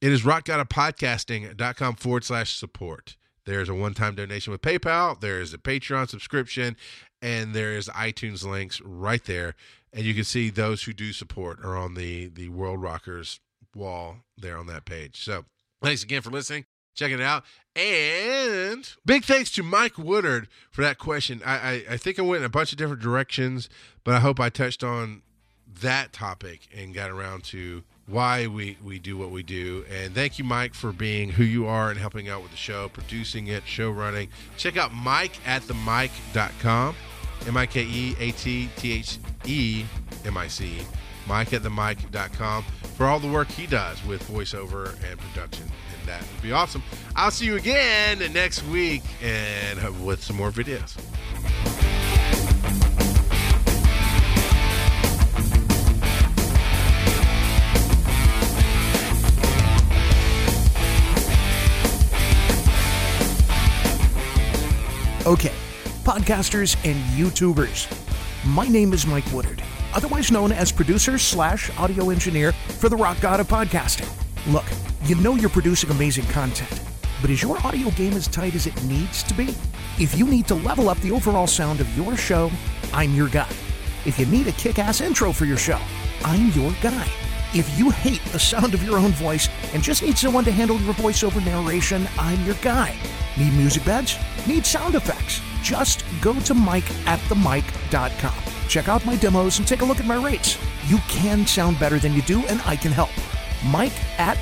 it 0.00 0.12
is 0.12 0.22
rockgodofpodcasting.com 0.22 1.96
forward 1.96 2.24
slash 2.24 2.56
support. 2.56 3.16
There's 3.46 3.68
a 3.68 3.74
one 3.74 3.94
time 3.94 4.14
donation 4.14 4.52
with 4.52 4.62
PayPal, 4.62 5.20
there 5.20 5.40
is 5.40 5.52
a 5.54 5.58
Patreon 5.58 6.08
subscription, 6.08 6.76
and 7.22 7.54
there 7.54 7.72
is 7.72 7.88
iTunes 7.88 8.44
links 8.44 8.80
right 8.80 9.24
there. 9.24 9.54
And 9.92 10.04
you 10.04 10.14
can 10.14 10.24
see 10.24 10.50
those 10.50 10.84
who 10.84 10.92
do 10.92 11.12
support 11.12 11.58
are 11.64 11.76
on 11.76 11.94
the, 11.94 12.28
the 12.28 12.48
World 12.48 12.80
Rockers 12.80 13.40
wall 13.74 14.18
there 14.38 14.56
on 14.56 14.66
that 14.66 14.84
page. 14.84 15.24
So, 15.24 15.46
thanks 15.82 16.02
again 16.02 16.22
for 16.22 16.30
listening. 16.30 16.66
Check 16.94 17.12
it 17.12 17.20
out. 17.20 17.44
And 17.74 18.88
big 19.06 19.24
thanks 19.24 19.50
to 19.52 19.62
Mike 19.62 19.96
Woodard 19.96 20.48
for 20.70 20.82
that 20.82 20.98
question. 20.98 21.40
I, 21.44 21.56
I, 21.56 21.84
I 21.90 21.96
think 21.96 22.18
I 22.18 22.22
went 22.22 22.40
in 22.40 22.46
a 22.46 22.50
bunch 22.50 22.72
of 22.72 22.78
different 22.78 23.02
directions, 23.02 23.68
but 24.04 24.14
I 24.14 24.20
hope 24.20 24.38
I 24.38 24.48
touched 24.48 24.84
on 24.84 25.22
that 25.80 26.12
topic 26.12 26.68
and 26.76 26.94
got 26.94 27.10
around 27.10 27.44
to 27.44 27.84
why 28.10 28.46
we, 28.46 28.76
we 28.84 28.98
do 28.98 29.16
what 29.16 29.30
we 29.30 29.42
do. 29.42 29.84
And 29.90 30.14
thank 30.14 30.38
you, 30.38 30.44
Mike, 30.44 30.74
for 30.74 30.92
being 30.92 31.30
who 31.30 31.44
you 31.44 31.66
are 31.66 31.90
and 31.90 31.98
helping 31.98 32.28
out 32.28 32.42
with 32.42 32.50
the 32.50 32.56
show, 32.56 32.88
producing 32.88 33.46
it, 33.46 33.62
show 33.66 33.90
running. 33.90 34.28
Check 34.56 34.76
out 34.76 34.92
Mike 34.92 35.32
at 35.46 35.62
the 35.62 35.74
Mic.com, 35.74 36.94
M 37.46 37.56
I 37.56 37.66
K 37.66 37.82
E 37.82 38.16
A 38.18 38.32
T 38.32 38.68
T 38.76 38.92
H 38.92 39.18
E 39.44 39.84
M 40.24 40.36
I 40.36 40.48
C, 40.48 40.78
Mike 41.26 41.52
at 41.52 41.62
the 41.62 41.70
Mic.com 41.70 42.64
for 42.96 43.06
all 43.06 43.18
the 43.18 43.28
work 43.28 43.48
he 43.48 43.66
does 43.66 44.04
with 44.04 44.22
voiceover 44.28 44.92
and 45.10 45.18
production. 45.18 45.64
And 45.98 46.08
that 46.08 46.20
would 46.20 46.42
be 46.42 46.52
awesome. 46.52 46.82
I'll 47.16 47.30
see 47.30 47.46
you 47.46 47.56
again 47.56 48.18
next 48.32 48.62
week 48.64 49.02
and 49.22 50.04
with 50.04 50.22
some 50.22 50.36
more 50.36 50.50
videos. 50.50 50.98
Okay, 65.26 65.52
podcasters 66.02 66.76
and 66.82 66.96
YouTubers. 67.12 67.86
My 68.46 68.66
name 68.66 68.94
is 68.94 69.06
Mike 69.06 69.30
Woodard, 69.34 69.62
otherwise 69.92 70.32
known 70.32 70.50
as 70.50 70.72
producer 70.72 71.18
slash 71.18 71.70
audio 71.78 72.08
engineer 72.08 72.52
for 72.52 72.88
the 72.88 72.96
Rock 72.96 73.20
God 73.20 73.38
of 73.38 73.46
Podcasting. 73.46 74.08
Look, 74.50 74.64
you 75.04 75.16
know 75.16 75.34
you're 75.34 75.50
producing 75.50 75.90
amazing 75.90 76.24
content, 76.28 76.80
but 77.20 77.28
is 77.28 77.42
your 77.42 77.58
audio 77.66 77.90
game 77.90 78.14
as 78.14 78.28
tight 78.28 78.54
as 78.54 78.66
it 78.66 78.82
needs 78.84 79.22
to 79.24 79.34
be? 79.34 79.54
If 79.98 80.16
you 80.16 80.26
need 80.26 80.48
to 80.48 80.54
level 80.54 80.88
up 80.88 80.98
the 81.00 81.10
overall 81.10 81.46
sound 81.46 81.82
of 81.82 81.96
your 81.98 82.16
show, 82.16 82.50
I'm 82.94 83.14
your 83.14 83.28
guy. 83.28 83.50
If 84.06 84.18
you 84.18 84.24
need 84.24 84.46
a 84.46 84.52
kick 84.52 84.78
ass 84.78 85.02
intro 85.02 85.32
for 85.32 85.44
your 85.44 85.58
show, 85.58 85.78
I'm 86.24 86.48
your 86.52 86.72
guy. 86.80 87.06
If 87.52 87.76
you 87.76 87.90
hate 87.90 88.24
the 88.26 88.38
sound 88.38 88.74
of 88.74 88.84
your 88.84 88.96
own 88.96 89.10
voice 89.10 89.48
and 89.74 89.82
just 89.82 90.04
need 90.04 90.16
someone 90.16 90.44
to 90.44 90.52
handle 90.52 90.80
your 90.82 90.94
voiceover 90.94 91.44
narration, 91.44 92.08
I'm 92.16 92.44
your 92.46 92.54
guy. 92.62 92.94
Need 93.36 93.54
music 93.54 93.84
beds? 93.84 94.16
Need 94.46 94.64
sound 94.64 94.94
effects? 94.94 95.40
Just 95.60 96.04
go 96.20 96.38
to 96.40 96.54
Mike 96.54 96.88
at. 97.08 97.18
Check 98.68 98.88
out 98.88 99.04
my 99.04 99.16
demos 99.16 99.58
and 99.58 99.66
take 99.66 99.80
a 99.80 99.84
look 99.84 99.98
at 99.98 100.06
my 100.06 100.24
rates. 100.24 100.58
You 100.86 100.98
can 101.08 101.44
sound 101.44 101.80
better 101.80 101.98
than 101.98 102.14
you 102.14 102.22
do, 102.22 102.46
and 102.46 102.62
I 102.64 102.76
can 102.76 102.92
help. 102.92 103.10
Mike 103.64 103.98
at. 104.20 104.38